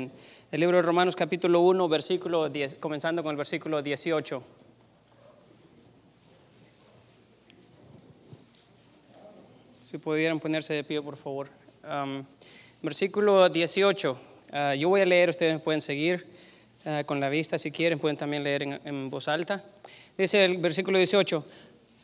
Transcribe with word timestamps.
El 0.00 0.60
libro 0.60 0.76
de 0.76 0.82
Romanos 0.82 1.16
capítulo 1.16 1.58
1, 1.62 1.88
versículo 1.88 2.48
10, 2.48 2.76
comenzando 2.76 3.20
con 3.20 3.32
el 3.32 3.36
versículo 3.36 3.82
18. 3.82 4.44
Si 9.80 9.98
pudieran 9.98 10.38
ponerse 10.38 10.72
de 10.72 10.84
pie, 10.84 11.02
por 11.02 11.16
favor. 11.16 11.48
Versículo 12.80 13.48
18. 13.48 14.12
Uh, 14.12 14.74
yo 14.74 14.88
voy 14.88 15.00
a 15.00 15.04
leer, 15.04 15.30
ustedes 15.30 15.60
pueden 15.60 15.80
seguir 15.80 16.28
uh, 16.84 17.04
con 17.04 17.18
la 17.18 17.28
vista 17.28 17.58
si 17.58 17.72
quieren, 17.72 17.98
pueden 17.98 18.16
también 18.16 18.44
leer 18.44 18.62
en, 18.62 18.80
en 18.84 19.10
voz 19.10 19.26
alta. 19.26 19.64
Dice 20.16 20.44
el 20.44 20.58
versículo 20.58 20.98
18. 20.98 21.44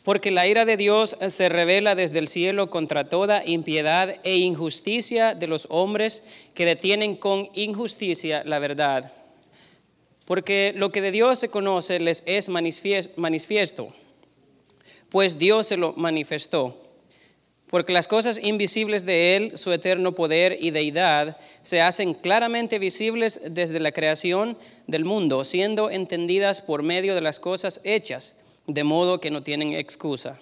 Porque 0.05 0.31
la 0.31 0.47
ira 0.47 0.67
de 0.67 0.77
Dios 0.77 1.17
se 1.29 1.49
revela 1.49 1.95
desde 1.95 2.19
el 2.19 2.29
cielo 2.29 2.69
contra 2.69 3.09
toda 3.09 3.43
impiedad 3.45 4.17
e 4.23 4.37
injusticia 4.37 5.35
de 5.35 5.47
los 5.47 5.67
hombres 5.71 6.25
que 6.53 6.67
detienen 6.67 7.17
con 7.17 7.49
injusticia 7.55 8.45
la 8.45 8.59
verdad. 8.59 9.11
Porque 10.27 10.75
lo 10.77 10.93
que 10.93 11.01
de 11.01 11.11
Dios 11.11 11.39
se 11.39 11.49
conoce 11.49 11.99
les 12.01 12.23
es 12.27 12.51
manifiesto, 12.51 13.95
pues 15.09 15.39
Dios 15.39 15.69
se 15.69 15.79
lo 15.79 15.95
manifestó. 15.95 16.83
Porque 17.71 17.95
las 17.95 18.07
cosas 18.07 18.39
invisibles 18.43 19.07
de 19.07 19.37
Él, 19.37 19.57
su 19.57 19.73
eterno 19.73 20.15
poder 20.15 20.59
y 20.61 20.71
deidad, 20.71 21.39
se 21.63 21.81
hacen 21.81 22.13
claramente 22.13 22.79
visibles 22.79 23.41
desde 23.51 23.81
la 23.81 23.91
creación 23.91 24.59
del 24.87 25.07
mundo, 25.07 25.45
siendo 25.45 25.91
entendidas 25.91 26.61
por 26.61 26.83
medio 26.83 27.15
de 27.15 27.23
las 27.23 27.41
cosas 27.41 27.81
hechas 27.85 28.37
de 28.67 28.85
modo 28.85 29.21
que 29.21 29.31
no 29.31 29.43
tienen 29.43 29.75
excusa. 29.75 30.41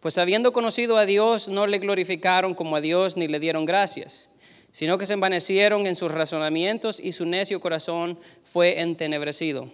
Pues 0.00 0.18
habiendo 0.18 0.52
conocido 0.52 0.96
a 0.96 1.06
Dios, 1.06 1.48
no 1.48 1.66
le 1.66 1.78
glorificaron 1.78 2.54
como 2.54 2.76
a 2.76 2.80
Dios 2.80 3.16
ni 3.16 3.28
le 3.28 3.40
dieron 3.40 3.64
gracias, 3.64 4.30
sino 4.70 4.98
que 4.98 5.06
se 5.06 5.14
envanecieron 5.14 5.86
en 5.86 5.96
sus 5.96 6.12
razonamientos 6.12 7.00
y 7.00 7.12
su 7.12 7.24
necio 7.24 7.60
corazón 7.60 8.18
fue 8.44 8.80
entenebrecido. 8.80 9.70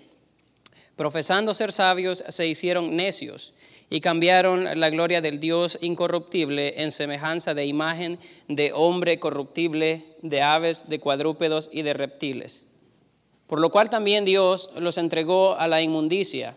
Profesando 0.96 1.54
ser 1.54 1.72
sabios, 1.72 2.22
se 2.28 2.46
hicieron 2.46 2.96
necios 2.96 3.54
y 3.90 4.00
cambiaron 4.00 4.80
la 4.80 4.90
gloria 4.90 5.20
del 5.20 5.40
Dios 5.40 5.76
incorruptible 5.82 6.82
en 6.82 6.90
semejanza 6.90 7.52
de 7.52 7.66
imagen 7.66 8.18
de 8.48 8.72
hombre 8.72 9.18
corruptible, 9.18 10.06
de 10.22 10.40
aves, 10.40 10.88
de 10.88 10.98
cuadrúpedos 10.98 11.68
y 11.72 11.82
de 11.82 11.92
reptiles. 11.92 12.66
Por 13.46 13.60
lo 13.60 13.70
cual 13.70 13.90
también 13.90 14.24
Dios 14.24 14.70
los 14.76 14.96
entregó 14.96 15.56
a 15.56 15.68
la 15.68 15.82
inmundicia 15.82 16.56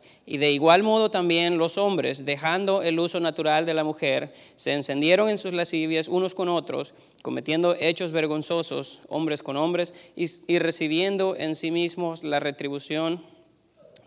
y 0.25 0.37
de 0.37 0.51
igual 0.51 0.83
modo 0.83 1.09
también 1.09 1.57
los 1.57 1.77
hombres, 1.77 2.25
dejando 2.25 2.83
el 2.83 2.99
uso 2.99 3.19
natural 3.19 3.65
de 3.65 3.73
la 3.73 3.83
mujer, 3.83 4.33
se 4.55 4.71
encendieron 4.73 5.29
en 5.29 5.37
sus 5.37 5.53
lascivias 5.53 6.07
unos 6.07 6.35
con 6.35 6.47
otros, 6.47 6.93
cometiendo 7.21 7.75
hechos 7.79 8.11
vergonzosos, 8.11 9.01
hombres 9.09 9.41
con 9.41 9.57
hombres, 9.57 9.93
y, 10.15 10.59
recibiendo 10.59 11.35
en 11.35 11.55
sí 11.55 11.71
mismos 11.71 12.23
la 12.23 12.39
retribución 12.39 13.23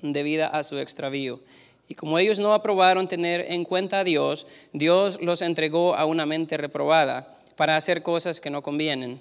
debida 0.03 0.47
a 0.47 0.63
su 0.63 0.79
extravío. 0.79 1.41
Y 1.89 1.95
como 1.95 2.19
ellos 2.19 2.39
no 2.39 2.55
aprobaron 2.55 3.09
tener 3.09 3.47
en 3.49 3.65
cuenta 3.65 4.01
a 4.01 4.05
Dios, 4.05 4.47
Dios 4.73 5.21
los 5.21 5.43
entregó 5.43 5.97
a 5.97 6.05
una 6.07 6.27
mente 6.27 6.57
reprobada 6.57 7.37
para 7.57 7.77
hacer 7.77 8.03
cosas 8.03 8.41
que 8.41 8.51
no 8.51 8.63
convienen 8.63 9.21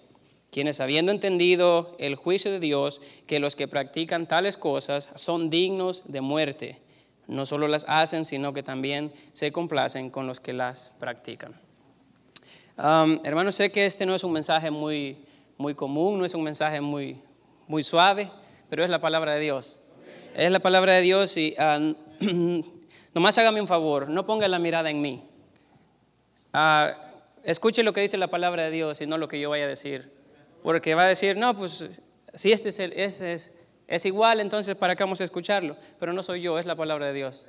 quienes 0.51 0.81
habiendo 0.81 1.13
entendido 1.13 1.95
el 1.97 2.15
juicio 2.15 2.51
de 2.51 2.59
Dios, 2.59 3.01
que 3.25 3.39
los 3.39 3.55
que 3.55 3.69
practican 3.69 4.27
tales 4.27 4.57
cosas 4.57 5.09
son 5.15 5.49
dignos 5.49 6.03
de 6.05 6.19
muerte, 6.19 6.77
no 7.27 7.45
solo 7.45 7.69
las 7.69 7.85
hacen, 7.87 8.25
sino 8.25 8.51
que 8.51 8.61
también 8.61 9.13
se 9.31 9.53
complacen 9.53 10.09
con 10.09 10.27
los 10.27 10.41
que 10.41 10.51
las 10.51 10.91
practican. 10.99 11.55
hermanos, 12.77 13.55
sé 13.55 13.71
que 13.71 13.85
este 13.85 14.05
no 14.05 14.13
es 14.13 14.25
un 14.25 14.33
mensaje 14.33 14.69
muy, 14.69 15.17
muy 15.57 15.73
común, 15.73 16.19
no 16.19 16.25
es 16.25 16.35
un 16.35 16.43
mensaje 16.43 16.81
muy, 16.81 17.17
muy 17.67 17.83
suave, 17.83 18.29
pero 18.69 18.83
es 18.83 18.89
la 18.89 18.99
palabra 18.99 19.35
de 19.35 19.39
Dios. 19.39 19.77
Es 20.35 20.51
la 20.51 20.59
palabra 20.59 20.93
de 20.93 21.01
Dios 21.01 21.37
y 21.37 21.55
nomás 23.13 23.37
hágame 23.37 23.61
un 23.61 23.67
favor, 23.67 24.09
no 24.09 24.25
ponga 24.25 24.49
la 24.49 24.59
mirada 24.59 24.89
en 24.89 24.99
mí. 24.99 25.23
Ah, 26.51 26.93
escuche 27.45 27.83
lo 27.83 27.93
que 27.93 28.01
dice 28.01 28.17
la 28.17 28.27
palabra 28.27 28.63
de 28.63 28.71
Dios 28.71 28.99
y 28.99 29.07
no 29.07 29.17
lo 29.17 29.29
que 29.29 29.39
yo 29.39 29.49
vaya 29.49 29.63
a 29.63 29.69
decir. 29.69 30.20
Porque 30.63 30.95
va 30.95 31.05
a 31.05 31.07
decir, 31.07 31.37
no, 31.37 31.57
pues 31.57 32.01
si 32.33 32.51
este 32.51 32.69
es, 32.69 32.79
el, 32.79 32.93
es, 32.93 33.51
es 33.87 34.05
igual, 34.05 34.39
entonces 34.39 34.75
¿para 34.75 34.95
qué 34.95 35.03
vamos 35.03 35.21
a 35.21 35.23
escucharlo? 35.23 35.75
Pero 35.99 36.13
no 36.13 36.23
soy 36.23 36.41
yo, 36.41 36.57
es 36.59 36.65
la 36.65 36.75
palabra 36.75 37.07
de 37.07 37.13
Dios. 37.13 37.47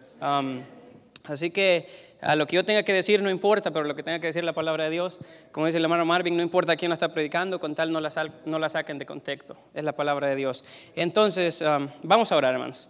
así 1.24 1.50
que 1.50 1.86
a 2.20 2.36
lo 2.36 2.46
que 2.46 2.56
yo 2.56 2.64
tenga 2.64 2.82
que 2.84 2.92
decir 2.92 3.22
no 3.22 3.30
importa, 3.30 3.70
pero 3.70 3.84
lo 3.84 3.94
que 3.94 4.02
tenga 4.02 4.18
que 4.20 4.28
decir 4.28 4.44
la 4.44 4.52
palabra 4.52 4.84
de 4.84 4.90
Dios, 4.90 5.18
como 5.50 5.66
dice 5.66 5.78
el 5.78 5.84
hermano 5.84 6.04
Marvin, 6.04 6.36
no 6.36 6.42
importa 6.42 6.76
quién 6.76 6.88
la 6.90 6.94
está 6.94 7.12
predicando, 7.12 7.58
con 7.60 7.74
tal 7.74 7.92
no 7.92 8.00
la, 8.00 8.10
no 8.44 8.58
la 8.58 8.68
saquen 8.68 8.98
de 8.98 9.06
contexto, 9.06 9.56
es 9.74 9.84
la 9.84 9.92
palabra 9.92 10.28
de 10.28 10.36
Dios. 10.36 10.64
Entonces, 10.94 11.62
vamos 12.02 12.32
a 12.32 12.36
orar, 12.36 12.54
hermanos. 12.54 12.88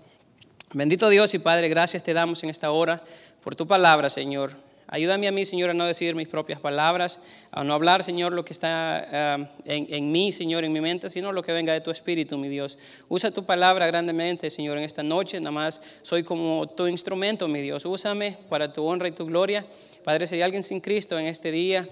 Bendito 0.75 1.09
Dios 1.11 1.35
y 1.35 1.39
Padre, 1.39 1.69
gracias 1.69 2.03
te 2.03 2.15
damos 2.15 2.43
en 2.45 2.51
esta 2.51 2.71
hora 2.71 3.03
por 3.43 3.55
tu 3.55 3.67
palabra, 3.67 4.09
Señor. 4.09 4.57
Ayúdame 4.93 5.27
a 5.27 5.33
mí, 5.33 5.47
Señor, 5.47 5.71
a 5.71 5.75
no 5.75 5.87
decir 5.87 6.15
mis 6.15 6.29
propias 6.29 6.61
palabras, 6.61 7.23
a 7.51 7.65
no 7.65 7.73
hablar, 7.73 8.03
Señor, 8.03 8.35
lo 8.35 8.45
que 8.45 8.53
está 8.53 9.37
ah, 9.37 9.49
en, 9.65 10.13
mí, 10.13 10.33
Señor, 10.33 10.65
en 10.65 10.73
mi 10.75 10.83
mente, 10.83 11.09
sino 11.09 11.33
lo 11.33 11.43
que 11.43 11.51
venga 11.51 11.73
de 11.73 11.81
tu 11.81 11.91
Espíritu, 11.91 12.37
mi 12.37 12.51
Dios. 12.51 12.77
Usa 13.09 13.31
tu 13.31 13.47
palabra 13.47 13.87
grandemente, 13.87 14.51
Señor, 14.51 14.77
en 14.77 14.85
esta 14.85 15.03
noche. 15.03 15.41
Nada 15.41 15.51
más 15.51 15.81
soy 16.03 16.23
como 16.25 16.69
tu 16.69 16.89
instrumento, 16.89 17.49
mi 17.49 17.63
Dios. 17.63 17.87
Úsame 17.87 18.37
para 18.51 18.71
tu 18.71 18.85
honra 18.85 19.09
y 19.09 19.13
tu 19.13 19.25
gloria. 19.25 19.65
Padre, 20.05 20.27
si 20.27 20.35
hay 20.35 20.43
alguien 20.43 20.63
sin 20.63 20.79
Cristo 20.79 21.19
en 21.19 21.25
este 21.25 21.51
día, 21.51 21.89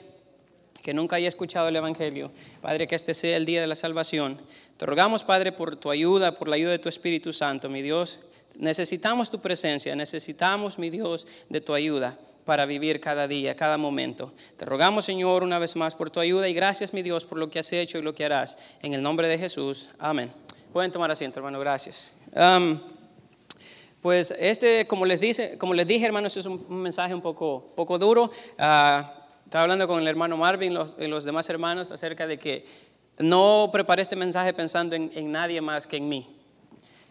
que 0.83 0.93
nunca 0.93 1.17
haya 1.17 1.29
escuchado 1.29 1.69
el 1.69 1.77
Evangelio. 1.77 2.31
Padre, 2.61 2.87
que 2.87 2.97
este 2.97 3.15
sea 3.15 3.39
el 3.39 3.47
día 3.47 3.63
de 3.63 3.67
la 3.67 3.77
salvación. 3.77 4.39
Te 4.77 4.85
rogamos, 4.85 5.25
Padre, 5.25 5.53
por 5.53 5.75
tu 5.75 5.91
ayuda, 5.91 6.33
por 6.33 6.49
la 6.49 6.57
ayuda 6.57 6.73
de 6.73 6.79
tu 6.79 6.91
Espíritu 6.91 7.33
Santo, 7.33 7.71
mi 7.71 7.81
Dios. 7.81 8.21
Necesitamos 8.59 9.31
tu 9.31 9.41
presencia, 9.41 9.97
necesitamos, 9.97 10.79
mi 10.79 10.91
Dios, 10.91 11.27
de 11.49 11.63
tu 11.63 11.73
ayuda 11.73 12.19
para 12.45 12.67
vivir 12.67 13.01
cada 13.01 13.29
día, 13.29 13.55
cada 13.57 13.79
momento. 13.79 14.33
Te 14.57 14.65
rogamos, 14.65 15.05
Señor, 15.05 15.43
una 15.43 15.59
vez 15.59 15.77
más 15.77 15.95
por 15.95 16.11
tu 16.11 16.21
ayuda 16.21 16.49
y 16.49 16.55
gracias, 16.55 16.93
mi 16.93 17.03
Dios, 17.03 17.25
por 17.25 17.39
lo 17.39 17.51
que 17.51 17.59
has 17.59 17.73
hecho 17.73 17.99
y 17.99 18.03
lo 18.03 18.15
que 18.15 18.25
harás. 18.25 18.59
En 18.83 18.95
el 18.95 19.03
nombre 19.03 19.29
de 19.29 19.39
Jesús. 19.39 19.91
Amén. 19.99 20.33
Pueden 20.73 20.91
tomar 20.91 21.11
asiento, 21.11 21.39
hermano, 21.41 21.59
gracias. 21.61 22.17
pues 24.01 24.35
este, 24.39 24.87
como 24.87 25.05
les, 25.05 25.21
dije, 25.21 25.59
hermanos, 26.05 26.37
es 26.37 26.47
un, 26.47 26.65
mensaje 26.83 27.15
un 27.15 27.23
poco, 27.23 27.73
poco 27.77 27.99
duro. 27.99 28.31
Ah, 28.59 29.15
estaba 29.45 29.63
hablando 29.63 29.87
con 29.89 30.01
el 30.01 30.09
hermano 30.09 30.37
Marvin 30.37 30.73
y 30.73 31.07
los, 31.07 31.25
demás 31.25 31.49
hermanos 31.51 31.91
acerca 31.91 32.27
de 32.27 32.39
que 32.39 32.65
no 33.19 33.69
preparé 33.73 34.03
este 34.03 34.17
mensaje 34.17 34.55
pensando 34.55 34.97
en 34.97 35.33
nadie 35.33 35.61
más 35.61 35.87
que 35.87 35.99
en 35.99 36.09
mí. 36.09 36.40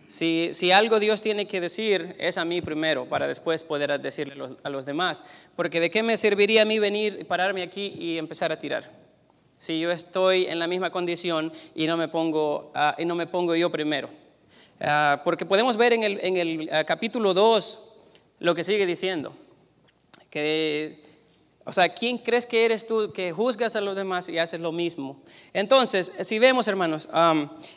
Si, 0.10 0.72
algo 0.72 1.00
Dios 1.00 1.22
tiene 1.22 1.48
que 1.48 1.62
decir, 1.62 2.16
es 2.18 2.40
a 2.40 2.44
mí 2.44 2.62
primero, 2.62 3.06
para 3.08 3.28
después 3.28 3.64
poder 3.64 4.02
decirle 4.02 4.34
a 4.64 4.70
los, 4.70 4.86
demás. 4.86 5.24
Porque 5.56 5.80
de 5.80 5.92
qué 5.92 6.02
me 6.02 6.18
serviría 6.18 6.64
a 6.64 6.66
mí 6.66 6.80
venir, 6.80 7.28
pararme 7.28 7.62
aquí 7.62 7.94
y 7.96 8.18
empezar 8.18 8.52
a 8.52 8.58
tirar. 8.58 8.92
Si 9.60 9.80
yo 9.80 9.92
estoy 9.92 10.48
en 10.48 10.58
la 10.58 10.66
misma 10.66 10.90
condición 10.90 11.54
y 11.76 11.86
no 11.86 11.96
me 11.96 12.08
pongo, 12.08 12.72
ah, 12.74 12.96
y 12.98 13.06
no 13.06 13.14
me 13.14 13.28
pongo 13.28 13.56
yo 13.56 13.70
primero. 13.70 14.10
Ah, 14.82 15.22
porque 15.24 15.46
podemos 15.46 15.78
ver 15.78 15.94
en 15.94 16.02
el, 16.02 16.20
en 16.24 16.38
el 16.38 16.70
ah, 16.72 16.84
capítulo 16.86 17.36
2 17.36 17.86
lo 18.40 18.56
que 18.56 18.64
sigue 18.64 18.88
diciendo. 18.88 19.36
Que 20.32 21.04
o 21.66 21.72
sea, 21.72 21.88
¿quién 21.90 22.18
crees 22.18 22.48
que 22.48 22.66
eres 22.66 22.88
tú 22.88 23.12
que 23.14 23.32
juzgas 23.32 23.76
a 23.76 23.82
los 23.82 23.96
demás 23.96 24.28
y 24.28 24.40
haces 24.40 24.60
lo 24.60 24.72
mismo? 24.72 25.22
Entonces, 25.54 26.12
si 26.24 26.40
vemos, 26.40 26.68
hermanos, 26.68 27.08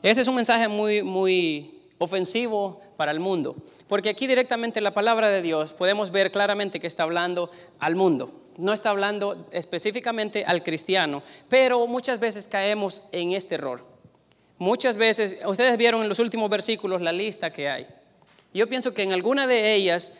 este 0.03 0.23
es 0.23 0.29
un 0.29 0.35
mensaje 0.35 0.67
muy, 0.67 1.03
muy 1.03 1.72
ofensivo 2.03 2.81
para 2.97 3.13
el 3.13 3.21
mundo. 3.21 3.55
Porque 3.87 4.11
aquí 4.11 4.27
directamente 4.27 4.81
la 4.81 4.93
palabra 4.93 5.31
de 5.31 5.43
Dios 5.43 5.73
podemos 5.73 6.11
ver 6.11 6.33
claramente 6.33 6.81
que 6.81 6.87
está 6.87 7.05
hablando 7.05 7.51
al 7.79 7.95
mundo. 7.95 8.43
no 8.59 8.73
está 8.73 8.91
hablando 8.91 9.47
específicamente 9.53 10.45
al 10.47 10.63
cristiano, 10.63 11.23
pero 11.49 11.87
muchas 11.87 12.19
veces 12.19 12.49
caemos 12.49 13.03
en 13.13 13.33
este 13.33 13.55
error. 13.55 13.85
Muchas 14.59 14.97
veces, 14.97 15.39
ustedes 15.47 15.77
vieron 15.77 16.03
en 16.03 16.09
los 16.09 16.19
últimos 16.19 16.49
versículos 16.51 17.01
la 17.01 17.13
lista 17.13 17.51
que 17.51 17.69
hay. 17.69 17.87
Yo 18.55 18.69
pienso 18.69 18.95
que 18.95 19.03
en 19.03 19.13
alguna 19.13 19.47
de 19.47 19.75
ellas 19.75 20.15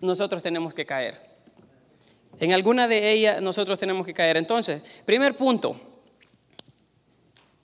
nosotros 0.00 0.42
tenemos 0.42 0.74
que 0.74 0.84
caer. 0.84 1.20
En 2.40 2.52
alguna 2.52 2.88
de 2.88 3.12
ellas 3.12 3.40
nosotros 3.40 3.78
tenemos 3.78 4.04
que 4.04 4.12
caer. 4.12 4.36
Entonces, 4.36 4.82
primer 5.04 5.36
punto, 5.36 5.76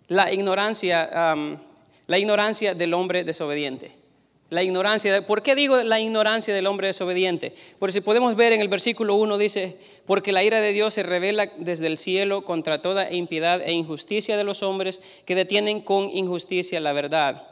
la 0.07 0.33
ignorancia, 0.33 1.35
la 2.11 2.19
ignorancia 2.19 2.75
del 2.75 2.93
hombre 2.95 3.23
desobediente. 3.23 3.93
La 4.49 4.65
ignorancia, 4.65 5.25
¿por 5.25 5.45
qué 5.45 5.55
digo 5.55 5.81
la 5.85 6.01
ignorancia 6.01 6.53
del 6.53 6.67
hombre 6.67 6.89
desobediente? 6.89 7.55
Porque 7.79 7.93
si 7.93 8.01
podemos 8.01 8.35
ver 8.35 8.53
en 8.53 8.61
el 8.61 8.67
versículo 8.67 9.15
1 9.15 9.39
dice, 9.39 9.77
porque 10.07 10.33
la 10.33 10.43
ira 10.43 10.61
de 10.61 10.73
Dios 10.73 10.95
se 10.95 11.05
revela 11.05 11.53
desde 11.59 11.87
el 11.87 11.97
cielo 11.97 12.45
contra 12.45 12.83
toda 12.83 13.13
impiedad 13.13 13.63
e 13.65 13.71
injusticia 13.71 14.37
de 14.37 14.43
los 14.43 14.65
hombres 14.65 15.01
que 15.25 15.37
detienen 15.37 15.83
con 15.83 16.11
injusticia 16.11 16.81
la 16.81 16.93
verdad. 16.93 17.47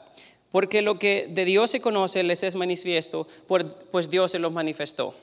Porque 0.51 0.83
lo 0.83 0.99
que 0.99 1.29
de 1.31 1.45
Dios 1.45 1.71
se 1.71 1.81
conoce 1.81 2.25
les 2.25 2.43
es 2.43 2.57
manifiesto, 2.57 3.29
pues 3.47 4.11
Dios 4.11 4.33
se 4.33 4.41
los 4.41 4.51
manifestó. 4.51 5.15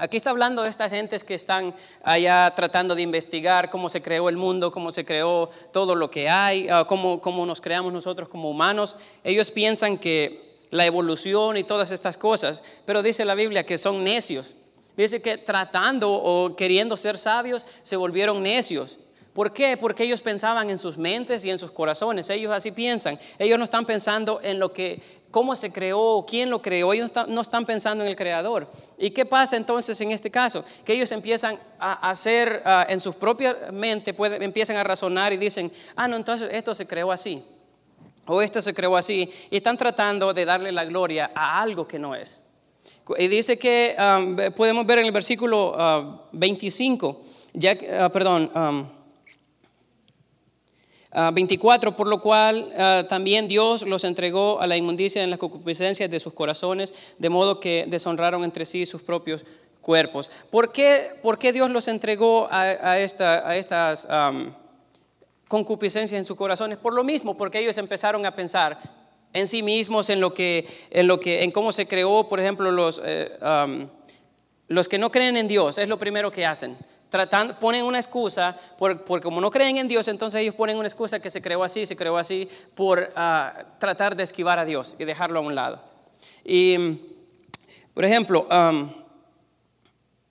Aquí 0.00 0.16
está 0.16 0.30
hablando 0.30 0.62
de 0.62 0.68
estas 0.68 0.92
gentes 0.92 1.24
que 1.24 1.34
están 1.34 1.74
allá 2.04 2.52
tratando 2.54 2.94
de 2.94 3.02
investigar 3.02 3.68
cómo 3.68 3.88
se 3.88 4.00
creó 4.00 4.28
el 4.28 4.36
mundo, 4.36 4.70
cómo 4.70 4.92
se 4.92 5.04
creó 5.04 5.50
todo 5.72 5.96
lo 5.96 6.08
que 6.08 6.28
hay, 6.28 6.68
ah, 6.68 6.84
cómo, 6.86 7.20
cómo 7.20 7.44
nos 7.44 7.60
creamos 7.60 7.92
nosotros 7.92 8.28
como 8.28 8.48
humanos. 8.48 8.94
Ellos 9.24 9.50
piensan 9.50 9.98
que 9.98 10.54
la 10.70 10.86
evolución 10.86 11.56
y 11.56 11.64
todas 11.64 11.90
estas 11.90 12.16
cosas, 12.16 12.62
pero 12.84 13.02
dice 13.02 13.24
la 13.24 13.34
Biblia 13.34 13.66
que 13.66 13.76
son 13.76 14.04
necios. 14.04 14.54
Dice 14.96 15.20
que 15.20 15.36
tratando 15.36 16.12
o 16.12 16.54
queriendo 16.54 16.96
ser 16.96 17.18
sabios 17.18 17.66
se 17.82 17.96
volvieron 17.96 18.40
necios. 18.40 19.00
¿Por 19.32 19.52
qué? 19.52 19.76
Porque 19.76 20.04
ellos 20.04 20.20
pensaban 20.20 20.70
en 20.70 20.78
sus 20.78 20.98
mentes 20.98 21.44
y 21.44 21.50
en 21.50 21.58
sus 21.58 21.70
corazones. 21.70 22.28
Ellos 22.30 22.52
así 22.52 22.72
piensan. 22.72 23.18
Ellos 23.38 23.58
no 23.58 23.64
están 23.64 23.84
pensando 23.84 24.40
en 24.42 24.58
lo 24.58 24.72
que 24.72 25.00
cómo 25.30 25.54
se 25.54 25.72
creó, 25.72 26.24
quién 26.26 26.50
lo 26.50 26.62
creó, 26.62 26.92
ellos 26.92 27.10
no 27.28 27.40
están 27.40 27.66
pensando 27.66 28.04
en 28.04 28.10
el 28.10 28.16
creador. 28.16 28.70
¿Y 28.96 29.10
qué 29.10 29.24
pasa 29.24 29.56
entonces 29.56 30.00
en 30.00 30.10
este 30.10 30.30
caso? 30.30 30.64
Que 30.84 30.94
ellos 30.94 31.12
empiezan 31.12 31.58
a 31.78 32.10
hacer 32.10 32.62
en 32.88 33.00
su 33.00 33.14
propia 33.14 33.68
mente, 33.72 34.14
empiezan 34.40 34.76
a 34.76 34.84
razonar 34.84 35.32
y 35.32 35.36
dicen, 35.36 35.70
ah, 35.96 36.08
no, 36.08 36.16
entonces 36.16 36.48
esto 36.52 36.74
se 36.74 36.86
creó 36.86 37.12
así, 37.12 37.42
o 38.26 38.40
esto 38.42 38.62
se 38.62 38.74
creó 38.74 38.96
así, 38.96 39.30
y 39.50 39.56
están 39.56 39.76
tratando 39.76 40.32
de 40.32 40.44
darle 40.44 40.72
la 40.72 40.84
gloria 40.84 41.30
a 41.34 41.60
algo 41.60 41.86
que 41.86 41.98
no 41.98 42.14
es. 42.14 42.42
Y 43.16 43.28
dice 43.28 43.58
que, 43.58 43.96
podemos 44.56 44.86
ver 44.86 44.98
en 44.98 45.06
el 45.06 45.12
versículo 45.12 46.26
25, 46.32 47.22
ya, 47.54 47.72
uh, 47.72 48.10
perdón, 48.10 48.50
24, 51.12 51.90
ah, 51.90 51.96
por 51.96 52.06
lo 52.06 52.20
cual 52.20 52.72
ah, 52.76 53.04
también 53.08 53.48
Dios 53.48 53.82
los 53.82 54.04
entregó 54.04 54.60
a 54.60 54.66
la 54.66 54.76
inmundicia 54.76 55.22
en 55.22 55.30
las 55.30 55.38
concupiscencias 55.38 56.10
de 56.10 56.20
sus 56.20 56.34
corazones, 56.34 56.94
de 57.18 57.28
modo 57.30 57.60
que 57.60 57.86
deshonraron 57.88 58.44
entre 58.44 58.64
sí 58.64 58.84
sus 58.84 59.02
propios 59.02 59.44
cuerpos. 59.80 60.30
¿Por 60.50 60.70
qué, 60.70 61.12
por 61.22 61.38
qué 61.38 61.52
Dios 61.52 61.70
los 61.70 61.88
entregó 61.88 62.48
a, 62.50 62.98
esta, 62.98 63.48
a 63.48 63.56
estas 63.56 64.06
concupiscencias 65.48 66.18
en 66.18 66.24
sus 66.24 66.36
corazones? 66.36 66.76
Por 66.76 66.92
lo 66.92 67.04
mismo, 67.04 67.36
porque 67.36 67.58
ellos 67.58 67.78
empezaron 67.78 68.26
a 68.26 68.36
pensar 68.36 68.78
en 69.32 69.46
sí 69.46 69.62
mismos, 69.62 70.10
en 70.10 70.20
lo 70.20 70.34
que, 70.34 70.66
en 70.90 71.06
lo 71.06 71.20
que, 71.20 71.42
en 71.42 71.50
cómo 71.50 71.72
se 71.72 71.86
creó, 71.86 72.28
por 72.28 72.38
ejemplo, 72.38 72.70
los, 72.70 73.00
eh, 73.04 73.30
los 74.68 74.88
que 74.88 74.98
no 74.98 75.10
creen 75.10 75.38
en 75.38 75.48
Dios, 75.48 75.78
es 75.78 75.88
lo 75.88 75.98
primero 75.98 76.30
que 76.30 76.44
hacen 76.44 76.76
tratando, 77.08 77.58
ponen 77.58 77.84
una 77.84 77.98
excusa, 77.98 78.56
porque 78.78 79.22
como 79.22 79.40
no 79.40 79.50
creen 79.50 79.78
en 79.78 79.88
Dios, 79.88 80.08
entonces 80.08 80.40
ellos 80.40 80.54
ponen 80.54 80.76
una 80.76 80.88
excusa 80.88 81.20
que 81.20 81.30
se 81.30 81.40
creó 81.42 81.64
así, 81.64 81.86
se 81.86 81.96
creó 81.96 82.16
así, 82.16 82.48
por 82.74 83.10
ah, 83.16 83.64
tratar 83.78 84.16
de 84.16 84.24
esquivar 84.24 84.58
a 84.58 84.64
Dios 84.64 84.96
y 84.98 85.04
dejarlo 85.04 85.38
a 85.38 85.42
un 85.42 85.54
lado. 85.54 85.80
Y, 86.44 87.00
por 87.94 88.04
ejemplo, 88.04 88.46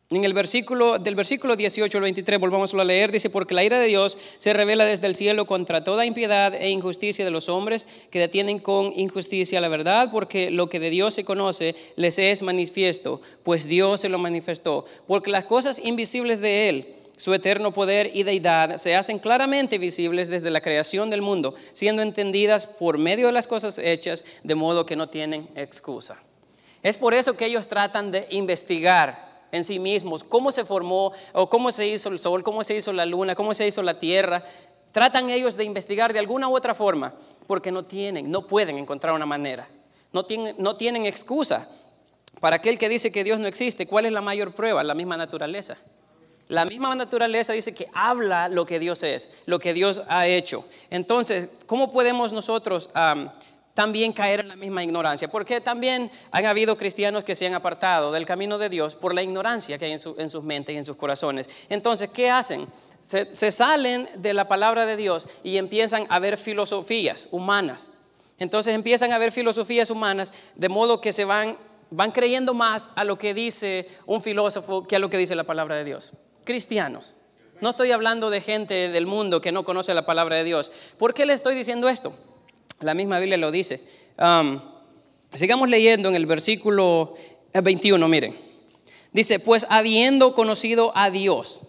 en 0.09 0.23
el 0.23 0.33
versículo, 0.33 0.99
del 0.99 1.15
versículo 1.15 1.57
18 1.57 1.97
al 1.97 2.01
23, 2.01 2.39
volvamos 2.39 2.73
a 2.73 2.83
leer, 2.85 3.11
dice, 3.11 3.29
porque 3.29 3.53
la 3.53 3.65
ira 3.65 3.77
de 3.77 3.87
Dios 3.87 4.17
se 4.37 4.53
revela 4.53 4.85
desde 4.85 5.05
el 5.05 5.15
cielo 5.15 5.45
contra 5.45 5.83
toda 5.83 6.05
impiedad 6.05 6.53
e 6.53 6.69
injusticia 6.69 7.25
de 7.25 7.31
los 7.31 7.49
hombres 7.49 7.87
que 8.09 8.19
detienen 8.19 8.59
con 8.59 8.93
injusticia 8.95 9.59
la 9.59 9.67
verdad, 9.67 10.09
porque 10.09 10.49
lo 10.49 10.69
que 10.69 10.79
de 10.79 10.91
Dios 10.91 11.13
se 11.13 11.25
conoce 11.25 11.75
les 11.97 12.19
es 12.19 12.41
manifiesto, 12.41 13.21
pues 13.43 13.67
Dios 13.67 13.99
se 13.99 14.07
lo 14.07 14.17
manifestó, 14.17 14.85
porque 15.07 15.29
las 15.29 15.43
cosas 15.43 15.77
invisibles 15.83 16.39
de 16.39 16.69
Él, 16.69 16.95
su 17.17 17.33
eterno 17.33 17.73
poder 17.73 18.09
y 18.13 18.23
deidad 18.23 18.77
se 18.77 18.95
hacen 18.95 19.19
claramente 19.19 19.77
visibles 19.77 20.29
desde 20.29 20.51
la 20.51 20.61
creación 20.61 21.09
del 21.09 21.21
mundo, 21.21 21.53
siendo 21.73 22.01
entendidas 22.01 22.65
por 22.65 22.97
medio 22.97 23.25
de 23.25 23.33
las 23.33 23.47
cosas 23.47 23.77
hechas, 23.77 24.23
de 24.43 24.55
modo 24.55 24.85
que 24.85 24.95
no 24.95 25.09
tienen 25.09 25.49
excusa. 25.55 26.17
Es 26.81 26.97
por 26.97 27.13
eso 27.13 27.35
que 27.35 27.47
ellos 27.47 27.67
tratan 27.67 28.11
de 28.11 28.27
investigar 28.29 29.26
en 29.51 29.63
sí 29.63 29.79
mismos, 29.79 30.23
cómo 30.23 30.51
se 30.51 30.65
formó 30.65 31.11
o 31.33 31.49
cómo 31.49 31.71
se 31.71 31.87
hizo 31.87 32.09
el 32.09 32.19
sol, 32.19 32.43
cómo 32.43 32.63
se 32.63 32.75
hizo 32.75 32.93
la 32.93 33.05
luna, 33.05 33.35
cómo 33.35 33.53
se 33.53 33.67
hizo 33.67 33.81
la 33.81 33.99
tierra. 33.99 34.43
Tratan 34.91 35.29
ellos 35.29 35.55
de 35.57 35.63
investigar 35.63 36.13
de 36.13 36.19
alguna 36.19 36.47
u 36.47 36.55
otra 36.55 36.73
forma 36.73 37.13
porque 37.45 37.71
no 37.71 37.85
tienen, 37.85 38.31
no 38.31 38.47
pueden 38.47 38.77
encontrar 38.77 39.13
una 39.13 39.25
manera. 39.25 39.67
No 40.13 40.25
tienen, 40.25 40.55
no 40.57 40.75
tienen 40.75 41.05
excusa. 41.05 41.67
Para 42.39 42.57
aquel 42.57 42.77
que 42.77 42.89
dice 42.89 43.11
que 43.11 43.23
Dios 43.23 43.39
no 43.39 43.47
existe, 43.47 43.87
¿cuál 43.87 44.05
es 44.05 44.11
la 44.11 44.21
mayor 44.21 44.53
prueba? 44.53 44.83
La 44.83 44.93
misma 44.93 45.17
naturaleza. 45.17 45.77
La 46.47 46.63
misma 46.63 46.95
naturaleza 46.95 47.53
dice 47.53 47.75
que 47.75 47.89
habla 47.93 48.47
lo 48.47 48.65
que 48.65 48.79
Dios 48.79 49.03
es, 49.03 49.31
lo 49.45 49.59
que 49.59 49.73
Dios 49.73 50.03
ha 50.07 50.27
hecho. 50.27 50.65
Entonces, 50.89 51.49
¿cómo 51.65 51.91
podemos 51.91 52.31
nosotros 52.31 52.89
también 53.77 54.11
caer 54.11 54.39
en 54.39 54.47
la 54.47 54.55
misma 54.55 54.83
ignorancia, 54.83 55.27
porque 55.27 55.61
también 55.61 56.09
han 56.31 56.47
habido 56.47 56.75
cristianos 56.77 57.23
que 57.23 57.35
se 57.35 57.45
han 57.45 57.53
apartado 57.53 58.11
del 58.11 58.25
camino 58.25 58.57
de 58.57 58.69
Dios 58.69 58.95
por 58.95 59.13
la 59.13 59.21
ignorancia 59.21 59.77
que 59.77 59.85
hay 59.85 59.91
en, 59.91 59.99
sus 59.99 60.43
mentes 60.43 60.73
y 60.73 60.79
en 60.79 60.83
sus 60.83 60.95
corazones. 60.95 61.47
Entonces, 61.69 62.09
¿qué 62.09 62.31
hacen? 62.31 62.67
Se, 62.97 63.31
se, 63.31 63.51
salen 63.51 64.09
de 64.15 64.33
la 64.33 64.47
palabra 64.47 64.87
de 64.87 64.97
Dios 64.97 65.27
y 65.43 65.57
empiezan 65.57 66.07
a 66.09 66.17
ver 66.17 66.39
filosofías 66.39 67.27
humanas. 67.29 67.91
Entonces 68.39 68.73
empiezan 68.73 69.11
a 69.11 69.19
ver 69.19 69.31
filosofías 69.31 69.91
humanas 69.91 70.33
de 70.55 70.69
modo 70.69 70.99
que 70.99 71.13
se 71.13 71.25
van, 71.25 71.55
van 71.91 72.09
creyendo 72.09 72.55
más 72.55 72.91
a 72.95 73.03
lo 73.03 73.19
que 73.19 73.35
dice 73.35 73.87
un 74.07 74.23
filósofo 74.23 74.87
que 74.87 74.95
a 74.95 74.99
lo 74.99 75.11
que 75.11 75.19
dice 75.19 75.35
la 75.35 75.43
palabra 75.43 75.75
de 75.75 75.83
Dios. 75.83 76.13
Cristianos. 76.45 77.13
No 77.61 77.69
estoy 77.69 77.91
hablando 77.91 78.31
de 78.31 78.41
gente 78.41 78.89
del 78.89 79.05
mundo 79.05 79.39
que 79.39 79.51
no 79.51 79.63
conoce 79.63 79.93
la 79.93 80.07
palabra 80.07 80.37
de 80.37 80.45
Dios. 80.45 80.71
¿Por 80.97 81.13
qué 81.13 81.27
le 81.27 81.33
estoy 81.33 81.53
diciendo 81.53 81.89
esto? 81.89 82.15
La 82.81 82.93
misma 82.93 83.19
Biblia 83.19 83.37
lo 83.37 83.51
dice. 83.51 83.81
sigamos 85.33 85.69
leyendo 85.69 86.09
en 86.09 86.15
el 86.15 86.25
versículo 86.25 87.15
21, 87.53 88.07
miren. 88.07 88.35
Dice, 89.11 89.39
pues 89.39 89.65
habiendo 89.69 90.35
conocido 90.35 90.91
a 90.95 91.09
Dios. 91.09 91.61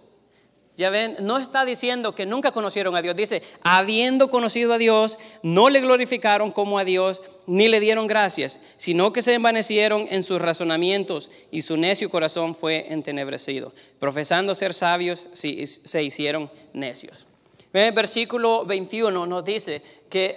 Ya 0.77 0.91
ven, 0.91 1.17
no 1.21 1.39
está 1.39 1.65
diciendo 1.65 2.15
que 2.15 2.25
nunca 2.25 2.53
conocieron 2.53 2.95
a 2.95 3.03
Dios. 3.03 3.17
Dice, 3.17 3.43
habiendo 3.63 4.31
conocido 4.31 4.73
a 4.75 4.79
Dios, 4.79 5.19
no 5.43 5.71
le 5.71 5.81
glorificaron 5.81 6.53
como 6.53 6.79
a 6.79 6.85
Dios, 6.85 7.21
ni 7.47 7.67
le 7.67 7.81
dieron 7.81 8.07
gracias, 8.07 8.61
sino 8.77 9.13
que 9.13 9.23
se 9.23 9.35
envanecieron 9.35 10.07
en 10.11 10.23
sus 10.23 10.41
razonamientos 10.41 11.31
y 11.51 11.63
su 11.63 11.77
necio 11.77 12.11
corazón 12.11 12.55
fue 12.55 12.93
entenebrecido. 12.93 13.73
Profesando 13.99 14.55
ser 14.55 14.73
sabios, 14.73 15.29
se 15.33 16.03
hicieron 16.05 16.49
necios. 16.73 17.27
Versículo 17.73 18.65
21 18.67 19.27
nos 19.27 19.45
dice 19.45 19.83
que... 20.11 20.37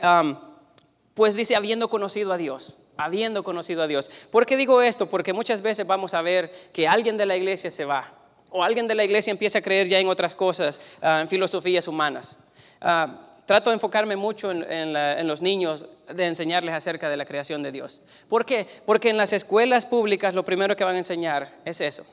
Pues 1.14 1.36
dice, 1.36 1.56
habiendo 1.56 1.90
conocido 1.90 2.32
a 2.32 2.38
Dios, 2.38 2.78
habiendo 2.98 3.44
conocido 3.44 3.84
a 3.84 3.88
Dios. 3.88 4.10
¿Por 4.30 4.46
qué 4.46 4.58
digo 4.58 4.82
esto? 4.82 5.08
Porque 5.08 5.34
muchas 5.34 5.62
veces 5.62 5.86
vamos 5.86 6.14
a 6.14 6.22
ver 6.22 6.52
que 6.72 6.88
alguien 6.88 7.18
de 7.18 7.26
la 7.26 7.36
iglesia 7.36 7.72
se 7.72 7.86
va, 7.86 8.14
o 8.50 8.64
alguien 8.64 8.88
de 8.88 8.96
la 8.96 9.04
iglesia 9.04 9.32
empieza 9.32 9.60
a 9.60 9.62
creer 9.62 9.88
ya 9.88 10.00
en 10.00 10.08
otras 10.08 10.36
cosas, 10.36 10.80
ah, 11.02 11.22
en 11.22 11.28
filosofías 11.28 11.88
humanas. 11.88 12.38
Ah, 12.80 13.22
trato 13.46 13.70
de 13.70 13.76
enfocarme 13.76 14.16
mucho 14.16 14.52
en, 14.52 14.64
en, 14.64 15.28
los 15.28 15.42
niños, 15.42 15.86
de 16.14 16.26
enseñarles 16.26 16.74
acerca 16.74 17.10
de 17.10 17.18
la 17.18 17.26
creación 17.26 17.64
de 17.64 17.72
Dios. 17.72 18.02
¿Por 18.30 18.46
qué? 18.46 18.68
Porque 18.86 19.10
en 19.10 19.18
las 19.18 19.34
escuelas 19.34 19.86
públicas 19.86 20.34
lo 20.34 20.46
primero 20.46 20.76
que 20.76 20.84
van 20.84 20.96
a 20.96 21.00
enseñar 21.00 21.54
es 21.66 21.82
eso 21.82 22.06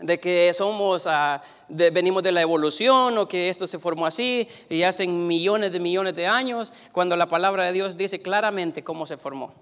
de 0.00 0.18
que 0.18 0.52
somos, 0.54 1.06
ah, 1.06 1.42
venimos 1.68 2.22
de 2.22 2.32
la 2.32 2.40
evolución 2.40 3.16
o 3.18 3.28
que 3.28 3.48
esto 3.48 3.66
se 3.66 3.78
formó 3.78 4.06
así 4.06 4.48
y 4.68 4.82
hace 4.82 5.06
millones 5.06 5.72
de 5.72 5.80
millones 5.80 6.14
de 6.14 6.26
años, 6.26 6.72
cuando 6.92 7.16
la 7.16 7.26
palabra 7.26 7.64
de 7.64 7.72
Dios 7.72 7.96
dice 7.96 8.22
claramente 8.22 8.82
cómo 8.82 9.06
se 9.06 9.16
formó. 9.16 9.54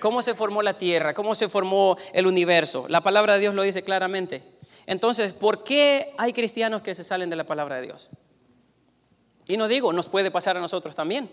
Cómo 0.00 0.20
se 0.22 0.34
formó 0.34 0.62
la 0.62 0.76
tierra, 0.76 1.14
cómo 1.14 1.34
se 1.34 1.48
formó 1.48 1.96
el 2.12 2.26
universo. 2.26 2.86
La 2.88 3.00
palabra 3.02 3.34
de 3.34 3.40
Dios 3.40 3.54
lo 3.54 3.62
dice 3.62 3.82
claramente. 3.82 4.42
Entonces, 4.86 5.32
¿por 5.32 5.62
qué 5.62 6.12
hay 6.18 6.32
cristianos 6.32 6.82
que 6.82 6.94
se 6.94 7.04
salen 7.04 7.30
de 7.30 7.36
la 7.36 7.44
palabra 7.44 7.76
de 7.76 7.82
Dios? 7.82 8.10
Y 9.46 9.56
no 9.56 9.68
digo, 9.68 9.92
nos 9.92 10.08
puede 10.08 10.30
pasar 10.32 10.56
a 10.56 10.60
nosotros 10.60 10.96
también 10.96 11.30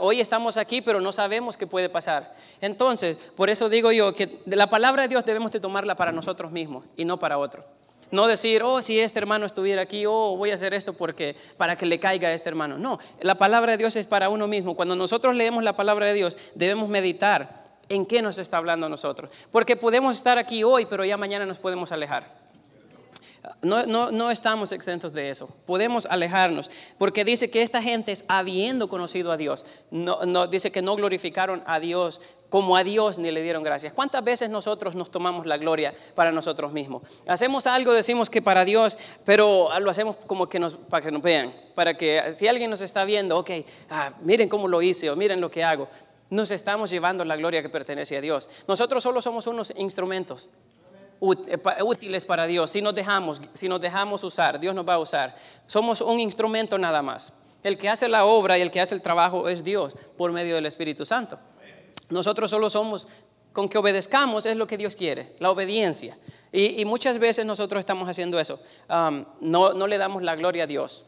hoy 0.00 0.20
estamos 0.20 0.56
aquí, 0.56 0.80
pero 0.80 1.00
no 1.00 1.12
sabemos 1.12 1.56
qué 1.56 1.66
puede 1.66 1.88
pasar. 1.88 2.34
Entonces, 2.60 3.16
por 3.36 3.50
eso 3.50 3.68
digo 3.68 3.92
yo 3.92 4.14
que 4.14 4.40
la 4.46 4.68
palabra 4.68 5.02
de 5.02 5.08
Dios 5.08 5.24
debemos 5.24 5.50
de 5.52 5.60
tomarla 5.60 5.96
para 5.96 6.12
nosotros 6.12 6.50
mismos 6.50 6.84
y 6.96 7.04
no 7.04 7.18
para 7.18 7.38
otros. 7.38 7.64
No 8.10 8.26
decir, 8.26 8.62
oh, 8.64 8.82
si 8.82 8.98
este 8.98 9.20
hermano 9.20 9.46
estuviera 9.46 9.82
aquí, 9.82 10.04
oh, 10.04 10.36
voy 10.36 10.50
a 10.50 10.54
hacer 10.54 10.74
esto 10.74 10.92
porque 10.92 11.36
para 11.56 11.76
que 11.76 11.86
le 11.86 12.00
caiga 12.00 12.28
a 12.28 12.32
este 12.32 12.48
hermano. 12.48 12.76
No, 12.76 12.98
la 13.20 13.36
palabra 13.36 13.72
de 13.72 13.78
Dios 13.78 13.94
es 13.94 14.06
para 14.06 14.28
uno 14.28 14.48
mismo. 14.48 14.74
Cuando 14.74 14.96
nosotros 14.96 15.36
leemos 15.36 15.62
la 15.62 15.74
palabra 15.74 16.06
de 16.06 16.14
Dios, 16.14 16.36
debemos 16.56 16.88
meditar 16.88 17.64
en 17.88 18.06
qué 18.06 18.20
nos 18.20 18.38
está 18.38 18.56
hablando 18.56 18.86
a 18.86 18.88
nosotros. 18.88 19.30
Porque 19.52 19.76
podemos 19.76 20.16
estar 20.16 20.38
aquí 20.38 20.64
hoy, 20.64 20.86
pero 20.86 21.04
ya 21.04 21.16
mañana 21.16 21.46
nos 21.46 21.60
podemos 21.60 21.92
alejar. 21.92 22.39
No, 23.62 23.86
no, 23.86 24.10
no, 24.10 24.30
estamos 24.30 24.72
exentos 24.72 25.12
de 25.12 25.30
eso. 25.30 25.48
Podemos 25.66 26.06
alejarnos. 26.06 26.70
Porque 26.98 27.24
dice 27.24 27.50
que 27.50 27.62
esta 27.62 27.82
gente 27.82 28.12
es 28.12 28.24
habiendo 28.28 28.88
conocido 28.88 29.32
a 29.32 29.36
Dios. 29.36 29.64
No, 29.90 30.20
no, 30.26 30.46
dice 30.46 30.70
que 30.70 30.82
no 30.82 30.96
glorificaron 30.96 31.62
a 31.66 31.80
Dios 31.80 32.20
como 32.50 32.76
a 32.76 32.84
Dios 32.84 33.18
ni 33.18 33.30
le 33.30 33.42
dieron 33.42 33.62
gracias. 33.62 33.92
¿Cuántas 33.92 34.22
veces 34.24 34.50
nosotros 34.50 34.94
nos 34.94 35.10
tomamos 35.10 35.46
la 35.46 35.56
gloria 35.56 35.94
para 36.14 36.32
nosotros 36.32 36.72
mismos? 36.72 37.02
Hacemos 37.26 37.66
algo, 37.66 37.92
decimos 37.92 38.28
que 38.28 38.42
para 38.42 38.64
Dios, 38.64 38.98
pero 39.24 39.70
lo 39.78 39.90
hacemos 39.90 40.16
como 40.26 40.48
que 40.48 40.58
nos, 40.58 40.74
para 40.74 41.04
que 41.04 41.12
nos 41.12 41.22
vean. 41.22 41.54
Para 41.74 41.96
que 41.96 42.32
si 42.32 42.48
alguien 42.48 42.68
nos 42.70 42.80
está 42.80 43.04
viendo, 43.04 43.38
ok, 43.38 43.50
ah, 43.88 44.12
miren 44.22 44.48
cómo 44.48 44.68
lo 44.68 44.82
hice 44.82 45.10
o 45.10 45.16
miren 45.16 45.40
lo 45.40 45.50
que 45.50 45.64
hago. 45.64 45.88
Nos 46.28 46.50
estamos 46.50 46.90
llevando 46.90 47.24
la 47.24 47.36
gloria 47.36 47.62
que 47.62 47.68
pertenece 47.68 48.16
a 48.16 48.20
Dios. 48.20 48.48
Nosotros 48.68 49.02
solo 49.02 49.22
somos 49.22 49.46
unos 49.46 49.72
instrumentos 49.76 50.48
útiles 51.20 52.24
para 52.24 52.46
Dios. 52.46 52.70
Si 52.70 52.80
nos 52.80 52.94
dejamos, 52.94 53.40
si 53.52 53.68
nos 53.68 53.80
dejamos 53.80 54.24
usar, 54.24 54.58
Dios 54.58 54.74
nos 54.74 54.88
va 54.88 54.94
a 54.94 54.98
usar. 54.98 55.36
Somos 55.66 56.00
un 56.00 56.18
instrumento 56.18 56.78
nada 56.78 57.02
más. 57.02 57.32
El 57.62 57.76
que 57.76 57.88
hace 57.88 58.08
la 58.08 58.24
obra 58.24 58.58
y 58.58 58.62
el 58.62 58.70
que 58.70 58.80
hace 58.80 58.94
el 58.94 59.02
trabajo 59.02 59.48
es 59.48 59.62
Dios 59.62 59.94
por 60.16 60.32
medio 60.32 60.54
del 60.54 60.66
Espíritu 60.66 61.04
Santo. 61.04 61.38
Nosotros 62.08 62.50
solo 62.50 62.70
somos, 62.70 63.06
con 63.52 63.68
que 63.68 63.78
obedezcamos 63.78 64.46
es 64.46 64.56
lo 64.56 64.66
que 64.66 64.78
Dios 64.78 64.96
quiere, 64.96 65.36
la 65.38 65.50
obediencia. 65.50 66.16
Y, 66.52 66.84
muchas 66.84 67.18
veces 67.18 67.46
nosotros 67.46 67.78
estamos 67.78 68.08
haciendo 68.08 68.40
eso. 68.40 68.60
no, 68.88 69.72
no 69.72 69.86
le 69.86 69.98
damos 69.98 70.22
la 70.22 70.34
gloria 70.34 70.64
a 70.64 70.66
Dios 70.66 71.06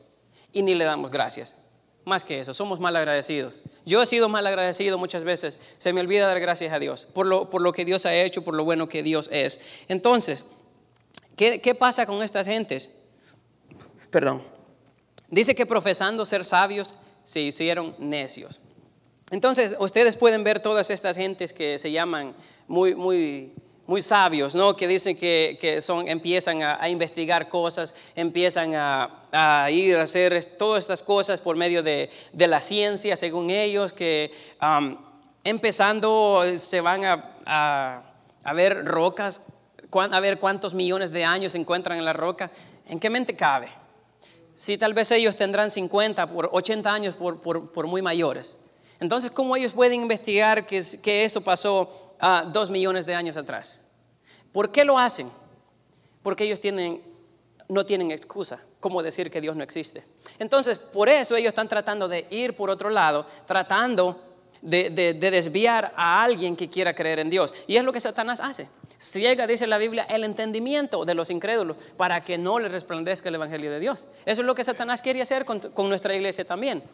y 0.53 0.63
ni 0.63 0.75
le 0.75 0.85
damos 0.85 1.11
gracias. 1.11 1.62
Más 2.05 2.25
que 2.25 2.41
eso, 2.41 2.53
somos 2.53 2.81
mal 2.81 2.97
agradecidos. 2.97 3.63
Yo 3.87 4.03
he 4.03 4.07
sido 4.07 4.29
mal 4.29 4.47
agradecido 4.47 4.99
muchas 4.99 5.23
veces. 5.23 5.61
Se 5.79 5.93
me 5.93 6.01
olvida 6.01 6.27
dar 6.27 6.41
gracias 6.41 6.73
a 6.73 6.79
Dios 6.79 7.07
por 7.13 7.27
lo, 7.27 7.49
por 7.49 7.61
lo 7.61 7.73
que 7.73 7.85
Dios 7.85 8.07
ha 8.07 8.15
hecho, 8.15 8.43
por 8.43 8.55
lo 8.55 8.65
bueno 8.65 8.89
que 8.89 9.03
Dios 9.03 9.29
es. 9.33 9.61
Entonces, 9.89 10.45
¿qué, 11.37 11.61
qué 11.61 11.75
pasa 11.75 12.07
con 12.07 12.23
estas 12.23 12.47
gentes? 12.47 12.97
Perdón. 14.11 14.43
Dice 15.29 15.55
que 15.55 15.65
profesando 15.65 16.25
ser 16.25 16.45
sabios 16.45 16.97
se 17.23 17.41
hicieron 17.41 17.95
necios. 17.99 18.61
Entonces, 19.31 19.77
ustedes 19.79 20.17
pueden 20.17 20.45
ver 20.45 20.61
todas 20.61 20.91
estas 20.91 21.17
gentes 21.17 21.53
que 21.53 21.79
se 21.79 21.91
llaman 21.91 22.35
muy, 22.67 22.95
muy 22.95 23.55
muy 23.87 24.01
sabios, 24.01 24.55
¿no? 24.55 24.77
Que 24.77 24.87
dicen 24.87 25.17
que, 25.17 25.79
son, 25.81 26.09
empiezan 26.09 26.63
a, 26.63 26.89
investigar 26.89 27.49
cosas, 27.49 27.95
empiezan 28.15 28.75
a, 28.75 29.69
ir 29.71 29.97
a 29.97 30.03
hacer 30.03 30.45
todas 30.57 30.85
estas 30.85 31.03
cosas 31.03 31.41
por 31.41 31.57
medio 31.57 31.83
de, 31.83 32.11
la 32.35 32.61
ciencia, 32.61 33.17
según 33.17 33.51
ellos, 33.51 33.93
que 33.93 34.31
empezando 35.45 36.43
se 36.57 36.81
van 36.81 37.05
a, 37.05 38.03
ver 38.55 38.85
rocas, 38.85 39.43
a 39.93 40.21
ver 40.21 40.39
cuántos 40.39 40.75
millones 40.75 41.11
de 41.11 41.25
años 41.25 41.53
se 41.53 41.59
encuentran 41.59 41.99
en 41.99 42.05
la 42.05 42.13
roca. 42.13 42.51
¿En 42.89 43.01
qué 43.01 43.11
mente 43.11 43.35
cabe? 43.35 43.69
Si 44.55 44.79
tal 44.79 44.95
vez 44.95 45.11
ellos 45.11 45.37
tendrán 45.37 45.71
50 45.71 46.29
por 46.29 46.51
80 46.53 46.93
años 46.93 47.17
por, 47.17 47.87
muy 47.87 48.03
mayores. 48.03 48.59
Entonces, 49.01 49.31
¿cómo 49.33 49.57
ellos 49.57 49.73
pueden 49.73 50.03
investigar 50.03 50.65
que, 50.65 50.81
que 51.03 51.25
eso 51.25 51.41
pasó 51.41 52.12
dos 52.53 52.71
millones 52.71 53.07
de 53.07 53.15
años 53.15 53.37
atrás. 53.37 53.83
¿Por 54.53 54.71
qué 54.71 54.85
lo 54.85 54.99
hacen? 54.99 55.31
Porque 56.23 56.45
ellos 56.45 56.61
tienen, 56.61 57.03
no 57.69 57.85
tienen 57.85 58.11
excusa, 58.11 58.63
como 58.81 59.03
decir 59.03 59.31
que 59.31 59.41
Dios 59.41 59.57
no 59.57 59.65
existe. 59.65 60.05
Entonces, 60.39 60.79
por 60.79 61.09
eso 61.09 61.37
ellos 61.37 61.49
están 61.49 61.69
tratando 61.69 62.07
de 62.09 62.27
ir 62.31 62.57
por 62.57 62.71
otro 62.71 62.91
lado, 62.91 63.27
tratando 63.47 64.21
de, 64.61 64.91
desviar 65.15 65.93
a 65.97 66.23
alguien 66.23 66.55
que 66.55 66.69
quiera 66.71 66.95
creer 66.95 67.19
en 67.19 67.31
Dios. 67.31 67.53
Y 67.67 67.77
es 67.77 67.85
lo 67.85 67.93
que 67.93 68.01
Satanás 68.01 68.41
hace. 68.41 68.69
Ciega, 68.99 69.49
dice 69.49 69.67
la 69.67 69.79
Biblia, 69.79 70.05
el 70.05 70.23
entendimiento 70.23 71.05
de 71.05 71.15
los 71.15 71.31
incrédulos 71.31 71.77
para 71.97 72.23
que 72.23 72.39
no 72.39 72.61
les 72.61 72.71
resplandezca 72.71 73.29
el 73.29 73.35
Evangelio 73.35 73.73
de 73.73 73.81
Dios. 73.81 74.07
Eso 74.25 74.43
es 74.43 74.47
lo 74.47 74.55
que 74.55 74.63
Satanás 74.63 75.03
quiere 75.03 75.21
hacer 75.21 75.45
con 75.45 75.89
nuestra 75.89 76.15
iglesia 76.15 76.45
también. 76.45 76.85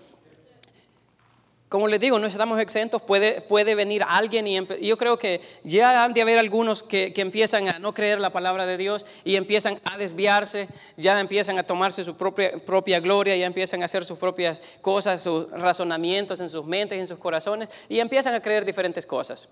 Como 1.69 1.87
les 1.87 2.01
digo, 2.01 2.19
no 2.19 2.27
estamos 2.27 2.59
exentos, 2.61 3.03
puede, 3.03 3.43
puede 3.43 3.75
venir 3.75 4.03
alguien 4.09 4.47
y 4.47 4.59
yo 4.81 4.97
creo 4.97 5.19
que 5.19 5.43
ya 5.65 6.03
han 6.03 6.15
de 6.15 6.23
haber 6.23 6.39
algunos 6.39 6.83
que, 6.83 7.13
empiezan 7.17 7.69
a 7.69 7.79
no 7.79 7.93
creer 7.93 8.21
la 8.21 8.31
palabra 8.31 8.65
de 8.65 8.79
Dios 8.79 9.05
y 9.23 9.37
empiezan 9.37 9.79
a 9.85 9.99
desviarse, 9.99 10.67
ya 10.97 11.21
empiezan 11.21 11.59
a 11.59 11.63
tomarse 11.65 12.05
su 12.05 12.17
propia, 12.17 12.53
propia 12.65 13.01
gloria, 13.01 13.37
ya 13.37 13.45
empiezan 13.45 13.83
a 13.83 13.85
hacer 13.85 14.07
sus 14.07 14.17
propias 14.17 14.63
cosas, 14.81 15.21
sus 15.21 15.51
razonamientos 15.51 16.41
en 16.41 16.49
sus 16.49 16.65
mentes, 16.65 16.99
en 16.99 17.07
sus 17.07 17.19
corazones 17.19 17.69
y 17.91 18.01
empiezan 18.01 18.35
a 18.35 18.41
creer 18.41 18.65
diferentes 18.65 19.05
cosas. 19.05 19.51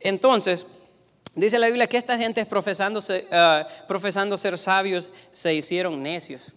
Entonces, 0.00 0.66
dice 1.36 1.60
la 1.60 1.66
Biblia 1.68 1.86
que 1.86 1.96
esta 1.96 2.18
gente 2.18 2.44
profesándose, 2.44 3.24
ah, 3.30 3.64
profesando 3.86 4.36
ser 4.36 4.58
sabios 4.58 5.10
se 5.30 5.54
hicieron 5.54 6.02
necios. 6.02 6.52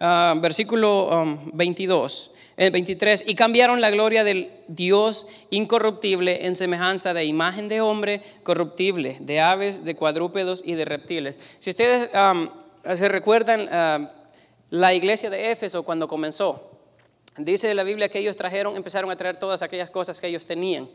Ah, 0.00 0.34
versículo 0.36 1.38
22. 1.52 2.32
Um, 2.58 2.72
23, 2.72 3.24
y 3.28 3.36
cambiaron 3.36 3.80
la 3.80 3.90
gloria 3.90 4.24
del 4.24 4.50
Dios 4.66 5.28
incorruptible 5.50 6.44
en 6.46 6.56
semejanza 6.56 7.14
de 7.14 7.24
imagen 7.24 7.68
de 7.68 7.80
hombre 7.80 8.20
corruptible, 8.42 9.16
de 9.20 9.38
aves, 9.38 9.84
de 9.84 9.94
cuadrúpedos 9.94 10.62
y 10.64 10.74
de 10.74 10.84
reptiles. 10.84 11.38
Si 11.60 11.70
ustedes 11.70 12.10
se 12.96 13.08
recuerdan 13.08 14.10
la 14.70 14.94
iglesia 14.94 15.30
de 15.30 15.52
Éfeso 15.52 15.84
cuando 15.84 16.08
comenzó, 16.08 16.72
dice 17.36 17.72
la 17.74 17.84
Biblia 17.84 18.08
que 18.08 18.18
ellos 18.18 18.34
trajeron, 18.34 18.74
empezaron 18.74 19.10
a 19.12 19.16
traer 19.16 19.36
todas 19.36 19.62
aquellas 19.62 19.90
cosas 19.90 20.20
que 20.20 20.26
ellos 20.26 20.44
tenían 20.44 20.88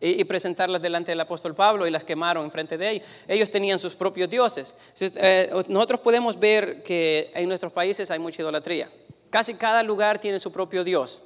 y, 0.00 0.22
presentarlas 0.24 0.82
delante 0.82 1.12
del 1.12 1.20
apóstol 1.20 1.54
Pablo 1.54 1.86
y 1.86 1.90
las 1.90 2.04
quemaron 2.04 2.44
en 2.44 2.50
frente 2.50 2.76
de 2.76 2.90
ellos. 2.90 3.08
Ellos 3.26 3.50
tenían 3.50 3.78
sus 3.78 3.96
propios 3.96 4.28
dioses. 4.28 4.74
Eh, 5.00 5.50
nosotros 5.68 6.00
podemos 6.00 6.38
ver 6.38 6.82
que 6.82 7.30
en 7.34 7.48
nuestros 7.48 7.72
países 7.72 8.10
hay 8.10 8.18
mucha 8.18 8.42
idolatría. 8.42 8.90
Casi 9.30 9.54
cada 9.54 9.82
lugar 9.82 10.18
tiene 10.18 10.38
su 10.38 10.52
propio 10.52 10.84
Dios. 10.84 11.22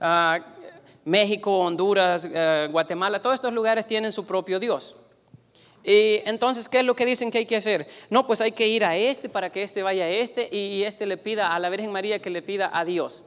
Ah, 0.00 0.40
México, 1.04 1.58
Honduras, 1.58 2.28
eh, 2.32 2.68
Guatemala, 2.70 3.22
todos 3.22 3.34
estos 3.34 3.52
lugares 3.52 3.86
tienen 3.86 4.12
su 4.12 4.26
propio 4.26 4.60
Dios. 4.60 4.96
Y 5.82 6.20
entonces, 6.26 6.68
¿qué 6.68 6.80
es 6.80 6.84
lo 6.84 6.94
que 6.94 7.06
dicen 7.06 7.30
que 7.30 7.38
hay 7.38 7.46
que 7.46 7.56
hacer? 7.56 7.86
No, 8.10 8.26
pues 8.26 8.40
hay 8.42 8.52
que 8.52 8.68
ir 8.68 8.84
a 8.84 8.96
este 8.96 9.28
para 9.28 9.50
que 9.50 9.62
este 9.62 9.82
vaya 9.82 10.04
a 10.04 10.08
este 10.08 10.54
y 10.54 10.84
este 10.84 11.06
le 11.06 11.16
pida 11.16 11.54
a 11.54 11.58
la 11.58 11.70
Virgen 11.70 11.90
María 11.90 12.20
que 12.20 12.28
le 12.28 12.42
pida 12.42 12.70
a 12.72 12.84
Dios. 12.84 13.24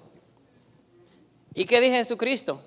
¿Y 1.55 1.65
qué 1.65 1.82
dice 1.82 1.96
Jesucristo? 1.96 2.62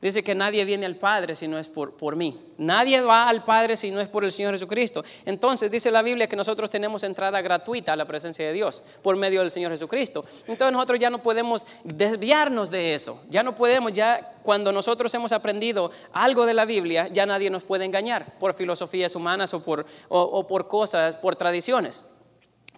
Dice 0.00 0.22
que 0.22 0.32
nadie 0.32 0.64
viene 0.64 0.86
al 0.86 0.94
Padre 0.94 1.34
si 1.34 1.48
no 1.48 1.58
es 1.58 1.68
por, 1.68 1.96
por, 1.96 2.14
mí. 2.14 2.38
Nadie 2.56 3.00
va 3.00 3.28
al 3.28 3.42
Padre 3.44 3.76
si 3.76 3.90
no 3.90 4.00
es 4.00 4.08
por 4.08 4.24
el 4.24 4.30
Señor 4.30 4.52
Jesucristo. 4.52 5.04
Entonces 5.24 5.72
dice 5.72 5.90
la 5.90 6.02
Biblia 6.02 6.28
que 6.28 6.36
nosotros 6.36 6.70
tenemos 6.70 7.02
entrada 7.02 7.40
gratuita 7.40 7.94
a 7.94 7.96
la 7.96 8.06
presencia 8.06 8.46
de 8.46 8.52
Dios 8.52 8.84
por 9.02 9.16
medio 9.16 9.40
del 9.40 9.50
Señor 9.50 9.72
Jesucristo. 9.72 10.24
Entonces 10.46 10.72
nosotros 10.72 11.00
ya 11.00 11.10
no 11.10 11.20
podemos 11.20 11.66
desviarnos 11.82 12.70
de 12.70 12.94
eso. 12.94 13.20
Ya 13.28 13.42
no 13.42 13.56
podemos, 13.56 13.92
ya 13.92 14.36
cuando 14.44 14.70
nosotros 14.70 15.12
hemos 15.14 15.32
aprendido 15.32 15.90
algo 16.12 16.46
de 16.46 16.54
la 16.54 16.64
Biblia, 16.64 17.08
ya 17.08 17.26
nadie 17.26 17.50
nos 17.50 17.64
puede 17.64 17.84
engañar 17.84 18.38
por 18.38 18.54
filosofías 18.54 19.16
humanas 19.16 19.52
o 19.52 19.64
por, 19.64 19.84
o 20.08 20.46
por 20.46 20.68
cosas, 20.68 21.16
por 21.16 21.34
tradiciones. 21.34 22.04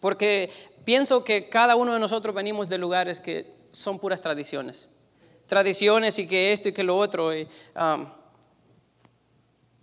Porque 0.01 0.51
pienso 0.85 1.23
que 1.23 1.51
cada 1.51 1.77
uno 1.77 1.93
de 1.93 2.01
nosotros 2.01 2.35
venimos 2.35 2.71
de 2.71 2.79
lugares 2.79 3.21
que 3.21 3.53
son 3.73 3.99
puras 3.99 4.23
tradiciones 4.23 4.89
tradiciones 5.51 6.19
y 6.19 6.27
que 6.27 6.53
esto 6.53 6.71
y 6.71 6.73
que 6.73 6.83
lo 6.83 6.97
otro. 6.97 7.37
Y, 7.37 7.47
um, 7.77 8.07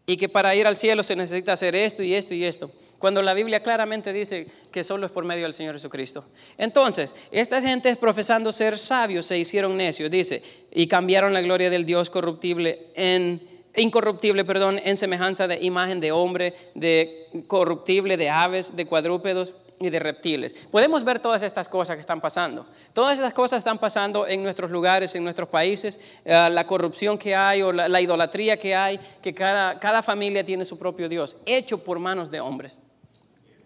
y 0.09 0.15
que 0.15 0.29
para 0.29 0.55
ir 0.55 0.65
al 0.65 0.77
cielo 0.77 1.03
se 1.03 1.17
necesita 1.17 1.51
hacer 1.51 1.75
esto 1.75 2.01
y 2.01 2.13
esto 2.13 2.33
y 2.33 2.45
esto. 2.45 2.71
Cuando 2.97 3.21
la 3.21 3.33
Biblia 3.33 3.61
claramente 3.61 4.13
dice 4.13 4.47
que 4.71 4.85
solo 4.85 5.05
es 5.05 5.11
por 5.11 5.25
medio 5.25 5.43
del 5.43 5.53
Señor 5.53 5.75
Jesucristo. 5.75 6.25
Entonces, 6.57 7.13
estas 7.29 7.61
gentes 7.63 7.97
profesando 7.97 8.53
ser 8.53 8.79
sabios 8.79 9.25
se 9.25 9.37
hicieron 9.37 9.75
necios, 9.75 10.09
dice, 10.09 10.41
y 10.71 10.87
cambiaron 10.87 11.33
la 11.33 11.41
gloria 11.41 11.69
del 11.69 11.85
Dios 11.85 12.09
corruptible 12.09 12.87
en 12.95 13.45
incorruptible, 13.75 14.45
perdón, 14.45 14.79
en 14.83 14.97
semejanza 14.97 15.47
de 15.47 15.63
imagen 15.63 15.99
de 15.99 16.11
hombre, 16.11 16.53
de 16.73 17.27
corruptible, 17.47 18.17
de 18.17 18.29
aves, 18.29 18.75
de 18.75 18.85
cuadrúpedos 18.85 19.53
y 19.79 19.89
de 19.89 19.99
reptiles. 19.99 20.55
Podemos 20.71 21.03
ver 21.03 21.19
todas 21.19 21.43
estas 21.43 21.69
cosas 21.69 21.95
que 21.95 22.01
están 22.01 22.19
pasando. 22.19 22.65
Todas 22.93 23.17
estas 23.17 23.33
cosas 23.33 23.59
están 23.59 23.77
pasando 23.77 24.27
en 24.27 24.41
nuestros 24.41 24.71
lugares, 24.71 25.13
en 25.15 25.23
nuestros 25.23 25.49
países, 25.49 25.99
eh, 26.25 26.49
la 26.51 26.65
corrupción 26.65 27.17
que 27.17 27.35
hay 27.35 27.61
o 27.61 27.71
la, 27.71 28.01
idolatría 28.01 28.57
que 28.57 28.75
hay, 28.75 28.99
que 29.21 29.33
cada, 29.33 29.79
cada 29.79 30.01
familia 30.01 30.43
tiene 30.43 30.65
su 30.65 30.79
propio 30.79 31.07
Dios, 31.07 31.35
hecho 31.45 31.83
por 31.83 31.99
manos 31.99 32.31
de 32.31 32.39
hombres. 32.39 32.79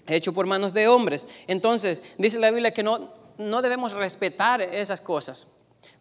Hecho 0.08 0.34
por 0.34 0.46
manos 0.46 0.74
de 0.74 0.88
hombres. 0.88 1.26
Entonces, 1.48 2.04
dice 2.18 2.40
la 2.40 2.52
Biblia 2.52 2.72
que 2.72 2.84
no, 2.84 3.14
no 3.38 3.62
debemos 3.62 3.94
respetar 3.94 4.62
esas 4.62 5.00
cosas. 5.00 5.48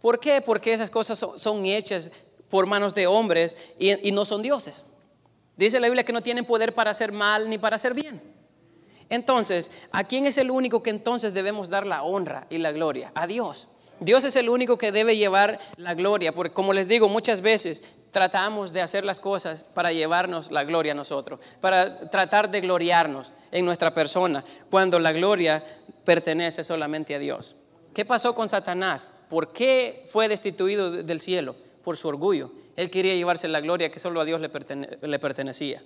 ¿Por 0.00 0.18
qué? 0.18 0.40
Porque 0.40 0.72
esas 0.72 0.90
cosas 0.90 1.18
son, 1.18 1.66
hechas 1.66 2.10
por 2.48 2.66
manos 2.66 2.94
de 2.94 3.06
hombres 3.06 3.56
y, 3.78 4.08
y 4.08 4.10
no 4.10 4.24
son 4.24 4.42
dioses. 4.42 4.86
Dice 5.56 5.78
la 5.78 5.86
Biblia 5.86 6.04
que 6.04 6.12
no 6.12 6.22
tienen 6.22 6.44
poder 6.44 6.74
para 6.74 6.90
hacer 6.90 7.12
mal 7.12 7.48
ni 7.48 7.58
para 7.58 7.76
hacer 7.76 7.94
bien. 7.94 8.39
Entonces, 9.10 9.70
¿a 9.92 10.04
quién 10.04 10.24
es 10.24 10.38
el 10.38 10.50
único 10.50 10.82
que 10.82 10.90
entonces 10.90 11.34
debemos 11.34 11.68
dar 11.68 11.86
la 11.86 12.02
honra 12.02 12.46
y 12.48 12.58
la 12.58 12.72
gloria? 12.72 13.12
A 13.14 13.26
Dios. 13.26 13.68
Dios 14.00 14.24
es 14.24 14.34
el 14.36 14.48
único 14.48 14.78
que 14.78 14.92
debe 14.92 15.16
llevar 15.16 15.60
la 15.76 15.94
gloria, 15.94 16.32
porque 16.32 16.54
como 16.54 16.72
les 16.72 16.88
digo, 16.88 17.08
muchas 17.08 17.42
veces 17.42 17.82
tratamos 18.10 18.72
de 18.72 18.80
hacer 18.80 19.04
las 19.04 19.20
cosas 19.20 19.64
para 19.64 19.92
llevarnos 19.92 20.50
la 20.50 20.64
gloria 20.64 20.92
a 20.92 20.94
nosotros, 20.94 21.40
para 21.60 22.08
tratar 22.08 22.50
de 22.50 22.62
gloriarnos 22.62 23.34
en 23.52 23.66
nuestra 23.66 23.92
persona, 23.92 24.42
cuando 24.70 24.98
la 24.98 25.12
gloria 25.12 25.62
pertenece 26.04 26.64
solamente 26.64 27.14
a 27.14 27.18
Dios. 27.18 27.56
¿Qué 27.94 28.04
pasó 28.04 28.34
con 28.34 28.48
Satanás? 28.48 29.14
¿Por 29.28 29.52
qué 29.52 30.06
fue 30.10 30.28
destituido 30.28 30.90
del 30.90 31.20
cielo? 31.20 31.56
Por 31.82 31.96
su 31.96 32.08
orgullo. 32.08 32.52
Él 32.76 32.90
quería 32.90 33.14
llevarse 33.14 33.48
la 33.48 33.60
gloria 33.60 33.90
que 33.90 33.98
solo 33.98 34.20
a 34.20 34.24
Dios 34.24 34.40
le, 34.40 34.48
pertenecía. 35.18 35.82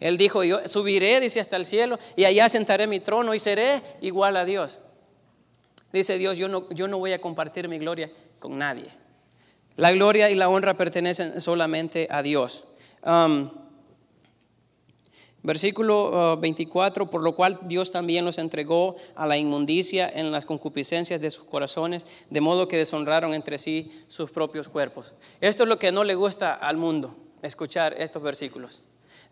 Él 0.00 0.16
dijo, 0.16 0.44
yo 0.44 0.66
subiré, 0.66 1.20
dice, 1.20 1.40
hasta 1.40 1.56
el 1.56 1.66
cielo 1.66 1.98
y 2.16 2.24
allá 2.24 2.48
sentaré 2.48 2.86
mi 2.86 3.00
trono 3.00 3.34
y 3.34 3.38
seré 3.38 3.82
igual 4.00 4.36
a 4.36 4.44
Dios. 4.44 4.80
Dice 5.92 6.18
Dios, 6.18 6.36
yo 6.36 6.48
no, 6.48 6.68
yo 6.70 6.88
no 6.88 6.98
voy 6.98 7.12
a 7.12 7.20
compartir 7.20 7.68
mi 7.68 7.78
gloria 7.78 8.10
con 8.40 8.58
nadie. 8.58 8.86
La 9.76 9.92
gloria 9.92 10.30
y 10.30 10.34
la 10.34 10.48
honra 10.48 10.74
pertenecen 10.74 11.40
solamente 11.40 12.08
a 12.10 12.22
Dios. 12.22 12.64
Um, 13.04 13.50
versículo 15.42 16.36
24, 16.38 17.04
uh, 17.04 17.10
por 17.10 17.22
lo 17.22 17.34
cual 17.34 17.60
Dios 17.62 17.92
también 17.92 18.24
los 18.24 18.38
entregó 18.38 18.96
a 19.14 19.26
la 19.26 19.36
inmundicia 19.36 20.08
en 20.08 20.32
las 20.32 20.46
concupiscencias 20.46 21.20
de 21.20 21.30
sus 21.30 21.44
corazones, 21.44 22.06
de 22.30 22.40
modo 22.40 22.66
que 22.66 22.76
deshonraron 22.76 23.34
entre 23.34 23.58
sí 23.58 23.92
sus 24.08 24.30
propios 24.30 24.68
cuerpos. 24.68 25.14
Esto 25.40 25.64
es 25.64 25.68
lo 25.68 25.78
que 25.78 25.92
no 25.92 26.02
le 26.02 26.14
gusta 26.14 26.54
al 26.54 26.76
mundo, 26.76 27.16
escuchar 27.42 27.94
estos 27.98 28.22
versículos. 28.22 28.82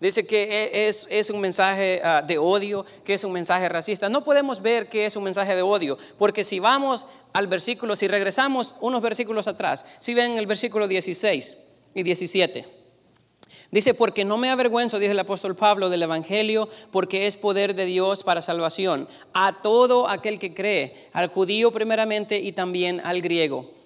Dice 0.00 0.26
que 0.26 0.42
e, 0.72 0.88
es, 0.88 1.30
un 1.30 1.40
mensaje 1.40 2.00
ah, 2.04 2.22
de 2.26 2.38
odio, 2.38 2.84
que 3.04 3.14
es 3.14 3.24
un 3.24 3.32
mensaje 3.32 3.68
racista. 3.68 4.08
No 4.08 4.24
podemos 4.24 4.60
ver 4.60 4.88
que 4.88 5.06
es 5.06 5.16
un 5.16 5.24
mensaje 5.24 5.54
de 5.54 5.62
odio, 5.62 5.96
porque 6.18 6.44
si 6.44 6.58
vamos 6.58 7.06
al 7.32 7.46
versículo, 7.46 7.96
si 7.96 8.08
regresamos 8.08 8.74
unos 8.80 9.00
versículos 9.02 9.46
atrás, 9.48 9.86
si 9.98 10.14
ven 10.14 10.38
el 10.38 10.46
versículo 10.46 10.88
16 10.88 11.58
y 11.94 12.02
17. 12.02 12.82
Dice, 13.70 13.94
porque 13.94 14.26
no 14.26 14.36
me 14.36 14.50
avergüenzo, 14.50 14.98
dice 14.98 15.12
el 15.12 15.18
apóstol 15.18 15.56
Pablo, 15.56 15.88
del 15.88 16.02
Evangelio, 16.02 16.68
porque 16.90 17.26
es 17.26 17.38
poder 17.38 17.74
de 17.74 17.86
Dios 17.86 18.22
para 18.22 18.42
salvación 18.42 19.08
a 19.32 19.62
todo 19.62 20.08
aquel 20.10 20.38
que 20.38 20.52
cree, 20.52 21.08
al 21.14 21.28
judío 21.28 21.72
primeramente 21.72 22.38
y 22.38 22.52
también 22.52 23.00
al 23.02 23.22
griego. 23.22 23.81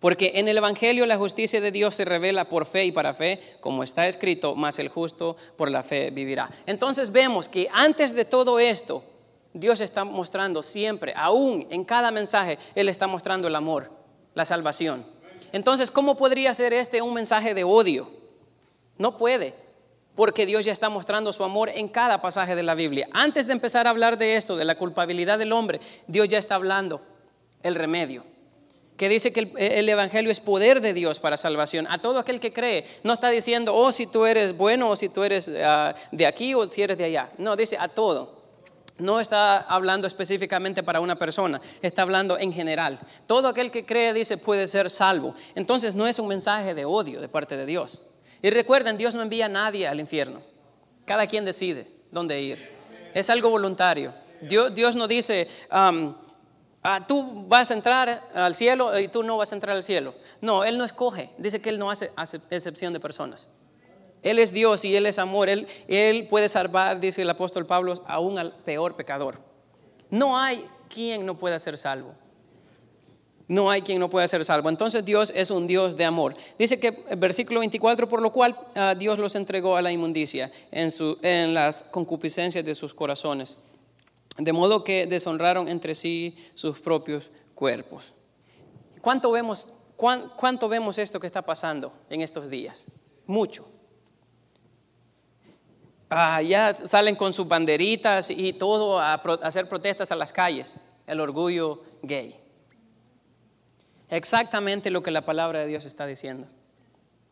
Porque 0.00 0.32
en 0.36 0.46
el 0.46 0.58
Evangelio 0.58 1.06
la 1.06 1.16
justicia 1.16 1.60
de 1.60 1.72
Dios 1.72 1.94
se 1.94 2.04
revela 2.04 2.48
por 2.48 2.66
fe 2.66 2.84
y 2.84 2.92
para 2.92 3.14
fe, 3.14 3.40
como 3.60 3.82
está 3.82 4.06
escrito, 4.06 4.54
mas 4.54 4.78
el 4.78 4.88
justo 4.88 5.36
por 5.56 5.70
la 5.70 5.82
fe 5.82 6.10
vivirá. 6.10 6.50
Entonces 6.66 7.10
vemos 7.10 7.48
que 7.48 7.68
antes 7.72 8.14
de 8.14 8.24
todo 8.24 8.60
esto, 8.60 9.02
Dios 9.52 9.80
está 9.80 10.04
mostrando 10.04 10.62
siempre, 10.62 11.12
aún 11.16 11.66
en 11.70 11.84
cada 11.84 12.12
mensaje, 12.12 12.58
Él 12.76 12.88
está 12.88 13.08
mostrando 13.08 13.48
el 13.48 13.56
amor, 13.56 13.90
la 14.34 14.44
salvación. 14.44 15.04
Entonces, 15.50 15.90
¿cómo 15.90 16.16
podría 16.16 16.54
ser 16.54 16.72
este 16.72 17.02
un 17.02 17.14
mensaje 17.14 17.54
de 17.54 17.64
odio? 17.64 18.08
No 18.98 19.16
puede, 19.16 19.54
porque 20.14 20.46
Dios 20.46 20.64
ya 20.64 20.72
está 20.72 20.88
mostrando 20.90 21.32
su 21.32 21.42
amor 21.42 21.70
en 21.70 21.88
cada 21.88 22.20
pasaje 22.20 22.54
de 22.54 22.62
la 22.62 22.76
Biblia. 22.76 23.08
Antes 23.12 23.48
de 23.48 23.52
empezar 23.52 23.88
a 23.88 23.90
hablar 23.90 24.16
de 24.16 24.36
esto, 24.36 24.56
de 24.56 24.64
la 24.64 24.76
culpabilidad 24.76 25.40
del 25.40 25.52
hombre, 25.52 25.80
Dios 26.06 26.28
ya 26.28 26.38
está 26.38 26.54
hablando 26.54 27.00
el 27.64 27.74
remedio 27.74 28.37
que 28.98 29.08
dice 29.08 29.32
que 29.32 29.48
el, 29.56 29.88
Evangelio 29.88 30.30
es 30.30 30.40
poder 30.40 30.80
de 30.80 30.92
Dios 30.92 31.20
para 31.20 31.36
salvación. 31.36 31.86
A 31.88 31.98
todo 31.98 32.18
aquel 32.18 32.40
que 32.40 32.52
cree, 32.52 32.84
no 33.04 33.12
está 33.12 33.30
diciendo, 33.30 33.74
oh, 33.74 33.92
si 33.92 34.08
tú 34.08 34.26
eres 34.26 34.56
bueno 34.56 34.90
o 34.90 34.96
si 34.96 35.08
tú 35.08 35.22
eres 35.22 35.48
ah, 35.64 35.94
de 36.10 36.26
aquí 36.26 36.52
o 36.52 36.66
si 36.66 36.82
eres 36.82 36.98
de 36.98 37.04
allá. 37.04 37.30
No, 37.38 37.54
dice 37.54 37.78
a 37.78 37.86
todo. 37.86 38.36
No 38.98 39.20
está 39.20 39.58
hablando 39.58 40.08
específicamente 40.08 40.82
para 40.82 40.98
una 40.98 41.16
persona, 41.16 41.60
está 41.80 42.02
hablando 42.02 42.40
en 42.40 42.52
general. 42.52 42.98
Todo 43.28 43.46
aquel 43.46 43.70
que 43.70 43.86
cree, 43.86 44.12
dice, 44.12 44.36
puede 44.36 44.66
ser 44.66 44.90
salvo. 44.90 45.32
Entonces 45.54 45.94
no 45.94 46.08
es 46.08 46.18
un 46.18 46.26
mensaje 46.26 46.74
de 46.74 46.84
odio 46.84 47.20
de 47.20 47.28
parte 47.28 47.56
de 47.56 47.66
Dios. 47.66 48.02
Y 48.42 48.50
recuerden, 48.50 48.98
Dios 48.98 49.14
no 49.14 49.22
envía 49.22 49.46
a 49.46 49.48
nadie 49.48 49.86
al 49.86 50.00
infierno. 50.00 50.42
Cada 51.04 51.28
quien 51.28 51.44
decide 51.44 51.86
dónde 52.10 52.42
ir. 52.42 52.68
Es 53.14 53.30
algo 53.30 53.48
voluntario. 53.48 54.12
Dios, 54.40 54.74
Dios 54.74 54.96
no 54.96 55.06
dice, 55.06 55.48
Ah, 56.90 57.06
tú 57.06 57.44
vas 57.46 57.70
a 57.70 57.74
entrar 57.74 58.30
al 58.34 58.54
cielo 58.54 58.98
y 58.98 59.08
tú 59.08 59.22
no 59.22 59.36
vas 59.36 59.52
a 59.52 59.54
entrar 59.54 59.76
al 59.76 59.82
cielo. 59.82 60.14
No, 60.40 60.64
Él 60.64 60.78
no 60.78 60.84
escoge. 60.84 61.28
Dice 61.36 61.60
que 61.60 61.68
Él 61.68 61.78
no 61.78 61.90
hace, 61.90 62.10
excepción 62.48 62.94
de 62.94 62.98
personas. 62.98 63.50
Él 64.22 64.38
es 64.38 64.54
Dios 64.54 64.86
y 64.86 64.96
Él 64.96 65.04
es 65.04 65.18
amor. 65.18 65.50
Él, 65.50 66.26
puede 66.30 66.48
salvar, 66.48 66.98
dice 66.98 67.20
el 67.20 67.28
apóstol 67.28 67.66
Pablo, 67.66 67.92
aún 68.06 68.38
al 68.38 68.52
peor 68.52 68.96
pecador. 68.96 69.38
No 70.08 70.38
hay 70.38 70.64
quien 70.88 71.26
no 71.26 71.36
pueda 71.36 71.58
ser 71.58 71.76
salvo. 71.76 72.14
No 73.48 73.70
hay 73.70 73.82
quien 73.82 74.00
no 74.00 74.08
pueda 74.08 74.26
ser 74.26 74.42
salvo. 74.46 74.70
Entonces 74.70 75.04
Dios 75.04 75.30
es 75.36 75.50
un 75.50 75.66
Dios 75.66 75.94
de 75.94 76.06
amor. 76.06 76.32
Dice 76.58 76.80
que 76.80 77.04
el 77.10 77.18
versículo 77.18 77.60
24, 77.60 78.08
por 78.08 78.22
lo 78.22 78.32
cual 78.32 78.58
ah, 78.74 78.94
Dios 78.98 79.18
los 79.18 79.34
entregó 79.34 79.76
a 79.76 79.82
la 79.82 79.92
inmundicia 79.92 80.50
en 80.72 81.52
las 81.52 81.82
concupiscencias 81.82 82.64
de 82.64 82.74
sus 82.74 82.94
corazones 82.94 83.58
de 84.38 84.52
modo 84.52 84.84
que 84.84 85.06
deshonraron 85.06 85.68
entre 85.68 85.94
sí 85.94 86.36
sus 86.54 86.80
propios 86.80 87.30
cuerpos. 87.54 88.14
¿Cuánto 89.00 89.32
vemos, 89.32 89.68
cuánto 89.96 90.68
vemos 90.68 90.98
esto 90.98 91.18
que 91.18 91.26
está 91.26 91.42
pasando 91.42 91.92
en 92.08 92.22
estos 92.22 92.48
días? 92.48 92.86
Mucho. 93.26 93.68
Ah, 96.08 96.40
ya 96.40 96.74
salen 96.86 97.16
con 97.16 97.32
sus 97.32 97.46
banderitas 97.46 98.30
y 98.30 98.52
todo 98.52 98.98
a, 98.98 99.14
hacer 99.14 99.68
protestas 99.68 100.10
a 100.10 100.16
las 100.16 100.32
calles, 100.32 100.78
el 101.06 101.20
orgullo 101.20 101.82
gay. 102.02 102.40
Exactamente 104.08 104.90
lo 104.90 105.02
que 105.02 105.10
la 105.10 105.22
palabra 105.22 105.60
de 105.60 105.66
Dios 105.66 105.84
está 105.84 106.06
diciendo. 106.06 106.46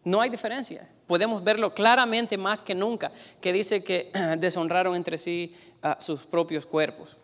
No 0.06 0.20
hay 0.20 0.30
diferencia. 0.30 0.88
Podemos 1.08 1.42
verlo 1.42 1.74
claramente 1.74 2.38
más 2.38 2.62
que 2.62 2.76
nunca, 2.76 3.10
que 3.40 3.52
dice 3.52 3.82
que 3.82 4.12
deshonraron 4.38 4.94
entre 4.94 5.18
sí 5.18 5.52
a 5.82 6.00
sus 6.00 6.22
propios 6.22 6.64
cuerpos. 6.64 7.16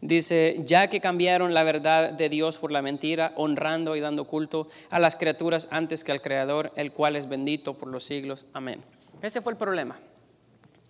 Dice, 0.00 0.60
ya 0.64 0.88
que 0.88 1.00
cambiaron 1.00 1.54
la 1.54 1.64
verdad 1.64 2.12
de 2.12 2.28
Dios 2.28 2.56
por 2.56 2.70
la 2.70 2.82
mentira, 2.82 3.32
honrando 3.34 3.96
y 3.96 4.00
dando 4.00 4.28
culto 4.28 4.68
a 4.90 5.00
las 5.00 5.16
criaturas 5.16 5.66
antes 5.72 6.04
que 6.04 6.12
al 6.12 6.22
Creador, 6.22 6.72
el 6.76 6.92
cual 6.92 7.16
es 7.16 7.28
bendito 7.28 7.74
por 7.74 7.88
los 7.88 8.04
siglos. 8.04 8.46
Amén. 8.52 8.80
Ese 9.22 9.42
fue 9.42 9.50
el 9.52 9.58
problema. 9.58 9.98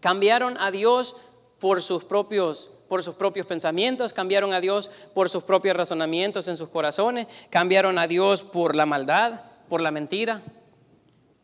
Cambiaron 0.00 0.59
a 0.59 0.70
Dios 0.70 1.16
por 1.59 1.81
sus 1.81 2.05
propios 2.05 2.70
por 2.87 3.05
sus 3.05 3.14
propios 3.14 3.46
pensamientos, 3.46 4.12
cambiaron 4.12 4.53
a 4.53 4.61
Dios 4.61 4.90
por 5.14 5.31
sus 5.31 5.44
propios 5.44 5.76
razonamientos 5.76 6.48
en 6.48 6.57
sus 6.57 6.68
corazones, 6.68 7.29
cambiaron 7.48 7.98
a 7.98 8.09
Dios 8.09 8.42
por 8.42 8.74
la 8.74 8.85
maldad, 8.85 9.42
por 9.68 9.81
la 9.81 9.92
mentira, 9.92 10.42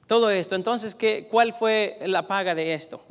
todo 0.07 0.31
esto. 0.31 0.55
Entonces, 0.55 0.95
¿qué, 0.95 1.29
¿cuál 1.31 1.53
fue 1.53 1.99
la 2.07 2.27
paga 2.27 2.55
de 2.55 2.75
esto? 2.75 3.05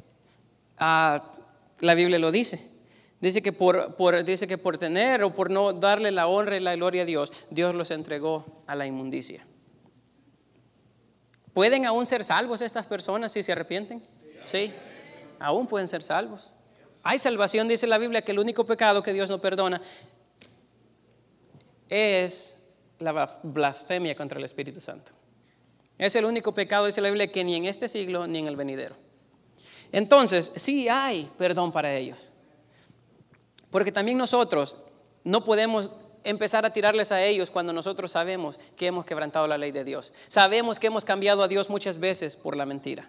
Ah, 0.77 1.31
la 1.79 1.95
Biblia 1.95 2.19
lo 2.19 2.31
dice. 2.31 2.75
Dice 3.21 3.41
que 3.41 3.53
por, 3.53 4.23
dice 4.23 4.47
que 4.47 4.57
por 4.57 4.77
tener 4.77 5.23
o 5.23 5.33
por 5.33 5.49
no 5.49 5.73
darle 5.73 6.11
la 6.11 6.27
honra 6.27 6.57
y 6.57 6.59
la 6.59 6.75
gloria 6.75 7.03
a 7.03 7.05
Dios, 7.05 7.31
Dios 7.49 7.73
los 7.73 7.91
entregó 7.91 8.45
a 8.67 8.75
la 8.75 8.85
inmundicia. 8.85 9.45
¿Pueden 11.53 11.85
aún 11.85 12.05
ser 12.05 12.23
salvos 12.23 12.61
estas 12.61 12.85
personas 12.85 13.31
si 13.31 13.41
se 13.41 13.53
arrepienten? 13.53 14.03
Sí, 14.43 14.73
aún 15.39 15.67
pueden 15.67 15.87
ser 15.87 16.03
salvos. 16.03 16.51
Hay 17.01 17.17
salvación, 17.17 17.67
dice 17.67 17.87
la 17.87 17.97
Biblia, 17.97 18.21
que 18.21 18.31
el 18.31 18.39
único 18.39 18.65
pecado 18.65 19.01
que 19.01 19.13
Dios 19.13 19.29
no 19.29 19.39
perdona 19.39 19.81
es 21.87 22.57
la 22.99 23.39
blasfemia 23.43 24.15
contra 24.15 24.37
el 24.37 24.45
Espíritu 24.45 24.79
Santo. 24.79 25.11
Es 25.97 26.15
el 26.15 26.25
único 26.25 26.53
pecado, 26.53 26.85
dice 26.85 27.01
la 27.01 27.09
Biblia, 27.09 27.31
que 27.31 27.43
ni 27.43 27.55
en 27.55 27.65
este 27.65 27.87
siglo 27.87 28.27
ni 28.27 28.39
en 28.39 28.47
el 28.47 28.55
venidero. 28.55 28.95
Entonces, 29.91 30.51
sí 30.55 30.89
hay 30.89 31.29
perdón 31.37 31.71
para 31.71 31.95
ellos. 31.95 32.31
Porque 33.69 33.91
también 33.91 34.17
nosotros 34.17 34.77
no 35.23 35.43
podemos 35.43 35.91
empezar 36.23 36.65
a 36.65 36.71
tirarles 36.71 37.11
a 37.11 37.23
ellos 37.23 37.51
cuando 37.51 37.71
nosotros 37.71 38.11
sabemos 38.11 38.59
que 38.75 38.87
hemos 38.87 39.05
quebrantado 39.05 39.47
la 39.47 39.57
ley 39.57 39.71
de 39.71 39.83
Dios. 39.83 40.11
Sabemos 40.27 40.79
que 40.79 40.87
hemos 40.87 41.05
cambiado 41.05 41.43
a 41.43 41.47
Dios 41.47 41.69
muchas 41.69 41.99
veces 41.99 42.35
por 42.35 42.57
la 42.57 42.65
mentira. 42.65 43.07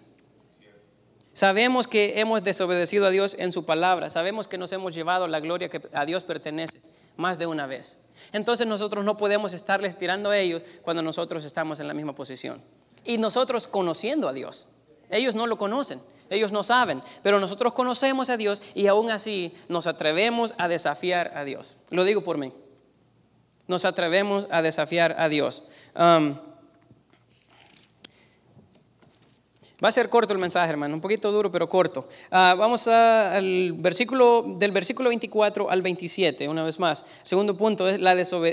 Sabemos 1.33 1.87
que 1.87 2.19
hemos 2.19 2.43
desobedecido 2.43 3.05
a 3.05 3.11
Dios 3.11 3.35
en 3.37 3.51
su 3.51 3.65
palabra. 3.65 4.09
Sabemos 4.09 4.47
que 4.47 4.57
nos 4.57 4.71
hemos 4.71 4.95
llevado 4.95 5.27
la 5.27 5.39
gloria 5.39 5.69
que 5.69 5.81
a 5.93 6.05
Dios 6.05 6.23
pertenece 6.23 6.81
más 7.17 7.37
de 7.37 7.47
una 7.47 7.67
vez. 7.67 7.97
Entonces 8.31 8.65
nosotros 8.67 9.05
no 9.05 9.17
podemos 9.17 9.53
estarles 9.53 9.97
tirando 9.97 10.29
a 10.29 10.37
ellos 10.37 10.63
cuando 10.81 11.01
nosotros 11.01 11.43
estamos 11.43 11.79
en 11.79 11.87
la 11.87 11.93
misma 11.93 12.15
posición. 12.15 12.61
Y 13.03 13.17
nosotros 13.17 13.67
conociendo 13.67 14.27
a 14.27 14.33
Dios. 14.33 14.67
Ellos 15.09 15.35
no 15.35 15.47
lo 15.47 15.57
conocen, 15.57 16.01
ellos 16.29 16.51
no 16.51 16.63
saben, 16.63 17.01
pero 17.23 17.39
nosotros 17.39 17.73
conocemos 17.73 18.29
a 18.29 18.35
Dios 18.35 18.61
y 18.75 18.87
aún 18.87 19.09
así 19.09 19.55
nos 19.69 19.87
atrevemos 19.87 20.53
a 20.57 20.67
desafiar 20.67 21.31
a 21.35 21.45
Dios. 21.45 21.77
Lo 21.89 22.03
digo 22.03 22.21
por 22.21 22.37
mí. 22.37 22.51
Nos 23.67 23.85
atrevemos 23.85 24.47
a 24.49 24.61
desafiar 24.61 25.15
a 25.17 25.29
Dios. 25.29 25.63
Um, 25.95 26.37
Va 29.83 29.89
a 29.89 29.91
ser 29.91 30.09
corto 30.09 30.33
el 30.33 30.39
mensaje, 30.39 30.71
hermano, 30.71 30.95
un 30.95 31.01
poquito 31.01 31.31
duro, 31.31 31.51
pero 31.51 31.69
corto. 31.69 32.07
Ah, 32.31 32.55
vamos 32.57 32.87
al 32.87 33.73
versículo, 33.73 34.55
del 34.57 34.71
versículo 34.71 35.09
24 35.09 35.69
al 35.69 35.83
27, 35.83 36.49
una 36.49 36.63
vez 36.63 36.79
más. 36.79 37.05
Segundo 37.21 37.55
punto 37.55 37.87
es 37.87 37.99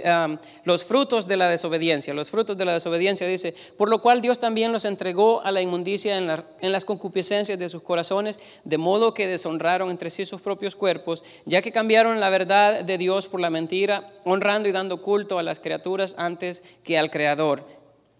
ah, 0.04 0.36
los 0.64 0.84
frutos 0.84 1.26
de 1.26 1.38
la 1.38 1.48
desobediencia. 1.48 2.12
Los 2.12 2.30
frutos 2.30 2.58
de 2.58 2.66
la 2.66 2.74
desobediencia 2.74 3.26
dice, 3.26 3.54
por 3.78 3.88
lo 3.88 4.02
cual 4.02 4.20
Dios 4.20 4.38
también 4.38 4.70
los 4.70 4.84
entregó 4.84 5.40
a 5.40 5.50
la 5.50 5.62
inmundicia 5.62 6.18
en 6.18 6.72
las 6.72 6.84
concupiscencias 6.84 7.58
de 7.58 7.70
sus 7.70 7.82
corazones, 7.82 8.38
de 8.64 8.76
modo 8.76 9.14
que 9.14 9.26
deshonraron 9.26 9.88
entre 9.88 10.10
sí 10.10 10.26
sus 10.26 10.42
propios 10.42 10.76
cuerpos, 10.76 11.24
ya 11.46 11.62
que 11.62 11.72
cambiaron 11.72 12.20
la 12.20 12.28
verdad 12.28 12.84
de 12.84 12.98
Dios 12.98 13.28
por 13.28 13.40
la 13.40 13.48
mentira, 13.48 14.12
honrando 14.24 14.68
y 14.68 14.72
dando 14.72 15.00
culto 15.00 15.38
a 15.38 15.42
las 15.42 15.58
criaturas 15.58 16.16
antes 16.18 16.62
que 16.82 16.98
al 16.98 17.10
Creador, 17.10 17.66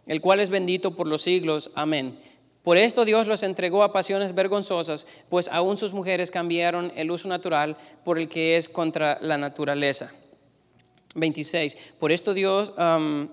el 0.06 0.22
cual 0.22 0.40
es 0.40 0.48
bendito 0.48 0.92
por 0.92 1.06
los 1.06 1.20
siglos. 1.20 1.70
Amén. 1.74 2.18
Por 2.64 2.78
esto 2.78 3.04
Dios 3.04 3.26
los 3.26 3.42
entregó 3.42 3.82
a 3.82 3.92
pasiones 3.92 4.34
vergonzosas, 4.34 5.06
pues 5.28 5.48
aún 5.48 5.76
sus 5.76 5.92
mujeres 5.92 6.30
cambiaron 6.30 6.90
el 6.96 7.10
uso 7.10 7.28
natural 7.28 7.76
por 8.04 8.18
el 8.18 8.26
que 8.26 8.56
es 8.56 8.70
contra 8.70 9.18
la 9.20 9.36
naturaleza. 9.36 10.12
26. 11.14 11.76
Por 12.00 12.10
esto 12.10 12.32
Dios, 12.32 12.72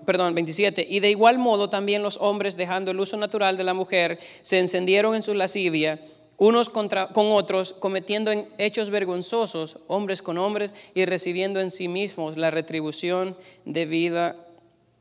perdón, 0.04 0.34
27. 0.34 0.86
Y 0.88 1.00
de 1.00 1.10
igual 1.10 1.38
modo 1.38 1.70
también 1.70 2.02
los 2.02 2.18
hombres, 2.18 2.58
dejando 2.58 2.90
el 2.90 3.00
uso 3.00 3.16
natural 3.16 3.56
de 3.56 3.64
la 3.64 3.72
mujer, 3.72 4.20
se 4.42 4.58
encendieron 4.58 5.16
en 5.16 5.22
su 5.22 5.32
lascivia, 5.32 5.98
unos 6.36 6.68
contra, 6.68 7.08
con 7.08 7.32
otros, 7.32 7.72
cometiendo 7.72 8.30
hechos 8.58 8.90
vergonzosos, 8.90 9.78
hombres 9.88 10.20
con 10.20 10.36
hombres, 10.36 10.74
y 10.92 11.06
recibiendo 11.06 11.58
en 11.60 11.70
sí 11.70 11.88
mismos 11.88 12.36
la 12.36 12.50
retribución 12.50 13.34
debida 13.64 14.36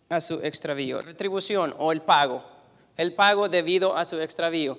a 0.07 0.21
su 0.21 0.35
extravío. 0.35 1.01
Retribución 1.01 1.75
o 1.77 1.91
el 1.91 2.01
pago 2.01 2.45
el 2.97 3.13
pago 3.13 3.49
debido 3.49 3.95
a 3.95 4.06
su 4.06 4.19
extravío. 4.19 4.77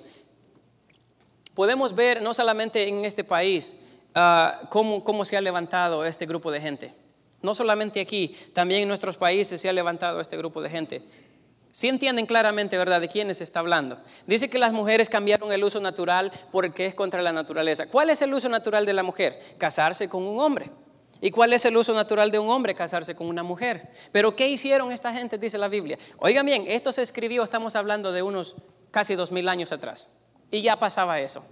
Podemos 1.53 1.93
ver 1.93 2.21
no 2.21 2.33
solamente 2.33 2.87
en 2.87 3.05
este 3.05 3.23
país 3.23 3.79
ah, 4.15 4.61
cómo, 4.69 5.03
cómo 5.03 5.25
se 5.25 5.37
ha 5.37 5.41
levantado 5.41 6.05
este 6.05 6.25
grupo 6.25 6.51
de 6.51 6.61
gente. 6.61 6.93
No 7.41 7.53
solamente 7.53 7.99
aquí, 7.99 8.35
también 8.53 8.81
en 8.81 8.87
nuestros 8.87 9.17
países 9.17 9.59
se 9.59 9.69
ha 9.69 9.73
levantado 9.73 10.21
este 10.21 10.37
grupo 10.37 10.61
de 10.61 10.69
gente. 10.69 11.01
Si 11.71 11.87
entienden 11.89 12.27
claramente, 12.27 12.77
¿verdad?, 12.77 13.01
de 13.01 13.09
quiénes 13.09 13.41
está 13.41 13.59
hablando. 13.59 13.99
Dice 14.27 14.47
que 14.47 14.59
las 14.59 14.73
mujeres 14.73 15.09
cambiaron 15.09 15.51
el 15.51 15.63
uso 15.63 15.81
natural 15.81 16.31
porque 16.51 16.85
es 16.85 16.93
contra 16.93 17.23
la 17.23 17.33
naturaleza. 17.33 17.87
¿Cuál 17.87 18.11
es 18.11 18.21
el 18.21 18.33
uso 18.33 18.47
natural 18.47 18.85
de 18.85 18.93
la 18.93 19.01
mujer? 19.01 19.41
Casarse 19.57 20.07
con 20.07 20.23
un 20.23 20.39
hombre. 20.39 20.69
¿Y 21.23 21.31
cuál 21.31 21.53
es 21.53 21.63
el 21.63 21.77
uso 21.77 21.93
natural 21.93 22.31
de 22.31 22.39
un 22.39 22.49
hombre? 22.49 22.75
Casarse 22.75 23.15
con 23.15 23.27
una 23.27 23.43
mujer. 23.43 23.87
Pero 24.11 24.35
¿qué 24.35 24.49
hicieron 24.49 24.91
esta 24.91 25.13
gente? 25.13 25.37
Dice 25.37 25.57
la 25.57 25.69
Biblia. 25.69 25.97
Oigan 26.17 26.45
bien, 26.45 26.65
esto 26.67 26.91
se 26.91 27.01
escribió, 27.01 27.43
estamos 27.43 27.77
hablando 27.77 28.11
de 28.11 28.21
unos 28.21 28.57
casi 28.91 29.15
dos 29.15 29.31
mil 29.31 29.47
años 29.47 29.71
atrás. 29.71 30.13
Y 30.51 30.61
ya 30.63 30.77
pasaba 30.77 31.21
eso. 31.21 31.45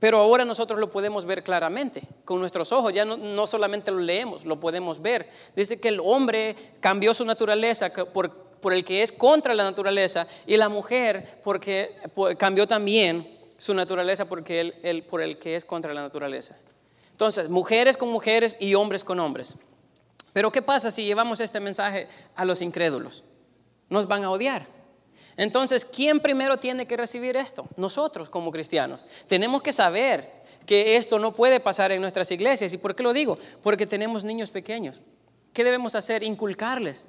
Pero 0.00 0.18
ahora 0.18 0.44
nosotros 0.44 0.80
lo 0.80 0.90
podemos 0.90 1.26
ver 1.26 1.44
claramente 1.44 2.02
con 2.24 2.40
nuestros 2.40 2.72
ojos, 2.72 2.92
ya 2.92 3.04
no, 3.04 3.46
solamente 3.46 3.92
lo 3.92 4.00
leemos, 4.00 4.44
lo 4.44 4.58
podemos 4.58 5.00
ver. 5.00 5.30
Dice 5.54 5.80
que 5.80 5.86
el 5.86 6.00
hombre 6.02 6.56
cambió 6.80 7.14
su 7.14 7.24
naturaleza 7.24 7.92
por, 7.92 8.32
por 8.32 8.72
el 8.72 8.84
que 8.84 9.04
es 9.04 9.12
contra 9.12 9.54
la 9.54 9.62
naturaleza 9.62 10.26
y 10.44 10.56
la 10.56 10.68
mujer 10.68 11.40
porque 11.44 11.94
cambió 12.36 12.66
también 12.66 13.38
su 13.58 13.74
naturaleza 13.74 14.24
porque 14.24 14.74
el, 14.82 15.04
por 15.04 15.22
el 15.22 15.38
que 15.38 15.54
es 15.54 15.64
contra 15.64 15.94
la 15.94 16.02
naturaleza. 16.02 16.58
Entonces, 17.18 17.48
mujeres 17.48 17.96
con 17.96 18.10
mujeres 18.10 18.56
y 18.60 18.76
hombres 18.76 19.02
con 19.02 19.18
hombres. 19.18 19.56
Pero 20.32 20.52
¿qué 20.52 20.62
pasa 20.62 20.92
si 20.92 21.04
llevamos 21.04 21.40
este 21.40 21.58
mensaje 21.58 22.06
a 22.36 22.44
los 22.44 22.62
incrédulos? 22.62 23.24
Nos 23.88 24.06
van 24.06 24.22
a 24.22 24.30
odiar. 24.30 24.64
Entonces, 25.36 25.84
¿quién 25.84 26.20
primero 26.20 26.58
tiene 26.58 26.86
que 26.86 26.96
recibir 26.96 27.36
esto? 27.36 27.66
Nosotros 27.76 28.28
como 28.28 28.52
cristianos. 28.52 29.00
Tenemos 29.26 29.62
que 29.62 29.72
saber 29.72 30.30
que 30.64 30.94
esto 30.94 31.18
no 31.18 31.34
puede 31.34 31.58
pasar 31.58 31.90
en 31.90 32.00
nuestras 32.00 32.30
iglesias. 32.30 32.72
¿Y 32.72 32.78
por 32.78 32.94
qué 32.94 33.02
lo 33.02 33.12
digo? 33.12 33.36
Porque 33.64 33.84
tenemos 33.84 34.24
niños 34.24 34.52
pequeños. 34.52 35.00
¿Qué 35.52 35.64
debemos 35.64 35.96
hacer? 35.96 36.22
Inculcarles. 36.22 37.08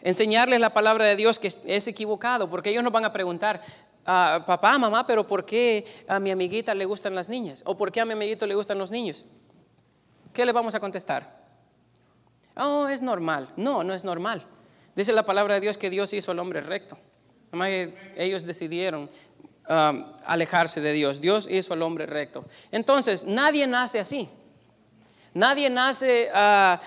Enseñarles 0.00 0.58
la 0.58 0.72
palabra 0.72 1.04
de 1.04 1.16
Dios 1.16 1.38
que 1.38 1.48
es 1.48 1.86
equivocado, 1.86 2.48
porque 2.48 2.70
ellos 2.70 2.82
nos 2.82 2.94
van 2.94 3.04
a 3.04 3.12
preguntar, 3.12 3.60
ah, 4.06 4.42
papá, 4.46 4.78
mamá, 4.78 5.06
pero 5.06 5.26
¿por 5.26 5.44
qué 5.44 5.84
a 6.08 6.18
mi 6.18 6.30
amiguita 6.30 6.74
le 6.74 6.86
gustan 6.86 7.14
las 7.14 7.28
niñas? 7.28 7.62
¿O 7.66 7.76
por 7.76 7.92
qué 7.92 8.00
a 8.00 8.06
mi 8.06 8.14
amiguito 8.14 8.46
le 8.46 8.54
gustan 8.54 8.78
los 8.78 8.90
niños? 8.90 9.26
¿Qué 10.32 10.44
le 10.44 10.52
vamos 10.52 10.74
a 10.74 10.80
contestar? 10.80 11.40
Oh, 12.56 12.88
es 12.88 13.02
normal. 13.02 13.52
No, 13.56 13.84
no 13.84 13.94
es 13.94 14.04
normal. 14.04 14.44
Dice 14.94 15.12
la 15.12 15.24
palabra 15.24 15.54
de 15.54 15.60
Dios 15.60 15.78
que 15.78 15.90
Dios 15.90 16.12
hizo 16.12 16.32
al 16.32 16.38
hombre 16.38 16.60
recto. 16.60 16.98
Ellos 18.16 18.44
decidieron 18.44 19.10
um, 19.68 20.04
alejarse 20.24 20.80
de 20.80 20.92
Dios. 20.92 21.20
Dios 21.20 21.48
hizo 21.50 21.72
al 21.72 21.82
hombre 21.82 22.06
recto. 22.06 22.44
Entonces, 22.70 23.24
nadie 23.24 23.66
nace 23.66 23.98
así. 24.00 24.28
Nadie 25.32 25.70
nace 25.70 26.28
uh, 26.34 26.78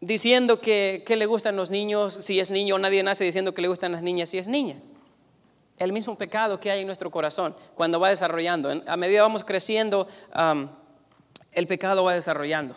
diciendo 0.00 0.60
que, 0.60 1.02
que, 1.06 1.16
le 1.16 1.26
gustan 1.26 1.56
los 1.56 1.70
niños 1.70 2.14
si 2.14 2.40
es 2.40 2.50
niño. 2.50 2.78
Nadie 2.78 3.02
nace 3.02 3.24
diciendo 3.24 3.54
que 3.54 3.62
le 3.62 3.68
gustan 3.68 3.92
las 3.92 4.02
niñas 4.02 4.30
si 4.30 4.38
es 4.38 4.48
niña. 4.48 4.76
El 5.78 5.92
mismo 5.92 6.16
pecado 6.16 6.58
que 6.58 6.70
hay 6.70 6.80
en 6.80 6.86
nuestro 6.86 7.10
corazón 7.10 7.54
cuando 7.74 8.00
va 8.00 8.08
desarrollando. 8.08 8.82
A 8.86 8.96
medida 8.96 9.22
vamos 9.22 9.44
creciendo, 9.44 10.08
um, 10.34 10.68
el 11.56 11.66
pecado 11.66 12.04
va 12.04 12.14
desarrollando. 12.14 12.76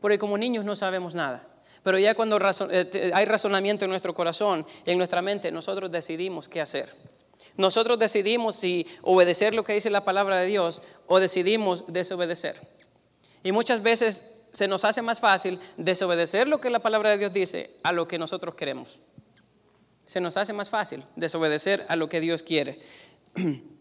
Porque 0.00 0.18
como 0.18 0.36
niños 0.36 0.64
no 0.64 0.74
sabemos 0.74 1.14
nada. 1.14 1.46
Pero 1.84 1.98
ya 1.98 2.14
cuando 2.14 2.38
eh, 2.70 3.10
hay 3.14 3.24
razonamiento 3.24 3.84
en 3.84 3.90
nuestro 3.90 4.14
corazón, 4.14 4.66
en 4.84 4.98
nuestra 4.98 5.22
mente, 5.22 5.52
nosotros 5.52 5.92
decidimos 5.92 6.48
qué 6.48 6.60
hacer. 6.60 6.94
Nosotros 7.56 7.98
decidimos 7.98 8.56
si 8.56 8.86
obedecer 9.02 9.54
lo 9.54 9.62
que 9.62 9.74
dice 9.74 9.90
la 9.90 10.04
palabra 10.04 10.38
de 10.38 10.46
Dios 10.46 10.82
o 11.06 11.20
decidimos 11.20 11.84
desobedecer. 11.86 12.60
Y 13.44 13.52
muchas 13.52 13.82
veces 13.82 14.32
se 14.52 14.66
nos 14.66 14.84
hace 14.84 15.02
más 15.02 15.20
fácil 15.20 15.60
desobedecer 15.76 16.48
lo 16.48 16.60
que 16.60 16.70
la 16.70 16.80
palabra 16.80 17.10
de 17.10 17.18
Dios 17.18 17.32
dice 17.32 17.70
a 17.82 17.92
lo 17.92 18.08
que 18.08 18.18
nosotros 18.18 18.54
queremos. 18.54 19.00
Se 20.06 20.20
nos 20.20 20.36
hace 20.36 20.52
más 20.52 20.70
fácil 20.70 21.04
desobedecer 21.16 21.84
a 21.88 21.96
lo 21.96 22.08
que 22.08 22.20
Dios 22.20 22.42
quiere. 22.42 22.80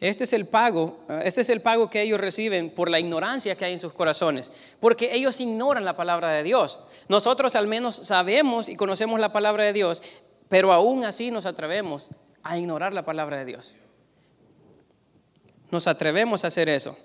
Este 0.00 0.24
es 0.24 0.32
el 0.32 0.46
pago, 0.46 0.98
eh, 1.10 1.20
este 1.24 1.42
es 1.42 1.50
el 1.50 1.60
pago 1.60 1.90
que 1.90 2.00
ellos 2.00 2.18
reciben 2.18 2.70
por 2.70 2.88
la 2.88 2.98
ignorancia 2.98 3.54
que 3.54 3.66
hay 3.66 3.74
en 3.74 3.78
sus 3.78 3.92
corazones, 3.92 4.50
porque 4.80 5.14
ellos 5.14 5.38
ignoran 5.40 5.84
la 5.84 5.94
palabra 5.94 6.32
de 6.32 6.42
Dios. 6.42 6.80
Nosotros 7.08 7.54
al 7.54 7.66
menos 7.66 7.96
sabemos 7.96 8.70
y 8.70 8.76
conocemos 8.76 9.20
la 9.20 9.30
palabra 9.30 9.64
de 9.64 9.74
Dios, 9.74 10.02
pero 10.48 10.72
aún 10.72 11.04
así 11.04 11.30
nos 11.30 11.44
atrevemos 11.44 12.08
a 12.42 12.56
ignorar 12.56 12.94
la 12.94 13.04
palabra 13.04 13.36
de 13.36 13.44
Dios. 13.44 13.76
Nos 15.70 15.86
atrevemos 15.86 16.44
a 16.44 16.48
hacer 16.48 16.70
eso. 16.70 16.96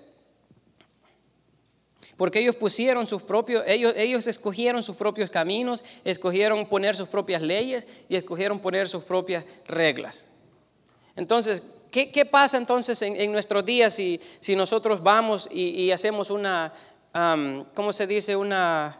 Porque 2.16 2.40
ellos 2.40 2.56
pusieron 2.56 3.06
sus 3.06 3.22
propios, 3.22 3.62
ellos, 3.66 3.92
ellos 3.94 4.26
escogieron 4.26 4.82
sus 4.82 4.96
propios 4.96 5.28
caminos, 5.28 5.84
escogieron 6.02 6.66
poner 6.66 6.96
sus 6.96 7.08
propias 7.08 7.42
leyes 7.42 7.86
y 8.08 8.16
escogieron 8.16 8.58
poner 8.58 8.88
sus 8.88 9.04
propias 9.04 9.44
reglas. 9.66 10.28
Entonces, 11.14 11.62
¿Qué, 12.04 12.26
pasa 12.26 12.58
entonces 12.58 13.00
en, 13.00 13.32
nuestros 13.32 13.64
días 13.64 13.94
si, 13.94 14.20
nosotros 14.54 15.02
vamos 15.02 15.48
y, 15.50 15.90
hacemos 15.92 16.28
una, 16.28 16.70
¿cómo 17.74 17.90
se 17.94 18.06
dice? 18.06 18.36
Una, 18.36 18.98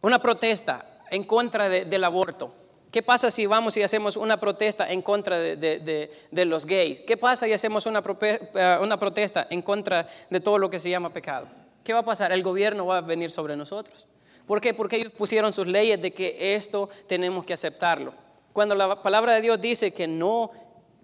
una 0.00 0.20
protesta 0.20 1.02
en 1.12 1.22
contra 1.22 1.68
del 1.68 2.02
aborto. 2.02 2.52
¿Qué 2.90 3.04
pasa 3.04 3.30
si 3.30 3.46
vamos 3.46 3.76
y 3.76 3.84
hacemos 3.84 4.16
una 4.16 4.40
protesta 4.40 4.90
en 4.90 5.00
contra 5.00 5.38
de, 5.38 6.10
los 6.32 6.66
gays? 6.66 7.02
¿Qué 7.02 7.16
pasa 7.16 7.46
si 7.46 7.52
hacemos 7.52 7.86
una, 7.86 8.02
eh, 8.22 8.78
una 8.80 8.98
protesta 8.98 9.46
en 9.48 9.62
contra 9.62 10.08
de 10.28 10.40
todo 10.40 10.58
lo 10.58 10.68
que 10.68 10.80
se 10.80 10.90
llama 10.90 11.12
pecado? 11.12 11.46
¿Qué 11.84 11.92
va 11.92 12.00
a 12.00 12.04
pasar? 12.04 12.32
El 12.32 12.42
gobierno 12.42 12.84
va 12.86 12.98
a 12.98 13.02
venir 13.02 13.30
sobre 13.30 13.54
nosotros. 13.54 14.08
¿Por 14.44 14.60
qué? 14.60 14.74
Porque 14.74 14.96
ellos 14.96 15.12
pusieron 15.12 15.52
sus 15.52 15.68
leyes 15.68 16.02
de 16.02 16.10
que 16.12 16.56
esto 16.56 16.88
tenemos 17.06 17.44
que 17.46 17.52
aceptarlo. 17.52 18.12
Cuando 18.52 18.74
la 18.74 19.00
palabra 19.02 19.34
de 19.34 19.42
Dios 19.42 19.60
dice 19.60 19.92
que 19.92 20.08
no 20.08 20.50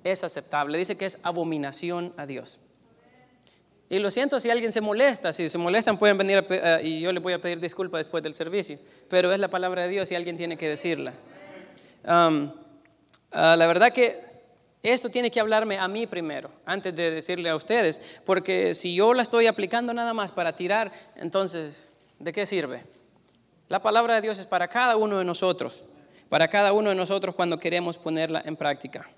es 0.04 0.22
aceptable. 0.22 0.78
Dice 0.78 0.96
que 0.96 1.06
es 1.06 1.18
abominación 1.22 2.12
a 2.16 2.26
Dios. 2.26 2.60
Y 3.88 3.98
lo 3.98 4.10
siento 4.10 4.40
si 4.40 4.50
alguien 4.50 4.72
se 4.72 4.80
molesta, 4.80 5.32
si 5.32 5.48
se 5.48 5.58
molestan 5.58 5.98
pueden 5.98 6.16
venir 6.16 6.44
y 6.82 7.00
yo 7.00 7.12
les 7.12 7.22
voy 7.22 7.32
a 7.32 7.40
pedir 7.40 7.60
disculpas 7.60 8.00
después 8.00 8.22
del 8.22 8.34
servicio, 8.34 8.78
pero 9.08 9.32
es 9.32 9.38
la 9.38 9.48
palabra 9.48 9.82
de 9.82 9.88
Dios 9.88 10.10
y 10.10 10.14
alguien 10.14 10.36
tiene 10.36 10.56
que 10.56 10.68
decirla. 10.68 11.12
Um, 12.06 12.50
ah, 13.32 13.56
la 13.56 13.66
verdad 13.66 13.92
que 13.92 14.18
esto 14.82 15.10
tiene 15.10 15.30
que 15.30 15.40
hablarme 15.40 15.78
a 15.78 15.86
mí 15.88 16.06
primero, 16.06 16.50
antes 16.66 16.94
de 16.94 17.10
decirle 17.10 17.50
a 17.50 17.56
ustedes, 17.56 18.00
porque 18.24 18.74
si 18.74 18.94
yo 18.94 19.14
la 19.14 19.22
estoy 19.22 19.46
aplicando 19.46 19.94
nada 19.94 20.12
más 20.12 20.32
para 20.32 20.56
tirar, 20.56 20.92
entonces, 21.16 21.90
¿de 22.18 22.32
qué 22.32 22.46
sirve? 22.46 22.84
La 23.68 23.80
palabra 23.80 24.14
de 24.16 24.20
Dios 24.22 24.38
es 24.38 24.46
para 24.46 24.68
cada 24.68 24.96
uno 24.96 25.18
de 25.18 25.24
nosotros, 25.24 25.84
para 26.28 26.48
cada 26.48 26.72
uno 26.72 26.90
de 26.90 26.96
nosotros 26.96 27.34
cuando 27.34 27.58
queremos 27.58 27.96
ponerla 27.96 28.42
en 28.44 28.56
práctica. 28.56 29.08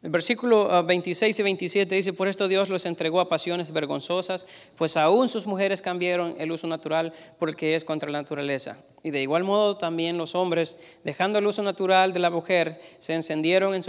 El 0.00 0.10
versículo 0.10 0.84
26 0.84 1.36
ah, 1.36 1.40
y 1.40 1.42
27 1.42 1.94
dice, 1.96 2.12
por 2.12 2.28
esto 2.28 2.46
Dios 2.46 2.68
los 2.68 2.86
entregó 2.86 3.18
a 3.18 3.28
pasiones 3.28 3.72
vergonzosas, 3.72 4.46
pues 4.76 4.96
aún 4.96 5.28
sus 5.28 5.44
mujeres 5.44 5.82
cambiaron 5.82 6.36
el 6.38 6.52
uso 6.52 6.68
natural 6.68 7.12
porque 7.40 7.74
es 7.74 7.84
contra 7.84 8.08
la 8.08 8.18
naturaleza. 8.18 8.78
Y 9.02 9.10
de 9.10 9.22
igual 9.22 9.42
modo 9.42 9.76
también 9.76 10.16
los 10.16 10.36
hombres, 10.36 10.78
dejando 11.02 11.40
el 11.40 11.46
uso 11.48 11.64
natural 11.64 12.12
de 12.12 12.20
la 12.20 12.30
mujer, 12.30 12.80
se 12.98 13.14
encendieron 13.14 13.74
en 13.74 13.82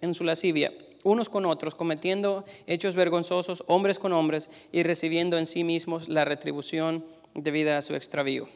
en 0.00 0.14
su 0.14 0.24
lascivia, 0.24 0.72
unos 1.02 1.28
con 1.28 1.44
otros, 1.44 1.74
cometiendo 1.74 2.44
hechos 2.68 2.94
vergonzosos, 2.94 3.64
hombres 3.66 3.98
con 3.98 4.12
hombres, 4.12 4.48
y 4.70 4.84
recibiendo 4.84 5.38
en 5.38 5.46
sí 5.46 5.64
mismos 5.64 6.08
la 6.08 6.24
retribución 6.24 7.04
debida 7.34 7.78
a 7.78 7.82
su 7.82 7.96
extravío. 7.96 8.48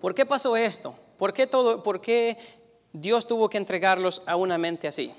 ¿Por 0.00 0.16
qué 0.16 0.26
pasó 0.26 0.56
esto? 0.56 0.96
¿Por 1.18 1.32
qué, 1.32 1.46
todo, 1.46 1.84
¿Por 1.84 2.00
qué 2.00 2.36
Dios 2.92 3.28
tuvo 3.28 3.48
que 3.48 3.58
entregarlos 3.58 4.22
a 4.26 4.34
una 4.34 4.58
mente 4.58 4.88
así? 4.88 5.12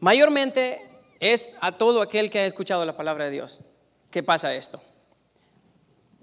Mayormente 0.00 0.82
es 1.20 1.58
a 1.60 1.72
todo 1.72 2.02
aquel 2.02 2.30
que 2.30 2.40
ha 2.40 2.46
escuchado 2.46 2.84
la 2.84 2.96
palabra 2.96 3.26
de 3.26 3.30
Dios 3.30 3.60
que 4.10 4.22
pasa 4.22 4.54
esto. 4.54 4.80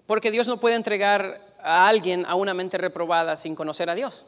Porque 0.05 0.31
Dios 0.31 0.47
no 0.47 0.59
puede 0.59 0.75
entregar 0.75 1.41
a 1.61 1.87
alguien 1.87 2.25
a 2.25 2.35
una 2.35 2.53
mente 2.53 2.77
reprobada 2.77 3.35
sin 3.35 3.55
conocer 3.55 3.89
a 3.89 3.95
Dios. 3.95 4.25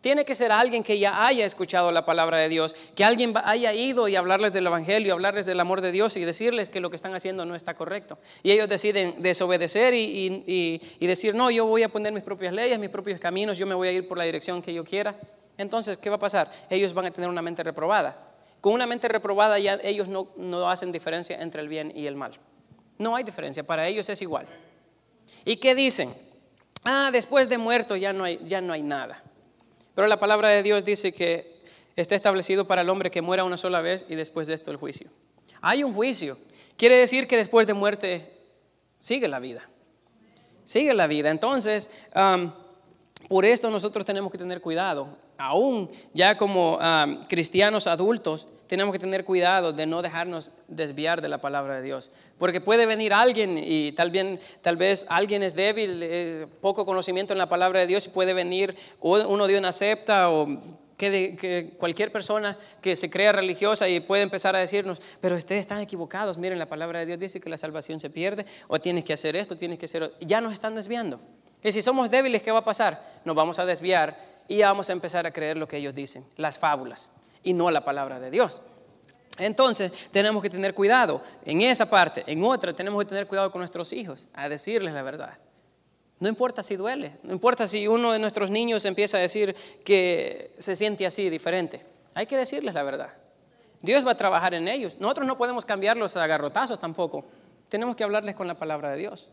Tiene 0.00 0.24
que 0.24 0.34
ser 0.34 0.50
alguien 0.50 0.82
que 0.82 0.98
ya 0.98 1.24
haya 1.26 1.46
escuchado 1.46 1.92
la 1.92 2.04
palabra 2.04 2.38
de 2.38 2.48
Dios, 2.48 2.74
que 2.96 3.04
alguien 3.04 3.34
haya 3.44 3.72
ido 3.72 4.08
y 4.08 4.16
hablarles 4.16 4.52
del 4.52 4.66
Evangelio, 4.66 5.12
hablarles 5.12 5.46
del 5.46 5.60
amor 5.60 5.80
de 5.80 5.92
Dios 5.92 6.16
y 6.16 6.24
decirles 6.24 6.70
que 6.70 6.80
lo 6.80 6.90
que 6.90 6.96
están 6.96 7.14
haciendo 7.14 7.44
no 7.44 7.54
está 7.54 7.74
correcto. 7.74 8.18
Y 8.42 8.50
ellos 8.50 8.68
deciden 8.68 9.22
desobedecer 9.22 9.94
y, 9.94 10.82
y 10.98 11.06
decir, 11.06 11.36
no, 11.36 11.52
yo 11.52 11.66
voy 11.66 11.84
a 11.84 11.88
poner 11.88 12.12
mis 12.12 12.24
propias 12.24 12.52
leyes, 12.52 12.80
mis 12.80 12.88
propios 12.88 13.20
caminos, 13.20 13.58
yo 13.58 13.66
me 13.66 13.76
voy 13.76 13.88
a 13.88 13.92
ir 13.92 14.08
por 14.08 14.18
la 14.18 14.24
dirección 14.24 14.60
que 14.60 14.74
yo 14.74 14.82
quiera. 14.82 15.14
Entonces, 15.62 15.96
¿qué 15.98 16.10
va 16.10 16.16
a 16.16 16.18
pasar? 16.20 16.50
Ellos 16.68 16.92
van 16.92 17.06
a 17.06 17.10
tener 17.10 17.30
una 17.30 17.42
mente 17.42 17.62
reprobada. 17.62 18.16
Con 18.60 18.74
una 18.74 18.86
mente 18.86 19.08
reprobada 19.08 19.58
ya 19.58 19.78
ellos 19.82 20.08
no, 20.08 20.28
no 20.36 20.70
hacen 20.70 20.92
diferencia 20.92 21.40
entre 21.40 21.62
el 21.62 21.68
bien 21.68 21.92
y 21.96 22.06
el 22.06 22.14
mal. 22.14 22.32
No 22.98 23.16
hay 23.16 23.24
diferencia, 23.24 23.64
para 23.64 23.88
ellos 23.88 24.08
es 24.08 24.22
igual. 24.22 24.46
¿Y 25.44 25.56
qué 25.56 25.74
dicen? 25.74 26.12
Ah, 26.84 27.10
después 27.12 27.48
de 27.48 27.58
muerto 27.58 27.96
ya 27.96 28.12
no 28.12 28.24
hay, 28.24 28.40
ya 28.44 28.60
no 28.60 28.72
hay 28.72 28.82
nada. 28.82 29.22
Pero 29.94 30.06
la 30.06 30.18
palabra 30.18 30.48
de 30.48 30.62
Dios 30.62 30.84
dice 30.84 31.12
que 31.12 31.60
está 31.96 32.14
establecido 32.14 32.66
para 32.66 32.82
el 32.82 32.88
hombre 32.88 33.10
que 33.10 33.22
muera 33.22 33.44
una 33.44 33.56
sola 33.56 33.80
vez 33.80 34.06
y 34.08 34.14
después 34.14 34.46
de 34.46 34.54
esto 34.54 34.70
el 34.70 34.76
juicio. 34.76 35.10
Hay 35.60 35.84
un 35.84 35.94
juicio. 35.94 36.38
Quiere 36.76 36.96
decir 36.96 37.28
que 37.28 37.36
después 37.36 37.66
de 37.66 37.74
muerte 37.74 38.32
sigue 38.98 39.28
la 39.28 39.38
vida. 39.38 39.68
Sigue 40.64 40.94
la 40.94 41.06
vida. 41.06 41.30
Entonces, 41.30 41.90
por 43.28 43.44
esto 43.44 43.70
nosotros 43.70 44.04
tenemos 44.04 44.32
que 44.32 44.38
tener 44.38 44.60
cuidado. 44.60 45.18
Aún 45.38 45.90
ya 46.14 46.36
como 46.36 46.78
cristianos 47.28 47.86
adultos, 47.86 48.46
tenemos 48.72 48.94
que 48.94 48.98
tener 48.98 49.26
cuidado 49.26 49.74
de 49.74 49.84
no 49.84 50.00
dejarnos 50.00 50.50
desviar 50.66 51.20
de 51.20 51.28
la 51.28 51.42
palabra 51.42 51.76
de 51.76 51.82
Dios. 51.82 52.10
Porque 52.38 52.62
puede 52.62 52.86
venir 52.86 53.12
alguien 53.12 53.60
y 53.62 53.92
tal, 53.92 54.10
bien, 54.10 54.40
tal 54.62 54.78
vez 54.78 55.04
alguien 55.10 55.42
es 55.42 55.54
débil, 55.54 56.00
eh, 56.02 56.46
poco 56.62 56.86
conocimiento 56.86 57.34
en 57.34 57.38
la 57.38 57.50
palabra 57.50 57.80
de 57.80 57.86
Dios 57.86 58.06
y 58.06 58.08
puede 58.08 58.32
venir 58.32 58.74
uno 59.00 59.46
de 59.46 59.58
una 59.58 59.72
secta 59.72 60.30
o 60.30 60.58
que, 60.96 61.74
cualquier 61.76 62.12
persona 62.12 62.56
que 62.80 62.96
se 62.96 63.10
crea 63.10 63.32
religiosa 63.32 63.90
y 63.90 64.00
puede 64.00 64.22
empezar 64.22 64.56
a 64.56 64.60
decirnos, 64.60 65.02
pero 65.20 65.36
ustedes 65.36 65.60
están 65.60 65.80
equivocados, 65.80 66.38
miren, 66.38 66.58
la 66.58 66.70
palabra 66.70 67.00
de 67.00 67.04
Dios 67.04 67.18
dice 67.18 67.40
que 67.42 67.50
la 67.50 67.58
salvación 67.58 68.00
se 68.00 68.08
pierde 68.08 68.46
o 68.68 68.80
tienes 68.80 69.04
que 69.04 69.12
hacer 69.12 69.36
esto, 69.36 69.54
tienes 69.54 69.78
que 69.78 69.84
hacer... 69.84 70.14
Ya 70.20 70.40
nos 70.40 70.54
están 70.54 70.74
desviando. 70.74 71.20
Y 71.62 71.72
si 71.72 71.82
somos 71.82 72.10
débiles, 72.10 72.42
¿qué 72.42 72.50
va 72.50 72.60
a 72.60 72.64
pasar? 72.64 73.20
Nos 73.26 73.36
vamos 73.36 73.58
a 73.58 73.66
desviar 73.66 74.31
y 74.48 74.62
vamos 74.62 74.90
a 74.90 74.92
empezar 74.92 75.26
a 75.26 75.32
creer 75.32 75.56
lo 75.56 75.68
que 75.68 75.78
ellos 75.78 75.94
dicen, 75.94 76.26
las 76.36 76.58
fábulas, 76.58 77.10
y 77.42 77.52
no 77.52 77.70
la 77.70 77.84
palabra 77.84 78.20
de 78.20 78.30
Dios. 78.30 78.62
Entonces 79.38 79.92
tenemos 80.10 80.42
que 80.42 80.50
tener 80.50 80.74
cuidado 80.74 81.22
en 81.44 81.62
esa 81.62 81.88
parte, 81.88 82.22
en 82.26 82.44
otra 82.44 82.72
tenemos 82.72 83.02
que 83.04 83.08
tener 83.08 83.26
cuidado 83.26 83.50
con 83.50 83.60
nuestros 83.60 83.92
hijos, 83.92 84.28
a 84.34 84.48
decirles 84.48 84.92
la 84.92 85.02
verdad. 85.02 85.38
No 86.20 86.28
importa 86.28 86.62
si 86.62 86.76
duele, 86.76 87.16
no 87.22 87.32
importa 87.32 87.66
si 87.66 87.88
uno 87.88 88.12
de 88.12 88.18
nuestros 88.18 88.50
niños 88.50 88.84
empieza 88.84 89.16
a 89.16 89.20
decir 89.20 89.56
que 89.84 90.54
se 90.58 90.76
siente 90.76 91.04
así, 91.04 91.30
diferente. 91.30 91.84
Hay 92.14 92.26
que 92.26 92.36
decirles 92.36 92.74
la 92.74 92.82
verdad. 92.84 93.12
Dios 93.80 94.06
va 94.06 94.12
a 94.12 94.16
trabajar 94.16 94.54
en 94.54 94.68
ellos. 94.68 94.96
Nosotros 95.00 95.26
no 95.26 95.36
podemos 95.36 95.64
cambiarlos 95.64 96.16
a 96.16 96.26
garrotazos 96.26 96.78
tampoco. 96.78 97.24
Tenemos 97.68 97.96
que 97.96 98.04
hablarles 98.04 98.36
con 98.36 98.46
la 98.46 98.54
palabra 98.54 98.90
de 98.90 98.98
Dios. 98.98 99.30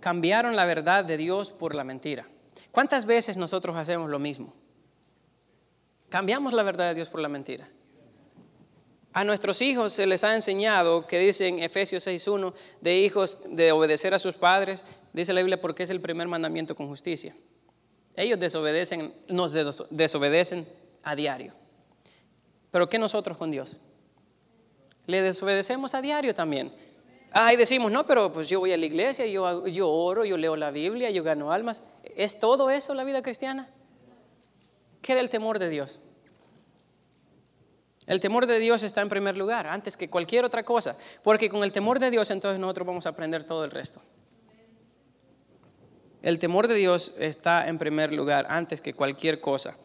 Cambiaron 0.00 0.56
la 0.56 0.64
verdad 0.64 1.04
de 1.04 1.16
Dios 1.16 1.50
por 1.50 1.74
la 1.74 1.84
mentira. 1.84 2.26
¿Cuántas 2.70 3.04
veces 3.06 3.36
nosotros 3.36 3.76
hacemos 3.76 4.10
lo 4.10 4.18
mismo? 4.18 4.54
Cambiamos 6.08 6.52
la 6.52 6.62
verdad 6.62 6.88
de 6.88 6.94
Dios 6.94 7.08
por 7.08 7.20
la 7.20 7.28
mentira. 7.28 7.68
A 9.12 9.24
nuestros 9.24 9.60
hijos 9.60 9.92
se 9.92 10.06
les 10.06 10.22
ha 10.22 10.34
enseñado, 10.34 11.06
que 11.06 11.18
dice 11.18 11.48
en 11.48 11.58
Efesios 11.60 12.06
6.1, 12.06 12.54
de 12.80 12.98
hijos 12.98 13.38
de 13.48 13.72
obedecer 13.72 14.14
a 14.14 14.20
sus 14.20 14.36
padres, 14.36 14.84
dice 15.12 15.32
la 15.32 15.40
Biblia, 15.40 15.60
porque 15.60 15.82
es 15.82 15.90
el 15.90 16.00
primer 16.00 16.28
mandamiento 16.28 16.76
con 16.76 16.86
justicia. 16.86 17.34
Ellos 18.14 18.38
desobedecen, 18.38 19.12
nos 19.28 19.52
desobedecen 19.90 20.66
a 21.02 21.16
diario. 21.16 21.54
Pero 22.70 22.88
¿qué 22.88 22.98
nosotros 22.98 23.36
con 23.36 23.50
Dios? 23.50 23.80
Le 25.06 25.22
desobedecemos 25.22 25.94
a 25.94 26.02
diario 26.02 26.32
también. 26.32 26.72
Ah, 27.32 27.52
y 27.52 27.56
decimos, 27.56 27.92
no, 27.92 28.06
pero 28.06 28.32
pues 28.32 28.48
yo 28.48 28.58
voy 28.60 28.72
a 28.72 28.76
la 28.76 28.86
iglesia, 28.86 29.26
yo, 29.26 29.66
yo 29.66 29.88
oro, 29.88 30.24
yo 30.24 30.36
leo 30.36 30.56
la 30.56 30.70
Biblia, 30.70 31.10
yo 31.10 31.22
gano 31.22 31.52
almas. 31.52 31.84
¿Es 32.16 32.40
todo 32.40 32.70
eso 32.70 32.94
la 32.94 33.04
vida 33.04 33.22
cristiana? 33.22 33.68
¿Qué 35.00 35.14
del 35.14 35.30
temor 35.30 35.58
de 35.58 35.68
Dios? 35.68 36.00
El 38.06 38.18
temor 38.18 38.46
de 38.46 38.58
Dios 38.58 38.82
está 38.82 39.02
en 39.02 39.08
primer 39.08 39.36
lugar, 39.36 39.68
antes 39.68 39.96
que 39.96 40.10
cualquier 40.10 40.44
otra 40.44 40.64
cosa, 40.64 40.96
porque 41.22 41.48
con 41.48 41.62
el 41.62 41.70
temor 41.70 42.00
de 42.00 42.10
Dios 42.10 42.30
entonces 42.30 42.58
nosotros 42.58 42.86
vamos 42.86 43.06
a 43.06 43.10
aprender 43.10 43.44
todo 43.44 43.64
el 43.64 43.70
resto. 43.70 44.02
El 46.20 46.40
temor 46.40 46.66
de 46.66 46.74
Dios 46.74 47.14
está 47.18 47.68
en 47.68 47.78
primer 47.78 48.12
lugar, 48.12 48.46
antes 48.50 48.80
que 48.80 48.94
cualquier 48.94 49.40
cosa. 49.40 49.76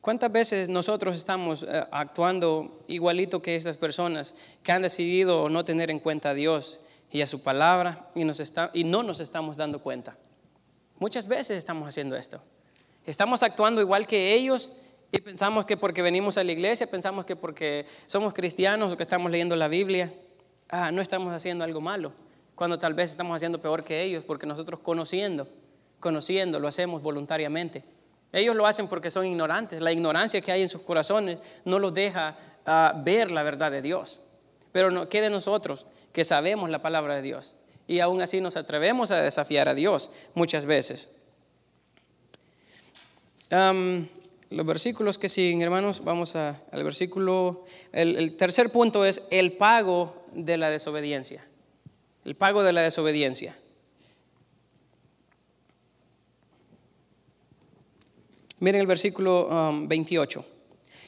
¿Cuántas 0.00 0.30
veces 0.30 0.68
nosotros 0.68 1.16
estamos 1.16 1.64
eh, 1.64 1.84
actuando 1.90 2.84
igualito 2.86 3.42
que 3.42 3.56
estas 3.56 3.76
personas 3.76 4.34
que 4.62 4.70
han 4.70 4.82
decidido 4.82 5.48
no 5.48 5.64
tener 5.64 5.90
en 5.90 5.98
cuenta 5.98 6.30
a 6.30 6.34
Dios 6.34 6.80
y 7.10 7.20
a 7.22 7.26
su 7.26 7.42
palabra 7.42 8.06
y, 8.14 8.24
no 8.84 9.02
nos 9.02 9.20
estamos 9.20 9.56
dando 9.56 9.80
cuenta? 9.80 10.16
Muchas 11.00 11.26
veces 11.26 11.58
estamos 11.58 11.88
haciendo 11.88 12.16
esto. 12.16 12.40
Estamos 13.06 13.42
actuando 13.42 13.80
igual 13.80 14.06
que 14.06 14.34
ellos 14.34 14.72
y 15.10 15.20
pensamos 15.20 15.64
que 15.64 15.76
porque 15.76 16.02
venimos 16.02 16.38
a 16.38 16.44
la 16.44 16.52
iglesia, 16.52 16.86
pensamos 16.86 17.24
que 17.24 17.34
porque 17.34 17.86
somos 18.06 18.34
cristianos 18.34 18.92
o 18.92 18.96
que 18.96 19.02
estamos 19.02 19.32
leyendo 19.32 19.56
la 19.56 19.66
Biblia, 19.66 20.12
ah, 20.68 20.92
no 20.92 21.02
estamos 21.02 21.32
haciendo 21.32 21.64
algo 21.64 21.80
malo, 21.80 22.12
cuando 22.54 22.78
tal 22.78 22.94
vez 22.94 23.10
estamos 23.10 23.34
haciendo 23.34 23.60
peor 23.60 23.82
que 23.82 24.02
ellos 24.02 24.22
porque 24.22 24.46
nosotros 24.46 24.78
conociendo, 24.80 25.48
conociendo, 25.98 26.60
lo 26.60 26.68
hacemos 26.68 27.02
voluntariamente. 27.02 27.97
Ellos 28.32 28.54
lo 28.54 28.66
hacen 28.66 28.88
porque 28.88 29.10
son 29.10 29.26
ignorantes. 29.26 29.80
La 29.80 29.92
ignorancia 29.92 30.40
que 30.40 30.52
hay 30.52 30.62
en 30.62 30.68
sus 30.68 30.82
corazones 30.82 31.38
no 31.64 31.78
los 31.78 31.94
deja 31.94 32.36
ah, 32.66 32.92
ver 33.04 33.30
la 33.30 33.42
verdad 33.42 33.70
de 33.70 33.82
Dios. 33.82 34.20
Pero 34.72 34.90
no, 34.90 35.08
quede 35.08 35.30
nosotros 35.30 35.86
que 36.12 36.24
sabemos 36.24 36.68
la 36.70 36.82
palabra 36.82 37.14
de 37.14 37.22
Dios 37.22 37.54
y 37.86 38.00
aún 38.00 38.20
así 38.20 38.40
nos 38.40 38.56
atrevemos 38.56 39.10
a 39.10 39.22
desafiar 39.22 39.68
a 39.68 39.74
Dios 39.74 40.10
muchas 40.34 40.66
veces. 40.66 41.16
los 43.50 44.66
versículos 44.66 45.16
que 45.16 45.30
siguen, 45.30 45.62
hermanos, 45.62 46.04
vamos 46.04 46.36
al 46.36 46.84
versículo, 46.84 47.64
el 47.92 48.36
tercer 48.36 48.70
punto 48.70 49.06
es 49.06 49.22
el 49.30 49.56
pago 49.56 50.26
de 50.34 50.58
la 50.58 50.70
desobediencia. 50.70 51.44
El 52.24 52.36
pago 52.36 52.62
de 52.62 52.74
la 52.74 52.82
desobediencia. 52.82 53.56
Miren 58.60 58.80
el 58.80 58.86
versículo 58.86 59.48
28. 59.86 60.40
Um, 60.40 60.44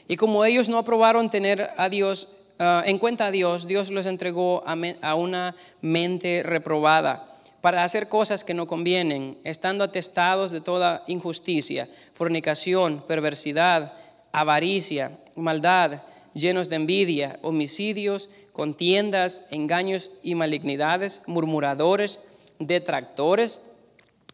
y 0.08 0.16
como 0.16 0.44
ellos 0.44 0.68
no 0.68 0.78
aprobaron 0.78 1.30
tener 1.30 1.70
a 1.76 1.88
Dios, 1.88 2.36
uh, 2.58 2.82
en 2.84 2.98
cuenta 2.98 3.26
a 3.26 3.30
Dios, 3.30 3.66
Dios 3.66 3.90
los 3.90 4.06
entregó 4.06 4.64
a, 4.66 5.14
una 5.14 5.56
mente 5.80 6.42
reprobada 6.42 7.26
para 7.60 7.84
hacer 7.84 8.08
cosas 8.08 8.42
que 8.42 8.54
no 8.54 8.66
convienen, 8.66 9.38
estando 9.44 9.84
atestados 9.84 10.50
de 10.50 10.60
toda 10.60 11.04
injusticia, 11.06 11.88
fornicación, 12.12 13.04
perversidad, 13.06 13.92
avaricia, 14.32 15.18
maldad, 15.36 16.02
llenos 16.34 16.68
de 16.68 16.76
envidia, 16.76 17.38
homicidios, 17.42 18.30
contiendas, 18.52 19.46
engaños 19.50 20.10
y 20.22 20.34
malignidades, 20.34 21.22
murmuradores, 21.26 22.28
detractores, 22.58 23.69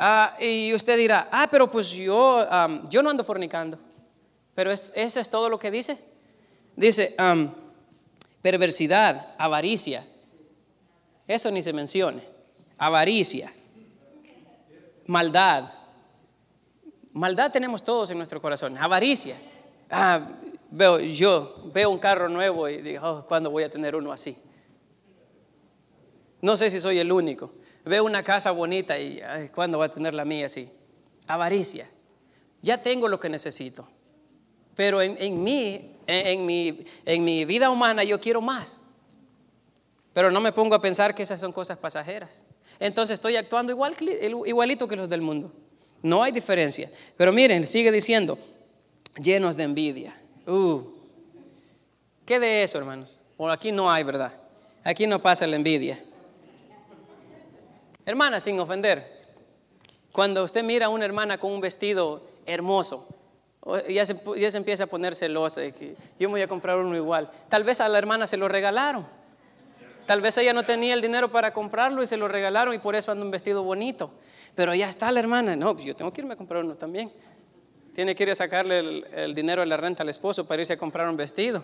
Ah, 0.00 0.36
y 0.40 0.72
usted 0.74 0.96
dirá, 0.96 1.28
ah, 1.32 1.48
pero 1.50 1.68
pues 1.68 1.90
yo, 1.90 2.46
yo 2.88 3.02
no 3.02 3.10
ando 3.10 3.24
fornicando. 3.24 3.78
Pero 4.54 4.70
eso 4.70 4.92
es 4.94 5.28
todo 5.28 5.48
lo 5.48 5.58
que 5.58 5.70
dice. 5.70 5.98
Dice, 6.76 7.16
perversidad, 8.40 9.34
avaricia. 9.38 10.04
Eso 11.26 11.50
ni 11.50 11.62
se 11.62 11.72
mencione. 11.72 12.22
Avaricia, 12.78 13.52
maldad. 15.06 15.72
Maldad 17.12 17.50
tenemos 17.50 17.82
todos 17.82 18.10
en 18.10 18.18
nuestro 18.18 18.40
corazón. 18.40 18.78
Avaricia. 18.78 19.36
Ah, 19.90 20.28
veo, 20.70 21.00
yo 21.00 21.70
veo 21.74 21.90
un 21.90 21.98
carro 21.98 22.28
nuevo 22.28 22.68
y 22.68 22.82
digo, 22.82 23.04
oh, 23.04 23.26
¿cuándo 23.26 23.50
voy 23.50 23.64
a 23.64 23.70
tener 23.70 23.96
uno 23.96 24.12
así? 24.12 24.36
No 26.40 26.56
sé 26.56 26.70
si 26.70 26.78
soy 26.78 26.98
el 27.00 27.10
único. 27.10 27.52
Veo 27.88 28.04
una 28.04 28.22
casa 28.22 28.50
bonita 28.50 28.98
y 28.98 29.20
¿cuándo 29.54 29.78
voy 29.78 29.86
a 29.86 29.88
tener 29.88 30.12
la 30.12 30.26
mía 30.26 30.46
así? 30.46 30.68
Avaricia. 31.26 31.88
Ya 32.60 32.82
tengo 32.82 33.08
lo 33.08 33.18
que 33.18 33.30
necesito. 33.30 33.88
Pero 34.76 35.00
en, 35.00 35.42
mí, 35.42 35.96
en, 36.06 36.44
mi, 36.44 36.84
en 37.06 37.24
mi 37.24 37.44
vida 37.46 37.70
humana 37.70 38.04
yo 38.04 38.20
quiero 38.20 38.42
más. 38.42 38.82
Pero 40.12 40.30
no 40.30 40.40
me 40.40 40.52
pongo 40.52 40.74
a 40.74 40.80
pensar 40.80 41.14
que 41.14 41.22
esas 41.22 41.40
son 41.40 41.50
cosas 41.50 41.78
pasajeras. 41.78 42.42
Entonces 42.78 43.14
estoy 43.14 43.36
actuando 43.36 43.72
igual, 43.72 43.94
igualito 44.46 44.86
que 44.86 44.96
los 44.96 45.08
del 45.08 45.22
mundo. 45.22 45.50
No 46.02 46.22
hay 46.22 46.30
diferencia. 46.30 46.90
Pero 47.16 47.32
miren, 47.32 47.66
sigue 47.66 47.90
diciendo, 47.90 48.38
llenos 49.16 49.56
de 49.56 49.64
envidia. 49.64 50.14
Uh, 50.46 50.82
¿Qué 52.26 52.38
de 52.38 52.62
eso, 52.64 52.76
hermanos? 52.78 53.18
Aquí 53.50 53.72
no 53.72 53.90
hay, 53.90 54.04
¿verdad? 54.04 54.32
Aquí 54.84 55.06
no 55.06 55.22
pasa 55.22 55.46
la 55.46 55.56
envidia. 55.56 56.04
Hermana, 58.08 58.40
sin 58.40 58.58
ofender, 58.58 59.06
cuando 60.12 60.42
usted 60.42 60.64
mira 60.64 60.86
a 60.86 60.88
una 60.88 61.04
hermana 61.04 61.36
con 61.36 61.52
un 61.52 61.60
vestido 61.60 62.22
hermoso, 62.46 63.06
ya 63.86 64.06
se, 64.06 64.18
ya 64.38 64.50
se 64.50 64.56
empieza 64.56 64.84
a 64.84 64.86
poner 64.86 65.14
celosa 65.14 65.60
que 65.72 65.94
yo 66.18 66.30
me 66.30 66.36
voy 66.36 66.40
a 66.40 66.48
comprar 66.48 66.78
uno 66.78 66.96
igual. 66.96 67.30
Tal 67.50 67.64
vez 67.64 67.82
a 67.82 67.88
la 67.90 67.98
hermana 67.98 68.26
se 68.26 68.38
lo 68.38 68.48
regalaron. 68.48 69.06
Tal 70.06 70.22
vez 70.22 70.38
ella 70.38 70.54
no 70.54 70.62
tenía 70.62 70.94
el 70.94 71.02
dinero 71.02 71.30
para 71.30 71.52
comprarlo 71.52 72.02
y 72.02 72.06
se 72.06 72.16
lo 72.16 72.28
regalaron 72.28 72.72
y 72.72 72.78
por 72.78 72.96
eso 72.96 73.12
anda 73.12 73.26
un 73.26 73.30
vestido 73.30 73.62
bonito. 73.62 74.10
Pero 74.54 74.74
ya 74.74 74.88
está 74.88 75.12
la 75.12 75.20
hermana. 75.20 75.54
No, 75.54 75.74
pues 75.74 75.84
yo 75.84 75.94
tengo 75.94 76.10
que 76.10 76.22
irme 76.22 76.32
a 76.32 76.36
comprar 76.38 76.64
uno 76.64 76.76
también. 76.76 77.12
Tiene 77.94 78.14
que 78.14 78.22
ir 78.22 78.30
a 78.30 78.34
sacarle 78.34 79.04
el, 79.12 79.34
dinero 79.34 79.60
de 79.60 79.66
la 79.66 79.76
renta 79.76 80.02
al 80.02 80.08
esposo 80.08 80.48
para 80.48 80.62
irse 80.62 80.72
a 80.72 80.78
comprar 80.78 81.10
un 81.10 81.18
vestido. 81.18 81.62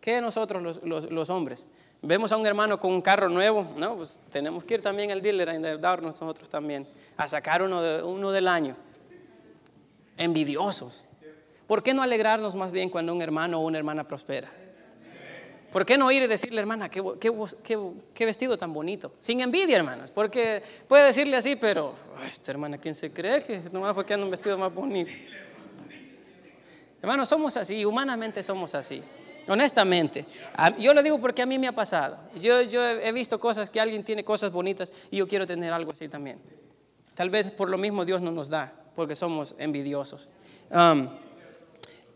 ¿Qué 0.00 0.20
nosotros 0.20 0.80
los, 0.82 1.30
hombres? 1.30 1.66
Vemos 2.02 2.30
a 2.32 2.36
un 2.36 2.46
hermano 2.46 2.78
con 2.78 2.92
un 2.92 3.02
carro 3.02 3.28
nuevo, 3.28 3.66
no, 3.76 3.96
pues 3.96 4.20
tenemos 4.30 4.64
que 4.64 4.74
ir 4.74 4.82
también 4.82 5.10
al 5.10 5.20
dealer 5.20 5.48
a 5.48 5.54
endeudarnos 5.54 6.20
nosotros 6.20 6.48
también, 6.48 6.86
a 7.16 7.26
sacar 7.26 7.62
uno, 7.62 7.82
de, 7.82 8.02
uno 8.02 8.30
del 8.30 8.46
año 8.46 8.76
envidiosos. 10.16 11.04
¿Por 11.66 11.82
qué 11.82 11.94
no 11.94 12.02
alegrarnos 12.02 12.54
más 12.54 12.72
bien 12.72 12.90
cuando 12.90 13.12
un 13.12 13.22
hermano 13.22 13.60
o 13.60 13.64
una 13.64 13.78
hermana 13.78 14.06
prospera? 14.06 14.50
¿Por 15.72 15.84
qué 15.84 15.98
no 15.98 16.10
ir 16.10 16.22
y 16.22 16.26
decirle, 16.26 16.60
hermana, 16.60 16.88
qué, 16.88 18.24
vestido 18.24 18.56
tan 18.56 18.72
bonito? 18.72 19.12
Sin 19.18 19.40
envidia, 19.42 19.76
hermanos, 19.76 20.10
porque 20.10 20.62
puede 20.88 21.04
decirle 21.04 21.36
así, 21.36 21.56
pero, 21.56 21.94
esta 22.26 22.52
hermana, 22.52 22.78
¿quién 22.78 22.94
se 22.94 23.12
cree 23.12 23.42
que 23.42 23.60
nomás 23.70 23.94
porque 23.94 24.14
anda 24.14 24.24
un 24.24 24.30
vestido 24.30 24.56
más 24.56 24.72
bonito? 24.72 25.12
Hermanos, 27.02 27.28
somos 27.28 27.56
así, 27.58 27.84
humanamente 27.84 28.42
somos 28.42 28.74
así, 28.74 29.02
honestamente. 29.48 30.26
Yo 30.78 30.94
lo 30.94 31.02
digo 31.02 31.20
porque 31.20 31.42
a 31.42 31.46
mí 31.46 31.58
me 31.58 31.68
ha 31.68 31.72
pasado. 31.72 32.18
Yo, 32.36 32.62
yo 32.62 32.86
he 32.88 33.12
visto 33.12 33.40
cosas 33.40 33.70
que 33.70 33.80
alguien 33.80 34.04
tiene 34.04 34.24
cosas 34.24 34.52
bonitas 34.52 34.92
y 35.10 35.18
yo 35.18 35.28
quiero 35.28 35.46
tener 35.46 35.72
algo 35.72 35.92
así 35.92 36.08
también. 36.08 36.38
Tal 37.14 37.30
vez 37.30 37.50
por 37.50 37.68
lo 37.68 37.78
mismo 37.78 38.04
Dios 38.04 38.20
no 38.20 38.30
nos 38.30 38.48
da 38.48 38.72
porque 38.94 39.16
somos 39.16 39.54
envidiosos. 39.58 40.28
Um, 40.70 41.08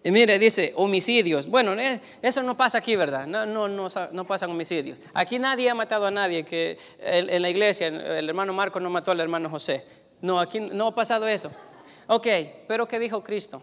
y 0.04 0.10
mire, 0.10 0.38
dice 0.38 0.72
homicidios. 0.76 1.46
Bueno, 1.46 1.74
eh, 1.74 2.00
eso 2.22 2.42
no 2.42 2.56
pasa 2.56 2.78
aquí, 2.78 2.96
¿verdad? 2.96 3.26
No, 3.26 3.46
no, 3.46 3.68
no, 3.68 4.26
pasan 4.26 4.50
homicidios. 4.50 4.98
Aquí 5.14 5.38
nadie 5.38 5.70
ha 5.70 5.74
matado 5.74 6.06
a 6.06 6.10
nadie. 6.10 6.44
Que 6.44 6.76
en, 6.98 7.40
la 7.40 7.48
iglesia 7.48 7.86
el 7.86 8.28
hermano 8.28 8.52
Marco 8.52 8.80
no 8.80 8.90
mató 8.90 9.12
al 9.12 9.20
hermano 9.20 9.48
José. 9.48 9.86
No, 10.20 10.40
aquí 10.40 10.60
no 10.60 10.88
ha 10.88 10.94
pasado 10.94 11.28
eso. 11.28 11.52
Ok, 12.08 12.26
pero 12.66 12.88
¿qué 12.88 12.98
dijo 12.98 13.22
Cristo? 13.22 13.62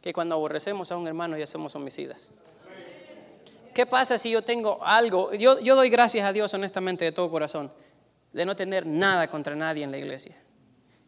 Que 0.00 0.14
cuando 0.14 0.34
aborrecemos 0.34 0.90
a 0.92 0.96
un 0.96 1.06
hermano 1.06 1.36
ya 1.36 1.46
somos 1.46 1.74
homicidas. 1.74 2.30
¿Qué 3.76 3.84
pasa 3.84 4.16
si 4.16 4.30
yo 4.30 4.40
tengo 4.40 4.82
algo? 4.82 5.34
Yo, 5.34 5.60
yo 5.60 5.76
doy 5.76 5.90
gracias 5.90 6.24
a 6.24 6.32
Dios 6.32 6.54
honestamente 6.54 7.04
de 7.04 7.12
todo 7.12 7.30
corazón 7.30 7.70
de 8.32 8.46
no 8.46 8.56
tener 8.56 8.86
nada 8.86 9.28
contra 9.28 9.54
nadie 9.54 9.84
en 9.84 9.90
la 9.90 9.98
iglesia. 9.98 10.34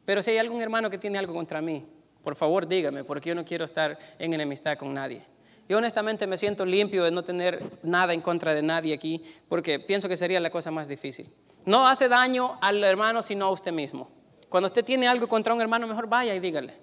Pero 0.04 0.22
si 0.22 0.32
hay 0.32 0.36
algún 0.36 0.60
hermano 0.60 0.90
que 0.90 0.98
tiene 0.98 1.16
algo 1.16 1.32
contra 1.32 1.62
mí, 1.62 1.86
por 2.22 2.36
favor 2.36 2.68
dígame, 2.68 3.04
porque 3.04 3.30
yo 3.30 3.34
no 3.34 3.42
quiero 3.42 3.64
estar 3.64 3.98
en 4.18 4.34
enemistad 4.34 4.76
con 4.76 4.92
nadie. 4.92 5.22
Yo 5.66 5.78
honestamente 5.78 6.26
me 6.26 6.36
siento 6.36 6.66
limpio 6.66 7.04
de 7.04 7.10
no 7.10 7.22
tener 7.22 7.64
nada 7.82 8.12
en 8.12 8.20
contra 8.20 8.52
de 8.52 8.60
nadie 8.60 8.92
aquí, 8.92 9.24
porque 9.48 9.80
pienso 9.80 10.06
que 10.06 10.18
sería 10.18 10.38
la 10.38 10.50
cosa 10.50 10.70
más 10.70 10.88
difícil. 10.88 11.32
No 11.64 11.88
hace 11.88 12.06
daño 12.06 12.58
al 12.60 12.84
hermano, 12.84 13.22
sino 13.22 13.46
a 13.46 13.50
usted 13.50 13.72
mismo. 13.72 14.10
Cuando 14.50 14.66
usted 14.66 14.84
tiene 14.84 15.08
algo 15.08 15.26
contra 15.26 15.54
un 15.54 15.62
hermano, 15.62 15.86
mejor 15.86 16.06
vaya 16.06 16.34
y 16.34 16.40
dígale, 16.40 16.74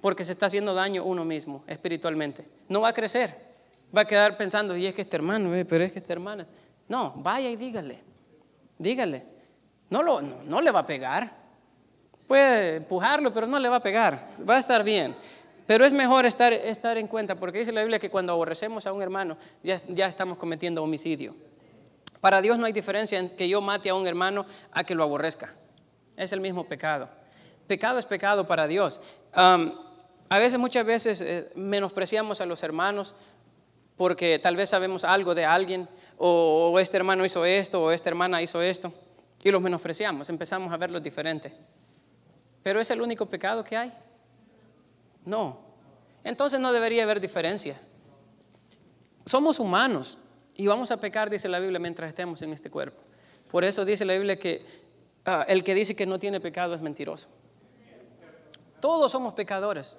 porque 0.00 0.24
se 0.24 0.32
está 0.32 0.46
haciendo 0.46 0.72
daño 0.72 1.04
uno 1.04 1.26
mismo 1.26 1.64
espiritualmente. 1.66 2.48
No 2.66 2.80
va 2.80 2.88
a 2.88 2.94
crecer, 2.94 3.53
va 3.96 4.02
a 4.02 4.04
quedar 4.04 4.36
pensando, 4.36 4.76
y 4.76 4.86
es 4.86 4.94
que 4.94 5.02
este 5.02 5.16
hermano, 5.16 5.54
eh, 5.54 5.64
pero 5.64 5.84
es 5.84 5.92
que 5.92 5.98
esta 5.98 6.12
hermana. 6.12 6.46
No, 6.88 7.14
vaya 7.16 7.50
y 7.50 7.56
dígale, 7.56 8.00
dígale. 8.78 9.24
No, 9.90 10.02
lo, 10.02 10.20
no 10.20 10.60
le 10.60 10.70
va 10.70 10.80
a 10.80 10.86
pegar, 10.86 11.44
Puede 12.26 12.76
empujarlo, 12.76 13.32
pero 13.34 13.46
no 13.46 13.58
le 13.58 13.68
va 13.68 13.76
a 13.76 13.82
pegar. 13.82 14.28
Va 14.48 14.56
a 14.56 14.58
estar 14.58 14.82
bien. 14.82 15.14
Pero 15.66 15.84
es 15.84 15.92
mejor 15.92 16.26
estar, 16.26 16.52
estar 16.52 16.98
en 16.98 17.06
cuenta, 17.06 17.36
porque 17.36 17.58
dice 17.58 17.72
la 17.72 17.82
Biblia 17.82 17.98
que 17.98 18.10
cuando 18.10 18.32
aborrecemos 18.32 18.86
a 18.86 18.92
un 18.92 19.02
hermano, 19.02 19.36
ya, 19.62 19.80
ya 19.88 20.06
estamos 20.06 20.38
cometiendo 20.38 20.82
homicidio. 20.82 21.34
Para 22.20 22.40
Dios 22.40 22.58
no 22.58 22.66
hay 22.66 22.72
diferencia 22.72 23.18
en 23.18 23.30
que 23.30 23.48
yo 23.48 23.60
mate 23.60 23.90
a 23.90 23.94
un 23.94 24.06
hermano 24.06 24.46
a 24.72 24.84
que 24.84 24.94
lo 24.94 25.02
aborrezca. 25.02 25.54
Es 26.16 26.32
el 26.32 26.40
mismo 26.40 26.66
pecado. 26.66 27.08
Pecado 27.66 27.98
es 27.98 28.06
pecado 28.06 28.46
para 28.46 28.66
Dios. 28.66 29.00
a 29.34 30.38
veces, 30.38 30.58
muchas 30.58 30.86
veces, 30.86 31.20
eh, 31.20 31.50
menospreciamos 31.54 32.40
a 32.40 32.46
los 32.46 32.62
hermanos 32.62 33.14
porque 33.96 34.38
tal 34.38 34.56
vez 34.56 34.70
sabemos 34.70 35.04
algo 35.04 35.34
de 35.34 35.44
alguien, 35.44 35.88
o, 36.18 36.78
este 36.78 36.96
hermano 36.96 37.24
hizo 37.24 37.44
esto, 37.44 37.82
o 37.82 37.90
esta 37.90 38.08
hermana 38.08 38.42
hizo 38.42 38.60
esto, 38.62 38.92
y 39.42 39.50
los 39.50 39.62
menospreciamos, 39.62 40.28
empezamos 40.28 40.72
a 40.72 40.76
verlos 40.76 41.02
diferente. 41.02 41.52
¿Pero 42.62 42.80
es 42.80 42.90
el 42.90 43.02
único 43.02 43.26
pecado 43.26 43.62
que 43.62 43.76
hay? 43.76 43.92
No. 45.24 45.58
Entonces 46.24 46.58
no 46.58 46.72
debería 46.72 47.02
haber 47.02 47.20
diferencia. 47.20 47.78
Somos 49.26 49.58
humanos 49.58 50.18
y 50.54 50.66
vamos 50.66 50.90
a 50.90 50.98
pecar, 50.98 51.28
dice 51.28 51.48
la 51.48 51.58
Biblia, 51.58 51.78
mientras 51.78 52.08
estemos 52.08 52.40
en 52.42 52.52
este 52.52 52.70
cuerpo. 52.70 53.00
Por 53.50 53.64
eso 53.64 53.84
dice 53.84 54.04
la 54.04 54.14
Biblia 54.14 54.38
que 54.38 54.64
ah, 55.26 55.44
el 55.46 55.62
que 55.62 55.74
dice 55.74 55.94
que 55.94 56.06
no 56.06 56.18
tiene 56.18 56.40
pecado 56.40 56.74
es 56.74 56.80
mentiroso. 56.80 57.28
Todos 58.80 59.12
somos 59.12 59.34
pecadores. 59.34 59.96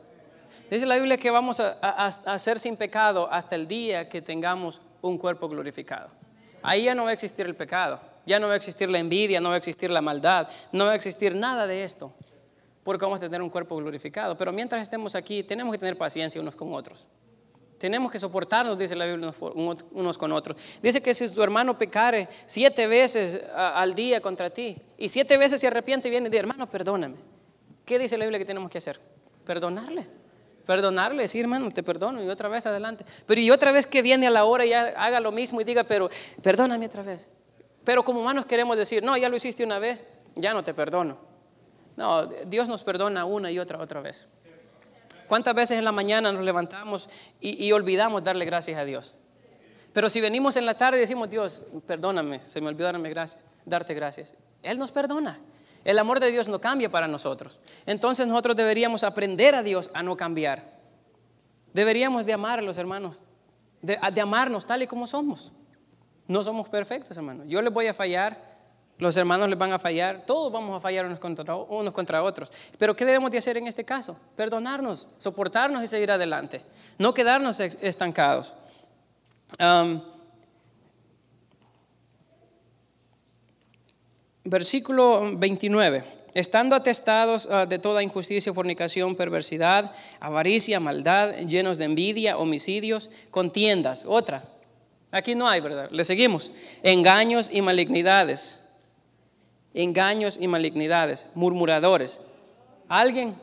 Dice 0.70 0.86
la 0.86 0.96
Biblia 0.96 1.18
que 1.18 1.30
vamos 1.32 1.60
a, 1.60 1.78
a, 1.82 2.40
ser 2.40 2.60
sin 2.60 2.76
pecado 2.78 3.28
hasta 3.32 3.56
el 3.56 3.68
día 3.68 4.10
que 4.10 4.22
tengamos 4.22 4.82
un 5.02 5.18
cuerpo 5.18 5.48
glorificado. 5.48 6.10
Ahí 6.64 6.86
ya 6.86 6.96
no 6.96 7.04
va 7.04 7.12
a 7.12 7.14
existir 7.14 7.46
el 7.46 7.56
pecado, 7.56 8.00
ya 8.26 8.40
no 8.40 8.48
va 8.48 8.54
a 8.54 8.58
existir 8.58 8.90
la 8.90 9.00
envidia, 9.00 9.40
no 9.40 9.50
va 9.50 9.56
a 9.56 9.58
existir 9.60 9.90
la 9.92 10.02
maldad, 10.02 10.50
no 10.72 10.86
va 10.86 10.94
a 10.94 10.96
existir 10.96 11.36
nada 11.36 11.68
de 11.68 11.84
esto 11.84 12.14
porque 12.86 13.04
vamos 13.04 13.18
a 13.18 13.22
tener 13.22 13.42
un 13.42 13.50
cuerpo 13.50 13.76
glorificado. 13.78 14.38
Pero 14.38 14.52
mientras 14.52 14.80
estemos 14.80 15.16
aquí, 15.16 15.42
tenemos 15.42 15.74
que 15.74 15.80
tener 15.80 15.98
paciencia 15.98 16.40
unos 16.40 16.56
con 16.56 16.72
otros. 16.72 17.08
Tenemos 17.80 18.12
que 18.12 18.20
soportarnos, 18.20 18.78
dice 18.78 18.96
la 18.96 19.08
Biblia, 19.08 19.34
unos 19.92 20.18
con 20.20 20.32
otros. 20.32 20.56
Dice 20.84 21.02
que 21.02 21.16
si 21.16 21.28
tu 21.34 21.42
hermano 21.42 21.76
pecare 21.76 22.30
siete 22.46 22.86
veces 22.86 23.42
al 23.56 23.96
día 23.96 24.22
contra 24.22 24.52
ti 24.52 24.78
y 25.00 25.10
siete 25.10 25.36
veces 25.36 25.60
se 25.60 25.66
arrepiente 25.66 26.10
y 26.10 26.12
viene 26.12 26.28
y 26.28 26.30
dice, 26.30 26.42
hermano, 26.42 26.70
perdóname. 26.70 27.16
¿Qué 27.84 27.98
dice 27.98 28.20
la 28.20 28.26
Biblia 28.26 28.38
que 28.38 28.46
tenemos 28.46 28.70
que 28.70 28.78
hacer? 28.78 29.02
Perdonarle. 29.44 30.06
Perdonarle, 30.66 31.28
sí, 31.28 31.40
hermano, 31.40 31.70
te 31.72 31.84
perdono 31.84 32.24
y 32.24 32.30
otra 32.30 32.50
vez 32.50 32.66
adelante. 32.66 33.06
Pero 33.26 33.40
y 33.40 33.52
otra 33.52 33.72
vez 33.72 33.86
que 33.86 34.02
viene 34.02 34.28
a 34.28 34.32
la 34.32 34.46
hora 34.46 34.66
y 34.66 34.74
haga 34.74 35.20
lo 35.20 35.32
mismo 35.32 35.62
y 35.62 35.64
diga, 35.64 35.84
pero 35.84 36.10
perdóname 36.42 36.88
otra 36.88 37.04
vez. 37.04 37.28
Pero 37.84 38.04
como 38.04 38.22
humanos 38.22 38.46
queremos 38.46 38.76
decir, 38.76 39.04
no, 39.04 39.16
ya 39.16 39.30
lo 39.30 39.36
hiciste 39.36 39.64
una 39.64 39.78
vez, 39.78 40.06
ya 40.36 40.54
no 40.54 40.64
te 40.64 40.74
perdono. 40.74 41.18
No, 41.96 42.26
Dios 42.26 42.68
nos 42.68 42.84
perdona 42.84 43.26
una 43.26 43.52
y 43.52 43.60
otra 43.60 43.80
otra 43.80 44.02
vez. 44.02 44.28
¿Cuántas 45.28 45.56
veces 45.56 45.78
en 45.78 45.86
la 45.86 45.92
mañana 45.92 46.32
nos 46.32 46.44
levantamos 46.44 47.10
y, 47.40 47.64
y 47.64 47.72
olvidamos 47.72 48.24
darle 48.24 48.46
gracias 48.46 48.78
a 48.78 48.86
Dios? 48.86 49.16
Pero 49.94 50.10
si 50.10 50.20
venimos 50.20 50.58
en 50.58 50.66
la 50.66 50.76
tarde 50.76 50.98
y 50.98 51.02
decimos, 51.02 51.30
Dios, 51.30 51.64
perdóname, 51.88 52.44
se 52.44 52.60
me 52.60 52.68
olvidó 52.68 52.86
darme 52.86 53.10
gracias, 53.10 53.46
darte 53.66 53.94
gracias. 53.94 54.36
Él 54.62 54.78
nos 54.78 54.92
perdona. 54.92 55.40
El 55.86 56.00
amor 56.00 56.20
de 56.20 56.32
Dios 56.32 56.48
no 56.48 56.60
cambia 56.60 56.90
para 56.90 57.08
nosotros. 57.08 57.60
Entonces 57.86 58.28
nosotros 58.28 58.56
deberíamos 58.56 59.04
aprender 59.04 59.54
a 59.54 59.62
Dios 59.62 59.92
a 59.94 60.02
no 60.02 60.18
cambiar. 60.18 60.76
Deberíamos 61.74 62.26
de 62.26 62.34
amar 62.34 62.60
a 62.60 62.62
los 62.64 62.78
hermanos, 62.78 63.22
de, 63.82 64.00
amarnos 64.20 64.66
tal 64.66 64.82
y 64.82 64.88
como 64.88 65.06
somos. 65.06 65.54
No 66.28 66.44
somos 66.44 66.70
perfectos, 66.70 67.16
hermanos. 67.16 67.46
Yo 67.48 67.62
les 67.62 67.72
voy 67.72 67.86
a 67.86 67.94
fallar, 67.94 68.56
los 68.98 69.16
hermanos 69.16 69.48
les 69.48 69.60
van 69.60 69.74
a 69.74 69.78
fallar, 69.78 70.26
todos 70.26 70.52
vamos 70.52 70.76
a 70.76 70.80
fallar 70.80 71.06
unos 71.06 71.20
contra, 71.20 71.56
unos 71.56 71.94
contra 71.94 72.24
otros. 72.24 72.52
Pero 72.80 72.96
¿qué 72.96 73.06
debemos 73.06 73.30
de 73.30 73.38
hacer 73.38 73.58
en 73.58 73.68
este 73.68 73.86
caso? 73.86 74.18
Perdonarnos, 74.36 75.08
soportarnos 75.20 75.84
y 75.84 75.88
seguir 75.88 76.10
adelante. 76.12 76.64
No 76.98 77.14
quedarnos 77.14 77.60
estancados. 77.60 78.56
Versículo 84.46 85.38
29. 85.38 86.04
Estando 86.34 86.76
atestados 86.76 87.48
ah, 87.52 87.66
de 87.66 87.80
toda 87.80 88.04
injusticia, 88.04 88.54
fornicación, 88.54 89.16
perversidad, 89.16 89.94
avaricia, 90.20 90.80
maldad, 90.80 91.34
llenos 91.48 91.78
de 91.78 91.86
envidia, 91.86 92.38
homicidios, 92.38 93.10
contiendas. 93.32 94.06
Otra. 94.08 94.44
Aquí 95.12 95.36
no 95.36 95.48
hay, 95.48 95.62
¿verdad? 95.62 95.90
Le 95.92 96.04
seguimos. 96.04 96.52
Engaños 96.84 97.50
y 97.52 97.62
malignidades 97.62 98.66
engaños 99.76 100.38
y 100.40 100.48
malignidades, 100.48 101.28
murmuradores. 101.36 102.22
¿Alguien? 102.88 103.36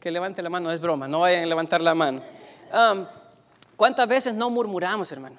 Que 0.00 0.10
levante 0.10 0.42
la 0.42 0.50
mano, 0.50 0.72
es 0.72 0.80
broma, 0.80 1.06
no 1.06 1.20
vayan 1.20 1.42
a 1.42 1.46
levantar 1.46 1.80
la 1.80 1.94
mano. 1.94 2.22
¿Cuántas 3.76 4.08
veces 4.08 4.34
no 4.34 4.50
murmuramos, 4.50 5.12
hermano? 5.12 5.36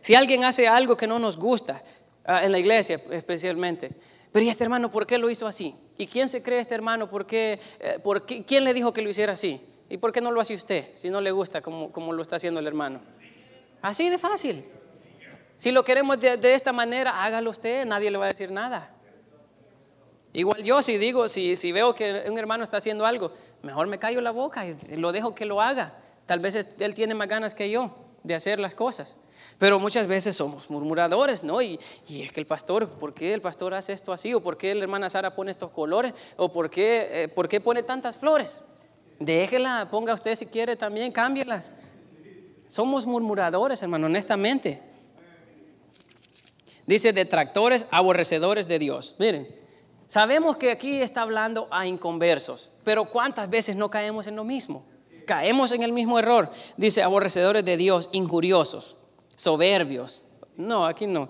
Si 0.00 0.14
alguien 0.14 0.44
hace 0.44 0.68
algo 0.68 0.96
que 0.96 1.06
no 1.06 1.18
nos 1.18 1.36
gusta, 1.36 1.82
en 2.26 2.52
la 2.52 2.58
iglesia 2.58 3.00
especialmente, 3.10 3.90
pero 4.32 4.44
¿y 4.44 4.48
este 4.48 4.64
hermano 4.64 4.90
por 4.90 5.06
qué 5.06 5.18
lo 5.18 5.30
hizo 5.30 5.46
así? 5.46 5.74
¿Y 5.96 6.06
quién 6.06 6.28
se 6.28 6.42
cree 6.42 6.58
este 6.58 6.74
hermano? 6.74 7.08
¿Por 7.08 7.26
qué, 7.26 7.60
eh, 7.78 7.98
por 8.02 8.26
qué, 8.26 8.44
¿Quién 8.44 8.64
le 8.64 8.74
dijo 8.74 8.92
que 8.92 9.00
lo 9.00 9.08
hiciera 9.08 9.34
así? 9.34 9.60
¿Y 9.88 9.98
por 9.98 10.10
qué 10.10 10.20
no 10.20 10.32
lo 10.32 10.40
hace 10.40 10.54
usted 10.54 10.88
si 10.94 11.10
no 11.10 11.20
le 11.20 11.30
gusta 11.30 11.60
como, 11.60 11.92
como 11.92 12.12
lo 12.12 12.22
está 12.22 12.36
haciendo 12.36 12.58
el 12.58 12.66
hermano? 12.66 13.00
Así 13.80 14.08
de 14.08 14.18
fácil. 14.18 14.64
Si 15.56 15.70
lo 15.70 15.84
queremos 15.84 16.18
de, 16.18 16.36
de 16.36 16.54
esta 16.54 16.72
manera, 16.72 17.22
hágalo 17.22 17.50
usted, 17.50 17.86
nadie 17.86 18.10
le 18.10 18.18
va 18.18 18.24
a 18.24 18.28
decir 18.28 18.50
nada. 18.50 18.90
Igual 20.32 20.64
yo 20.64 20.82
si 20.82 20.98
digo, 20.98 21.28
si, 21.28 21.54
si 21.54 21.70
veo 21.70 21.94
que 21.94 22.24
un 22.28 22.36
hermano 22.36 22.64
está 22.64 22.78
haciendo 22.78 23.06
algo, 23.06 23.30
mejor 23.62 23.86
me 23.86 24.00
callo 24.00 24.20
la 24.20 24.32
boca 24.32 24.66
y 24.66 24.96
lo 24.96 25.12
dejo 25.12 25.32
que 25.32 25.44
lo 25.44 25.60
haga. 25.60 25.96
Tal 26.26 26.40
vez 26.40 26.56
él 26.56 26.94
tiene 26.94 27.14
más 27.14 27.28
ganas 27.28 27.54
que 27.54 27.70
yo 27.70 27.94
de 28.24 28.34
hacer 28.34 28.58
las 28.58 28.74
cosas. 28.74 29.16
Pero 29.58 29.78
muchas 29.78 30.06
veces 30.06 30.36
somos 30.36 30.68
murmuradores, 30.70 31.44
¿no? 31.44 31.62
Y, 31.62 31.78
es 32.08 32.32
que 32.32 32.40
el 32.40 32.46
pastor, 32.46 32.88
¿por 32.88 33.14
qué 33.14 33.34
el 33.34 33.40
pastor 33.40 33.74
hace 33.74 33.92
esto 33.92 34.12
así? 34.12 34.34
¿O 34.34 34.42
por 34.42 34.56
qué 34.56 34.74
la 34.74 34.82
hermana 34.82 35.08
Sara 35.08 35.34
pone 35.34 35.50
estos 35.50 35.70
colores? 35.70 36.12
¿O 36.36 36.50
por 36.52 36.70
qué, 36.70 37.24
eh, 37.24 37.28
por 37.28 37.48
qué 37.48 37.60
pone 37.60 37.82
tantas 37.82 38.16
flores? 38.16 38.62
Déjela, 39.18 39.88
ponga 39.90 40.12
usted 40.14 40.34
si 40.34 40.46
quiere 40.46 40.76
también, 40.76 41.12
cámbielas. 41.12 41.72
Somos 42.66 43.06
murmuradores, 43.06 43.82
hermano, 43.82 44.06
honestamente. 44.06 44.82
Dice 46.86 47.12
detractores, 47.12 47.86
aborrecedores 47.90 48.66
de 48.68 48.78
Dios. 48.78 49.14
Miren, 49.18 49.64
Sabemos 50.06 50.56
que 50.56 50.70
aquí 50.70 51.00
está 51.00 51.22
hablando 51.22 51.66
a 51.70 51.86
inconversos, 51.86 52.70
pero 52.84 53.06
¿cuántas 53.06 53.50
veces 53.50 53.74
no 53.74 53.90
caemos 53.90 54.26
en 54.26 54.36
lo 54.36 54.44
mismo? 54.44 54.84
Caemos 55.26 55.72
en 55.72 55.82
el 55.82 55.92
mismo 55.92 56.18
error. 56.18 56.52
Dice, 56.76 57.02
aborrecedores 57.02 57.64
de 57.64 57.76
Dios, 57.76 58.10
injuriosos, 58.12 58.96
soberbios. 59.36 60.24
No, 60.56 60.86
aquí 60.86 61.06
no. 61.06 61.28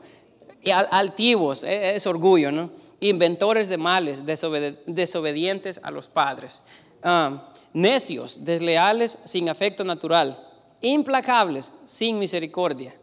Altivos, 0.91 1.63
e, 1.65 1.97
es 1.97 2.07
orgullo, 2.07 2.51
¿no? 2.51 2.71
Inventores 3.01 3.69
de 3.69 3.77
males, 3.77 4.25
desobedientes 4.25 5.81
a 5.83 5.91
los 5.91 6.09
padres. 6.09 6.63
Ah, 7.03 7.51
necios, 7.73 8.45
desleales, 8.45 9.19
sin 9.25 9.49
afecto 9.49 9.85
natural. 9.85 10.41
Implacables, 10.81 11.73
sin 11.85 12.19
misericordia 12.19 12.95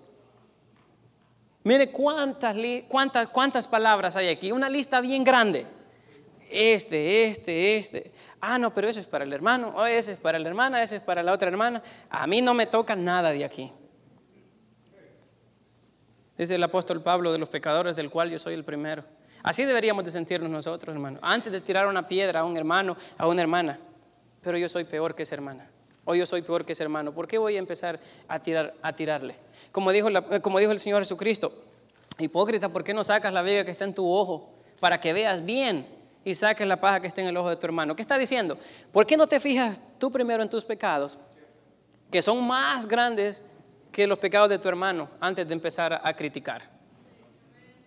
Mire 1.63 1.91
cuántas, 1.91 2.55
cuántas, 2.87 3.27
cuántas 3.27 3.67
palabras 3.67 4.15
hay 4.15 4.29
aquí. 4.29 4.51
Una 4.51 4.69
lista 4.69 4.99
bien 4.99 5.23
grande. 5.23 5.67
Este, 6.49 7.27
este, 7.27 7.77
este. 7.77 8.11
Ah, 8.41 8.57
no, 8.57 8.73
pero 8.73 8.89
eso 8.89 8.99
es 8.99 9.05
para 9.05 9.23
el 9.23 9.31
hermano. 9.31 9.73
Oh, 9.75 9.85
ese 9.85 10.13
es 10.13 10.19
para 10.19 10.39
la 10.39 10.49
hermana, 10.49 10.81
ese 10.81 10.97
es 10.97 11.01
para 11.01 11.21
la 11.21 11.31
otra 11.31 11.49
hermana. 11.49 11.81
A 12.09 12.25
mí 12.25 12.41
no 12.41 12.53
me 12.53 12.65
toca 12.65 12.95
nada 12.95 13.31
de 13.31 13.45
aquí. 13.45 13.71
Dice 16.41 16.55
el 16.55 16.63
apóstol 16.63 17.03
Pablo 17.03 17.31
de 17.31 17.37
los 17.37 17.49
pecadores, 17.49 17.95
del 17.95 18.09
cual 18.09 18.31
yo 18.31 18.39
soy 18.39 18.55
el 18.55 18.63
primero. 18.63 19.03
Así 19.43 19.63
deberíamos 19.63 20.03
de 20.05 20.09
sentirnos 20.09 20.49
nosotros, 20.49 20.91
hermano. 20.91 21.19
Antes 21.21 21.51
de 21.51 21.61
tirar 21.61 21.85
una 21.85 22.07
piedra 22.07 22.39
a 22.39 22.45
un 22.45 22.57
hermano, 22.57 22.97
a 23.19 23.27
una 23.27 23.43
hermana. 23.43 23.79
Pero 24.41 24.57
yo 24.57 24.67
soy 24.67 24.85
peor 24.85 25.13
que 25.13 25.21
esa 25.21 25.35
hermana. 25.35 25.69
O 26.03 26.15
yo 26.15 26.25
soy 26.25 26.41
peor 26.41 26.65
que 26.65 26.73
ese 26.73 26.81
hermano. 26.81 27.13
¿Por 27.13 27.27
qué 27.27 27.37
voy 27.37 27.57
a 27.57 27.59
empezar 27.59 27.99
a, 28.27 28.39
tirar, 28.39 28.73
a 28.81 28.91
tirarle? 28.91 29.35
Como 29.71 29.91
dijo, 29.91 30.07
como 30.41 30.57
dijo 30.57 30.71
el 30.71 30.79
Señor 30.79 31.03
Jesucristo, 31.03 31.53
hipócrita, 32.17 32.69
¿por 32.69 32.83
qué 32.83 32.95
no 32.95 33.03
sacas 33.03 33.31
la 33.31 33.43
viga 33.43 33.63
que 33.63 33.69
está 33.69 33.83
en 33.85 33.93
tu 33.93 34.11
ojo 34.11 34.49
para 34.79 34.99
que 34.99 35.13
veas 35.13 35.45
bien 35.45 35.87
y 36.25 36.33
saques 36.33 36.65
la 36.65 36.81
paja 36.81 37.01
que 37.01 37.07
está 37.07 37.21
en 37.21 37.27
el 37.27 37.37
ojo 37.37 37.51
de 37.51 37.57
tu 37.57 37.67
hermano? 37.67 37.95
¿Qué 37.95 38.01
está 38.01 38.17
diciendo? 38.17 38.57
¿Por 38.91 39.05
qué 39.05 39.15
no 39.15 39.27
te 39.27 39.39
fijas 39.39 39.79
tú 39.99 40.09
primero 40.09 40.41
en 40.41 40.49
tus 40.49 40.65
pecados, 40.65 41.19
que 42.09 42.23
son 42.23 42.43
más 42.47 42.87
grandes 42.87 43.45
que 43.91 44.07
los 44.07 44.19
pecados 44.19 44.49
de 44.49 44.59
tu 44.59 44.67
hermano, 44.67 45.09
antes 45.19 45.47
de 45.47 45.53
empezar 45.53 46.01
a 46.03 46.13
criticar? 46.15 46.69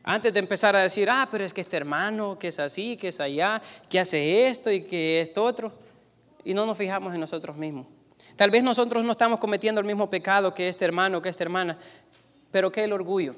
Antes 0.06 0.34
de 0.34 0.38
empezar 0.38 0.76
a 0.76 0.82
decir, 0.82 1.08
ah, 1.08 1.26
pero 1.30 1.44
es 1.44 1.54
que 1.54 1.62
este 1.62 1.78
hermano, 1.78 2.38
que 2.38 2.48
es 2.48 2.58
así, 2.58 2.96
que 2.96 3.08
es 3.08 3.20
allá, 3.20 3.62
que 3.88 3.98
hace 3.98 4.48
esto 4.48 4.70
y 4.70 4.82
que 4.82 5.22
esto 5.22 5.42
otro, 5.42 5.72
y 6.44 6.52
no 6.52 6.66
nos 6.66 6.76
fijamos 6.76 7.14
en 7.14 7.20
nosotros 7.20 7.56
mismos. 7.56 7.86
Tal 8.36 8.50
vez 8.50 8.62
nosotros 8.62 9.02
no 9.02 9.12
estamos 9.12 9.40
cometiendo 9.40 9.80
el 9.80 9.86
mismo 9.86 10.10
pecado 10.10 10.52
que 10.52 10.68
este 10.68 10.84
hermano, 10.84 11.22
que 11.22 11.30
esta 11.30 11.42
hermana, 11.42 11.78
pero 12.50 12.70
¿qué 12.70 12.84
el 12.84 12.92
orgullo? 12.92 13.34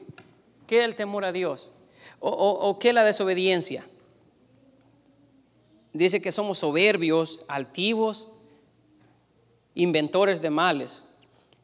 ¿Qué 0.67 0.83
el 0.83 0.97
temor 0.97 1.25
a 1.25 1.31
Dios? 1.31 1.71
¿O, 2.19 2.31
o 2.31 2.79
qué 2.81 2.93
la 2.93 3.05
desobediencia? 3.05 3.85
Dice 5.93 6.21
que 6.21 6.33
somos 6.33 6.59
soberbios, 6.59 7.43
altivos, 7.47 8.29
inventores 9.75 10.43
de 10.43 10.51
males, 10.51 11.05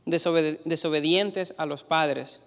desobedientes 0.04 1.54
a 1.58 1.66
los 1.66 1.84
padres, 1.84 2.42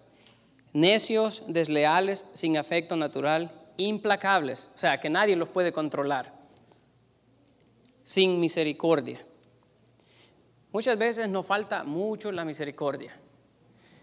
necios, 0.74 1.44
desleales, 1.48 2.26
sin 2.34 2.58
afecto 2.58 2.96
natural, 2.96 3.52
implacables, 3.78 4.72
o 4.76 4.78
sea, 4.78 5.00
que 5.00 5.10
nadie 5.10 5.36
los 5.36 5.50
puede 5.50 5.72
controlar, 5.72 6.34
sin 8.04 8.40
misericordia. 8.40 9.26
Muchas 10.72 10.98
veces 10.98 11.30
nos 11.30 11.46
falta 11.46 11.84
mucho 11.84 12.32
la 12.32 12.44
misericordia. 12.44 13.18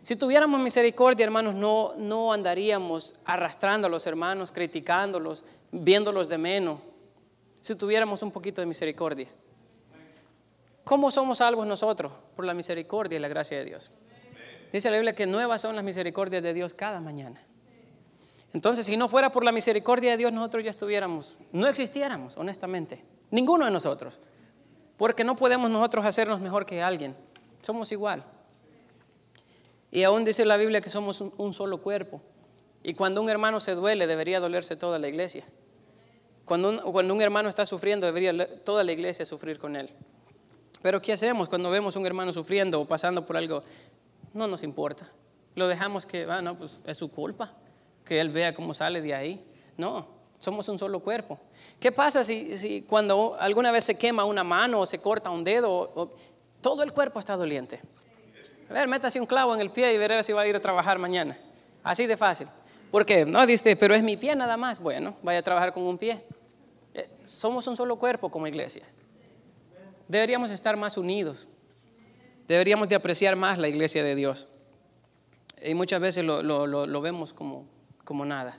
Si 0.03 0.17
tuviéramos 0.17 0.59
misericordia, 0.59 1.25
hermanos, 1.25 1.55
no, 1.55 1.93
no 1.97 2.33
andaríamos 2.33 3.15
arrastrando 3.25 3.87
a 3.87 3.91
los 3.91 4.07
hermanos, 4.07 4.51
criticándolos, 4.51 5.45
viéndolos 5.71 6.29
de 6.29 6.39
menos. 6.39 6.81
Si 7.61 7.77
tuviéramos 7.77 8.23
un 8.23 8.33
poquito 8.33 8.61
de 8.61 8.67
misericordia. 8.67 9.29
¿Cómo 10.85 11.11
somos 11.11 11.39
salvos 11.39 11.67
nosotros? 11.67 12.13
Por 12.35 12.45
la 12.45 12.55
misericordia 12.55 13.17
y 13.17 13.21
la 13.21 13.29
gracia 13.29 13.59
de 13.59 13.65
Dios. 13.65 13.91
Dice 14.73 14.91
la 14.91 14.97
Biblia 14.97 15.15
que 15.15 15.27
nuevas 15.27 15.61
son 15.61 15.77
las 15.77 15.85
misericordias 15.85 16.43
de 16.43 16.55
Dios 16.55 16.75
cada 16.75 17.01
mañana. 17.01 17.43
Entonces, 18.55 18.85
si 18.85 18.97
no 18.97 19.09
fuera 19.09 19.31
por 19.31 19.45
la 19.45 19.53
misericordia 19.53 20.13
de 20.13 20.17
Dios, 20.17 20.33
nosotros 20.33 20.65
ya 20.65 20.71
estuviéramos, 20.71 21.37
no 21.53 21.67
existiéramos, 21.67 22.37
honestamente. 22.37 23.03
Ninguno 23.31 23.65
de 23.65 23.71
nosotros. 23.71 24.19
Porque 24.97 25.25
no 25.25 25.37
podemos 25.37 25.71
nosotros 25.71 26.05
hacernos 26.05 26.41
mejor 26.41 26.67
que 26.67 26.83
alguien. 26.83 27.17
Somos 27.63 27.93
igual. 27.93 28.25
Y 29.91 30.05
aún 30.05 30.25
dice 30.25 30.45
la 30.45 30.57
Biblia 30.57 30.81
que 30.81 30.91
somos 30.91 31.21
un, 31.21 31.55
solo 31.55 31.79
cuerpo. 31.79 32.21
Y 32.83 32.95
cuando 32.95 33.23
un 33.23 33.31
hermano 33.31 33.61
se 33.61 33.75
duele, 33.75 34.07
debería 34.07 34.41
dolerse 34.41 34.77
toda 34.77 34.99
la 34.99 35.09
iglesia. 35.09 35.45
Cuando 36.45 36.69
un, 36.71 36.79
cuando 36.93 37.15
un 37.15 37.23
hermano 37.23 37.49
está 37.49 37.65
sufriendo, 37.65 38.07
debería 38.07 38.63
toda 38.65 38.85
la 38.85 38.93
iglesia 38.93 39.25
sufrir 39.25 39.59
con 39.59 39.77
él. 39.77 39.91
Pero 40.83 41.01
¿qué 41.01 41.13
hacemos 41.13 41.49
cuando 41.49 41.71
vemos 41.71 41.97
un 41.97 42.05
hermano 42.07 42.33
sufriendo 42.33 42.81
o 42.81 42.85
pasando 42.85 43.25
por 43.25 43.37
algo? 43.37 43.63
No 44.35 44.49
nos 44.49 44.63
importa. 44.63 45.09
Lo 45.55 45.69
dejamos 45.69 46.05
que, 46.05 46.27
ah, 46.29 46.43
no, 46.43 46.59
pues 46.59 46.81
es 46.85 46.97
su 46.97 47.11
culpa, 47.11 47.53
que 48.05 48.21
él 48.21 48.31
vea 48.31 48.53
cómo 48.53 48.75
sale 48.75 49.01
de 49.01 49.15
ahí. 49.15 49.45
No, 49.77 50.09
somos 50.39 50.69
un 50.69 50.79
solo 50.79 51.01
cuerpo. 51.01 51.39
¿Qué 51.79 51.93
pasa 51.93 52.25
si, 52.25 52.85
cuando 52.89 53.37
alguna 53.39 53.71
vez 53.71 53.85
se 53.85 53.97
quema 53.97 54.25
una 54.25 54.43
mano 54.43 54.81
o 54.81 54.87
se 54.87 54.99
corta 54.99 55.31
un 55.31 55.45
dedo, 55.45 56.11
todo 56.61 56.83
el 56.83 56.93
cuerpo 56.93 57.21
está 57.21 57.37
doliente? 57.37 57.81
A 58.69 58.73
ver, 58.73 58.89
métase 58.89 59.21
un 59.21 59.27
clavo 59.27 59.55
en 59.55 59.61
el 59.61 59.71
pie 59.71 59.93
y 59.93 59.99
veré 59.99 60.23
si 60.23 60.33
va 60.33 60.43
a 60.43 60.47
ir 60.47 60.57
a 60.57 60.61
trabajar 60.61 60.99
mañana. 60.99 61.39
Así 61.85 62.07
de 62.07 62.17
fácil. 62.17 62.49
¿Por 62.91 63.05
qué? 63.07 63.25
No, 63.25 63.47
dice, 63.47 63.77
pero 63.77 63.95
es 63.95 64.03
mi 64.03 64.17
pie 64.17 64.35
nada 64.35 64.57
más. 64.57 64.79
Bueno, 64.79 65.15
vaya 65.23 65.41
a 65.41 65.43
trabajar 65.43 65.73
con 65.73 65.83
un 65.83 65.99
pie. 65.99 66.25
Eh, 66.95 67.09
somos 67.25 67.67
un 67.67 67.77
solo 67.77 67.97
cuerpo 67.97 68.31
como 68.31 68.47
iglesia. 68.47 68.85
Deberíamos 70.13 70.51
estar 70.51 70.77
más 70.77 70.99
unidos. 70.99 71.49
Deberíamos 72.47 72.89
de 72.89 72.95
apreciar 72.95 73.35
más 73.35 73.59
la 73.59 73.69
iglesia 73.69 74.05
de 74.05 74.15
Dios. 74.15 74.47
Y 75.65 75.75
muchas 75.75 76.01
veces 76.01 76.25
lo, 76.25 76.43
lo, 76.43 76.67
lo, 76.67 77.01
vemos 77.01 77.33
como, 77.33 77.67
como 78.05 78.25
nada. 78.27 78.59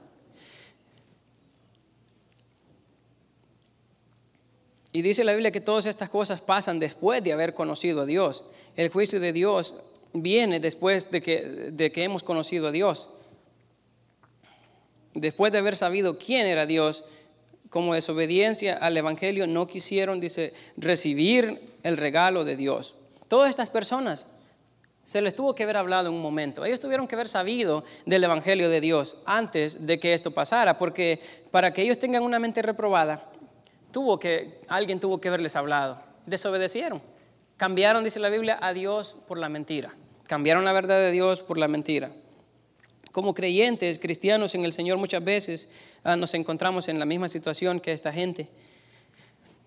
Y 4.91 5.01
dice 5.03 5.23
la 5.23 5.33
Biblia 5.33 5.51
que 5.51 5.61
todas 5.61 5.85
estas 5.85 6.09
cosas 6.09 6.41
pasan 6.41 6.79
después 6.79 7.23
de 7.23 7.33
haber 7.33 7.53
conocido 7.53 8.01
a 8.01 8.05
Dios. 8.05 8.45
El 8.75 8.89
juicio 8.89 9.19
de 9.19 9.31
Dios 9.31 9.81
viene 10.13 10.59
después 10.59 11.11
de 11.11 11.21
que, 11.21 11.41
de 11.71 11.91
que 11.91 12.03
hemos 12.03 12.23
conocido 12.23 12.69
a 12.69 12.71
Dios. 12.71 13.09
Después 15.13 15.51
de 15.51 15.59
haber 15.59 15.75
sabido 15.75 16.17
quién 16.17 16.47
era 16.47 16.65
Dios, 16.65 17.05
como 17.73 17.95
desobediencia 17.95 18.77
al 18.77 18.95
Evangelio, 18.95 19.47
no 19.47 19.65
quisieron, 19.65 20.19
dice, 20.19 20.53
recibir 20.77 21.73
el 21.81 21.97
regalo 21.97 22.45
de 22.45 22.55
Dios. 22.55 22.93
Todas 23.27 23.49
estas 23.49 23.71
personas 23.71 24.27
se 25.01 25.23
les 25.23 25.33
tuvo 25.33 25.55
que 25.55 25.63
haber 25.63 25.77
hablado 25.77 26.09
en 26.09 26.13
un 26.13 26.21
momento. 26.21 26.63
Ellos 26.63 26.79
tuvieron 26.79 27.07
que 27.07 27.15
haber 27.15 27.27
sabido 27.27 27.83
del 28.05 28.23
Evangelio 28.23 28.69
de 28.69 28.79
Dios 28.79 29.17
antes 29.25 29.87
de 29.87 29.99
que 29.99 30.13
esto 30.13 30.35
pasara, 30.35 30.77
porque 30.77 31.19
para 31.49 31.73
que 31.73 31.81
ellos 31.81 31.97
tengan 31.97 32.21
una 32.21 32.37
mente 32.37 32.61
reprobada, 32.61 33.25
tuvo 33.91 34.19
que, 34.19 34.61
alguien 34.67 34.99
tuvo 34.99 35.19
que 35.19 35.29
haberles 35.29 35.55
hablado. 35.55 35.99
Desobedecieron. 36.27 37.01
Cambiaron, 37.57 38.03
dice 38.03 38.19
la 38.19 38.29
Biblia, 38.29 38.59
a 38.61 38.73
Dios 38.73 39.15
por 39.25 39.39
la 39.39 39.49
mentira. 39.49 39.95
Cambiaron 40.27 40.63
la 40.63 40.73
verdad 40.73 40.99
de 40.99 41.09
Dios 41.09 41.41
por 41.41 41.57
la 41.57 41.67
mentira. 41.67 42.11
Como 43.13 43.35
creyentes, 43.35 43.99
cristianos 43.99 44.55
en 44.55 44.65
el 44.65 44.73
Señor, 44.73 44.97
muchas 44.97 45.23
veces 45.23 45.69
ah, 46.03 46.15
nos 46.15 46.33
encontramos 46.33 46.89
en 46.89 46.97
la 46.97 47.05
misma 47.05 47.27
situación 47.27 47.79
que 47.79 47.91
esta 47.91 48.11
gente. 48.11 48.49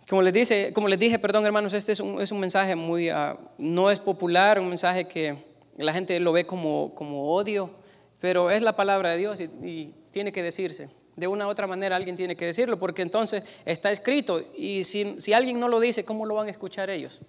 Como 0.08 0.20
les, 0.22 0.32
dice, 0.32 0.72
como 0.72 0.88
les 0.88 0.98
dije, 0.98 1.16
perdón 1.20 1.46
hermanos, 1.46 1.72
este 1.72 1.92
es 1.92 2.00
un, 2.00 2.20
es 2.20 2.32
un 2.32 2.40
mensaje 2.40 2.74
muy, 2.74 3.08
ah, 3.08 3.38
no 3.56 3.92
es 3.92 4.00
popular, 4.00 4.58
un 4.58 4.68
mensaje 4.68 5.06
que 5.06 5.36
la 5.76 5.92
gente 5.92 6.18
lo 6.18 6.32
ve 6.32 6.44
como, 6.44 6.92
como 6.96 7.32
odio, 7.32 7.70
pero 8.18 8.50
es 8.50 8.62
la 8.62 8.74
palabra 8.74 9.12
de 9.12 9.18
Dios 9.18 9.40
y, 9.40 9.44
y 9.64 9.94
tiene 10.10 10.32
que 10.32 10.42
decirse. 10.42 10.90
De 11.14 11.28
una 11.28 11.46
u 11.46 11.48
otra 11.48 11.68
manera 11.68 11.94
alguien 11.94 12.16
tiene 12.16 12.34
que 12.34 12.46
decirlo, 12.46 12.80
porque 12.80 13.02
entonces 13.02 13.44
está 13.64 13.92
escrito 13.92 14.42
y 14.56 14.82
si, 14.82 15.20
si 15.20 15.32
alguien 15.34 15.60
no 15.60 15.68
lo 15.68 15.78
dice, 15.78 16.04
¿cómo 16.04 16.26
lo 16.26 16.34
van 16.34 16.48
a 16.48 16.50
escuchar 16.50 16.90
ellos? 16.90 17.20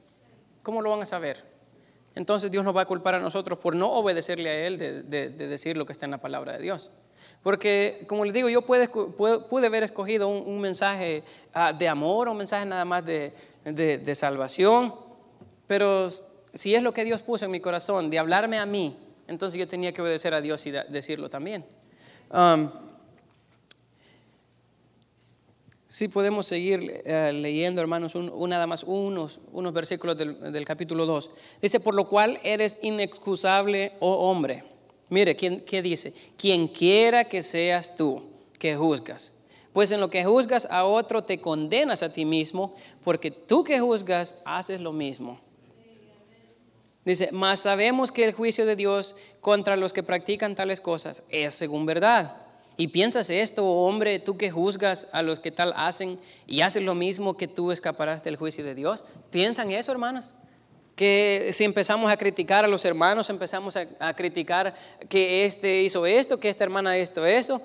¿Cómo 0.63 0.81
lo 0.81 0.89
van 0.89 1.03
a 1.03 1.05
saber? 1.05 1.56
Entonces 2.17 2.49
Dios 2.49 2.65
nos 2.65 2.75
va 2.75 2.81
a 2.81 2.85
culpar 2.85 3.13
a 3.13 3.19
nosotros 3.19 3.59
por 3.59 3.75
no 3.75 3.91
obedecerle 3.91 4.49
a 4.49 4.65
Él 4.65 4.77
de, 4.79 5.29
decir 5.29 5.77
lo 5.77 5.85
que 5.85 5.93
está 5.93 6.05
en 6.05 6.11
la 6.11 6.17
palabra 6.17 6.53
de 6.53 6.59
Dios. 6.63 6.91
Porque, 7.43 8.05
como 8.07 8.25
les 8.25 8.33
digo, 8.33 8.49
yo 8.49 8.63
pude, 8.63 8.87
haber 9.65 9.83
escogido 9.83 10.27
un, 10.27 10.59
mensaje 10.59 11.23
ah, 11.53 11.71
de 11.71 11.87
amor, 11.87 12.27
un 12.27 12.37
mensaje 12.37 12.65
nada 12.65 12.85
más 12.85 13.05
de, 13.05 14.15
salvación, 14.15 14.95
pero 15.67 16.07
si 16.55 16.73
es 16.73 16.81
lo 16.81 16.91
que 16.91 17.05
Dios 17.05 17.21
puso 17.21 17.45
en 17.45 17.51
mi 17.51 17.59
corazón, 17.59 18.09
de 18.09 18.17
hablarme 18.17 18.57
a 18.57 18.65
mí, 18.65 18.97
entonces 19.27 19.59
yo 19.59 19.67
tenía 19.67 19.93
que 19.93 20.01
obedecer 20.01 20.33
a 20.33 20.41
Dios 20.41 20.65
y 20.65 20.71
decirlo 20.71 21.29
también. 21.29 21.63
Um, 22.31 22.71
Sí, 25.89 26.09
podemos 26.09 26.45
seguir 26.45 27.01
eh, 27.05 27.31
leyendo, 27.33 27.79
hermanos, 27.79 28.13
un, 28.15 28.49
nada 28.49 28.67
más 28.67 28.83
unos, 28.83 29.39
unos 29.53 29.71
versículos 29.71 30.17
del, 30.17 30.65
capítulo 30.65 31.05
2. 31.05 31.31
Dice, 31.61 31.79
por 31.79 31.95
lo 31.95 32.07
cual 32.07 32.39
eres 32.43 32.79
inexcusable, 32.81 33.93
oh 34.01 34.29
hombre. 34.29 34.65
Mire, 35.09 35.37
¿quién, 35.37 35.61
¿qué 35.61 35.81
dice? 35.81 36.13
Quien 36.37 36.67
quiera 36.67 37.23
que 37.23 37.41
seas 37.41 37.95
tú 37.95 38.23
que 38.59 38.75
juzgas. 38.75 39.33
Pues 39.71 39.91
en 39.91 40.01
lo 40.01 40.09
que 40.09 40.25
juzgas 40.25 40.67
a 40.69 40.83
otro 40.83 41.23
te 41.23 41.39
condenas 41.39 42.03
a 42.03 42.11
ti 42.11 42.25
mismo, 42.25 42.75
porque 43.05 43.31
tú 43.31 43.63
que 43.63 43.79
juzgas 43.79 44.41
haces 44.43 44.81
lo 44.81 44.91
mismo. 44.91 45.39
Dice, 47.05 47.29
mas 47.31 47.61
sabemos 47.61 48.11
que 48.11 48.25
el 48.25 48.33
juicio 48.33 48.65
de 48.65 48.75
Dios 48.75 49.15
contra 49.39 49.77
los 49.77 49.93
que 49.93 50.03
practican 50.03 50.55
tales 50.55 50.81
cosas 50.81 51.23
es 51.29 51.53
según 51.53 51.85
verdad. 51.85 52.46
Y 52.79 52.89
piensas 52.89 53.31
esto, 53.31 53.65
hombre, 53.65 54.19
tú 54.19 54.37
que 54.37 54.51
juzgas 54.51 55.07
a 55.11 55.23
los 55.23 55.39
que 55.39 55.51
tal 55.51 55.73
hacen 55.75 56.19
y 56.45 56.61
haces 56.61 56.83
lo 56.83 56.93
mismo 56.93 57.35
que 57.35 57.47
tú 57.47 57.71
escaparás 57.71 58.21
del 58.21 58.35
juicio 58.35 58.63
de 58.63 58.75
Dios. 58.75 59.03
¿Piensan 59.31 59.71
eso, 59.71 59.91
hermanos? 59.91 60.35
Que 60.95 61.49
si 61.53 61.63
empezamos 61.63 62.11
a 62.11 62.17
criticar 62.17 62.65
a 62.65 62.67
los 62.67 62.85
hermanos, 62.85 63.31
empezamos 63.31 63.75
a, 63.75 64.13
criticar 64.13 64.75
que 65.09 65.45
este 65.45 65.81
hizo 65.81 66.05
esto, 66.05 66.39
que 66.39 66.49
esta 66.49 66.63
hermana 66.63 66.95
esto, 66.97 67.25
eso, 67.25 67.63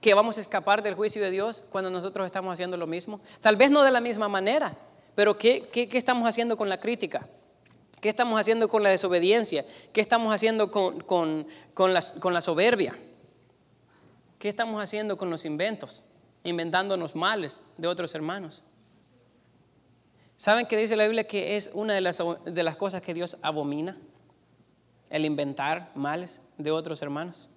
que 0.00 0.12
vamos 0.12 0.38
a 0.38 0.40
escapar 0.40 0.82
del 0.82 0.96
juicio 0.96 1.22
de 1.22 1.30
Dios 1.30 1.64
cuando 1.70 1.88
nosotros 1.88 2.26
estamos 2.26 2.52
haciendo 2.52 2.76
lo 2.76 2.88
mismo. 2.88 3.20
Tal 3.40 3.54
vez 3.54 3.70
no 3.70 3.84
de 3.84 3.92
la 3.92 4.00
misma 4.00 4.28
manera, 4.28 4.76
pero 5.14 5.38
¿qué, 5.38 5.68
qué, 5.70 5.88
estamos 5.92 6.28
haciendo 6.28 6.56
con 6.56 6.68
la 6.68 6.80
crítica? 6.80 7.28
¿Qué 8.00 8.08
estamos 8.08 8.40
haciendo 8.40 8.68
con 8.68 8.82
la 8.82 8.90
desobediencia? 8.90 9.64
¿Qué 9.92 10.00
estamos 10.00 10.34
haciendo 10.34 10.72
con, 10.72 11.00
con, 11.00 11.46
con, 11.74 11.94
la, 11.94 12.00
con 12.18 12.34
la 12.34 12.40
soberbia? 12.40 12.96
¿Qué 14.42 14.48
estamos 14.48 14.82
haciendo 14.82 15.16
con 15.16 15.30
los 15.30 15.44
inventos? 15.44 16.02
Inventándonos 16.42 17.14
males 17.14 17.62
de 17.78 17.86
otros 17.86 18.12
hermanos. 18.16 18.64
¿Saben 20.36 20.66
que 20.66 20.76
dice 20.76 20.96
la 20.96 21.04
Biblia 21.04 21.28
que 21.28 21.56
es 21.56 21.70
una 21.74 21.94
de 21.94 22.00
las, 22.00 22.20
de 22.44 22.62
las 22.64 22.76
cosas 22.76 23.02
que 23.02 23.14
Dios 23.14 23.36
abomina? 23.40 23.96
El 25.10 25.26
inventar 25.26 25.92
males 25.94 26.42
de 26.58 26.72
otros 26.72 27.02
hermanos. 27.02 27.48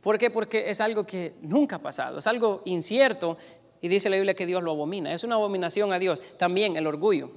¿Por 0.00 0.16
qué? 0.16 0.30
Porque 0.30 0.70
es 0.70 0.80
algo 0.80 1.04
que 1.04 1.34
nunca 1.42 1.76
ha 1.76 1.82
pasado, 1.82 2.20
es 2.20 2.26
algo 2.26 2.62
incierto 2.64 3.36
y 3.82 3.88
dice 3.88 4.08
la 4.08 4.16
Biblia 4.16 4.32
que 4.32 4.46
Dios 4.46 4.62
lo 4.62 4.70
abomina. 4.70 5.12
Es 5.12 5.24
una 5.24 5.34
abominación 5.34 5.92
a 5.92 5.98
Dios. 5.98 6.22
También 6.38 6.76
el 6.76 6.86
orgullo. 6.86 7.32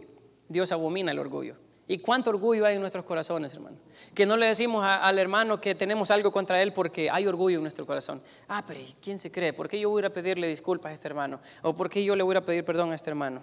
Dios 0.47 0.71
abomina 0.71 1.11
el 1.11 1.19
orgullo. 1.19 1.57
¿Y 1.89 1.99
cuánto 1.99 2.31
orgullo 2.31 2.65
hay 2.65 2.75
en 2.75 2.81
nuestros 2.81 3.05
corazones, 3.05 3.53
hermano? 3.53 3.77
Que 4.13 4.25
no 4.25 4.35
le 4.35 4.47
decimos 4.47 4.85
al 4.85 5.17
hermano 5.19 5.61
que 5.61 5.73
tenemos 5.73 6.11
algo 6.11 6.31
contra 6.31 6.61
él 6.61 6.73
porque 6.73 7.09
hay 7.09 7.25
orgullo 7.25 7.57
en 7.57 7.63
nuestro 7.63 7.85
corazón. 7.85 8.21
Ah, 8.49 8.63
pero 8.67 8.81
¿quién 9.01 9.19
se 9.19 9.31
cree? 9.31 9.53
¿Por 9.53 9.69
qué 9.69 9.79
yo 9.79 9.89
voy 9.89 10.03
a 10.03 10.11
pedirle 10.11 10.49
disculpas 10.49 10.91
a 10.91 10.93
este 10.93 11.07
hermano? 11.07 11.39
¿O 11.61 11.73
por 11.73 11.89
qué 11.89 12.03
yo 12.03 12.15
le 12.15 12.23
voy 12.23 12.35
a 12.35 12.41
pedir 12.41 12.65
perdón 12.65 12.91
a 12.91 12.95
este 12.95 13.09
hermano? 13.09 13.41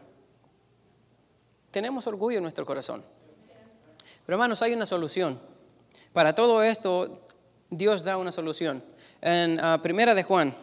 Tenemos 1.71 2.07
orgullo 2.07 2.37
en 2.37 2.43
nuestro 2.43 2.67
corazón. 2.67 3.03
Pero 4.27 4.37
hermanos, 4.37 4.61
hay 4.61 4.75
una 4.75 4.87
solución. 4.87 5.41
Para 6.13 6.35
todo 6.35 6.63
esto, 6.63 7.23
Dios 7.71 8.05
da 8.05 8.19
una 8.19 8.31
solución. 8.31 8.85
En 9.23 9.59
ah, 9.59 9.81
Primera 9.83 10.15
de 10.15 10.23
Juan, 10.23 10.55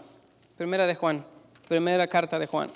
Primera 0.56 0.86
de 0.86 0.94
Juan, 0.94 1.26
Primera 1.68 2.06
carta 2.08 2.38
de 2.38 2.46
Juan. 2.46 2.70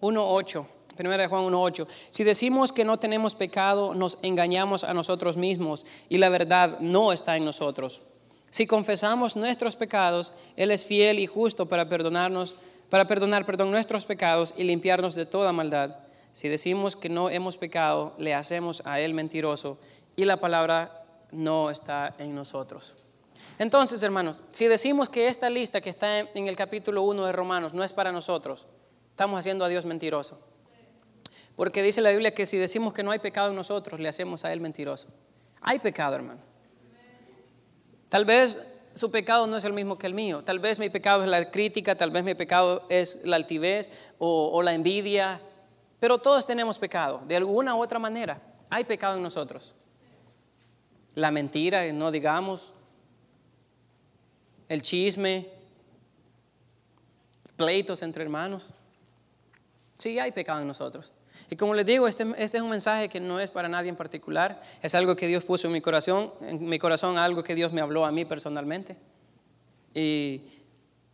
1.8. 0.00 0.66
Primera 0.96 1.22
de 1.22 1.28
Juan 1.28 1.44
1.8. 1.44 1.86
Si 2.10 2.24
decimos 2.24 2.72
que 2.72 2.84
no 2.84 2.98
tenemos 2.98 3.34
pecado, 3.34 3.94
nos 3.94 4.18
engañamos 4.22 4.84
a 4.84 4.92
nosotros 4.92 5.36
mismos 5.36 5.86
y 6.08 6.18
la 6.18 6.28
verdad 6.28 6.78
no 6.80 7.12
está 7.12 7.36
en 7.36 7.44
nosotros. 7.44 8.02
Si 8.50 8.66
confesamos 8.66 9.36
nuestros 9.36 9.76
pecados, 9.76 10.34
Él 10.56 10.72
es 10.72 10.84
fiel 10.84 11.20
y 11.20 11.26
justo 11.26 11.66
para 11.66 11.88
perdonarnos, 11.88 12.56
para 12.90 13.06
perdonar, 13.06 13.46
nuestros 13.66 14.04
pecados 14.04 14.52
y 14.56 14.64
limpiarnos 14.64 15.14
de 15.14 15.24
toda 15.24 15.52
maldad. 15.52 15.96
Si 16.32 16.48
decimos 16.48 16.96
que 16.96 17.08
no 17.08 17.30
hemos 17.30 17.56
pecado, 17.56 18.14
le 18.18 18.34
hacemos 18.34 18.82
a 18.84 19.00
Él 19.00 19.14
mentiroso 19.14 19.78
y 20.16 20.24
la 20.24 20.38
palabra 20.38 21.04
no 21.30 21.70
está 21.70 22.14
en 22.18 22.34
nosotros. 22.34 22.96
Entonces, 23.58 24.02
hermanos, 24.02 24.42
si 24.50 24.66
decimos 24.66 25.08
que 25.08 25.28
esta 25.28 25.48
lista 25.48 25.80
que 25.80 25.90
está 25.90 26.18
en 26.18 26.48
el 26.48 26.56
capítulo 26.56 27.02
1 27.02 27.26
de 27.26 27.32
Romanos 27.32 27.72
no 27.72 27.84
es 27.84 27.92
para 27.92 28.10
nosotros, 28.10 28.66
estamos 29.10 29.38
haciendo 29.38 29.64
a 29.64 29.68
Dios 29.68 29.84
mentiroso. 29.84 30.40
Porque 31.56 31.82
dice 31.82 32.00
la 32.00 32.10
Biblia 32.10 32.32
que 32.32 32.46
si 32.46 32.56
decimos 32.56 32.94
que 32.94 33.02
no 33.02 33.10
hay 33.10 33.18
pecado 33.18 33.50
en 33.50 33.56
nosotros, 33.56 34.00
le 34.00 34.08
hacemos 34.08 34.44
a 34.44 34.52
Él 34.52 34.60
mentiroso. 34.60 35.08
Hay 35.60 35.78
pecado, 35.78 36.16
hermano. 36.16 36.40
Tal 38.08 38.24
vez 38.24 38.66
su 38.94 39.10
pecado 39.10 39.46
no 39.46 39.56
es 39.56 39.64
el 39.64 39.72
mismo 39.72 39.98
que 39.98 40.06
el 40.06 40.14
mío. 40.14 40.42
Tal 40.42 40.58
vez 40.58 40.78
mi 40.78 40.88
pecado 40.88 41.22
es 41.22 41.28
la 41.28 41.50
crítica, 41.50 41.96
tal 41.96 42.10
vez 42.10 42.24
mi 42.24 42.34
pecado 42.34 42.86
es 42.88 43.24
la 43.24 43.36
altivez 43.36 43.90
o, 44.18 44.50
o 44.52 44.62
la 44.62 44.72
envidia. 44.72 45.40
Pero 46.00 46.18
todos 46.18 46.46
tenemos 46.46 46.78
pecado, 46.78 47.22
de 47.28 47.36
alguna 47.36 47.74
u 47.74 47.82
otra 47.82 47.98
manera. 47.98 48.40
Hay 48.70 48.84
pecado 48.84 49.16
en 49.16 49.22
nosotros. 49.22 49.74
La 51.14 51.30
mentira, 51.30 51.92
no 51.92 52.10
digamos. 52.10 52.72
El 54.68 54.80
chisme. 54.82 55.48
Pleitos 57.56 58.02
entre 58.02 58.22
hermanos. 58.22 58.72
Sí 60.00 60.18
hay 60.18 60.32
pecado 60.32 60.60
en 60.60 60.66
nosotros. 60.66 61.12
Y 61.50 61.56
como 61.56 61.74
les 61.74 61.84
digo, 61.84 62.08
este, 62.08 62.26
este, 62.38 62.56
es 62.56 62.62
un 62.62 62.70
mensaje 62.70 63.08
que 63.08 63.20
no 63.20 63.38
es 63.38 63.50
para 63.50 63.68
nadie 63.68 63.90
en 63.90 63.96
particular, 63.96 64.62
es 64.82 64.94
algo 64.94 65.14
que 65.14 65.26
Dios 65.26 65.44
puso 65.44 65.66
en 65.66 65.74
mi 65.74 65.80
corazón, 65.80 66.32
en 66.40 66.64
mi 66.64 66.78
corazón 66.78 67.18
algo 67.18 67.42
que 67.42 67.54
Dios 67.54 67.72
me 67.72 67.80
habló 67.80 68.06
a 68.06 68.12
mí 68.12 68.24
personalmente. 68.24 68.96
Y 69.94 70.42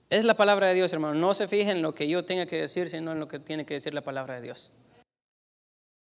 Es 0.09 0.25
la 0.25 0.35
palabra 0.35 0.69
de 0.69 0.75
Dios, 0.75 0.93
hermano. 0.93 1.15
No 1.15 1.35
se 1.35 1.49
fijen 1.49 1.79
en 1.79 1.83
lo 1.83 1.95
que 1.95 2.07
yo 2.07 2.25
tenga 2.25 2.47
que 2.47 2.61
decir, 2.61 2.89
sino 2.89 3.11
en 3.11 3.19
lo 3.19 3.27
que 3.27 3.41
tiene 3.41 3.67
que 3.67 3.75
decir 3.75 3.93
la 3.93 4.03
palabra 4.03 4.37
de 4.37 4.43
Dios. 4.43 4.71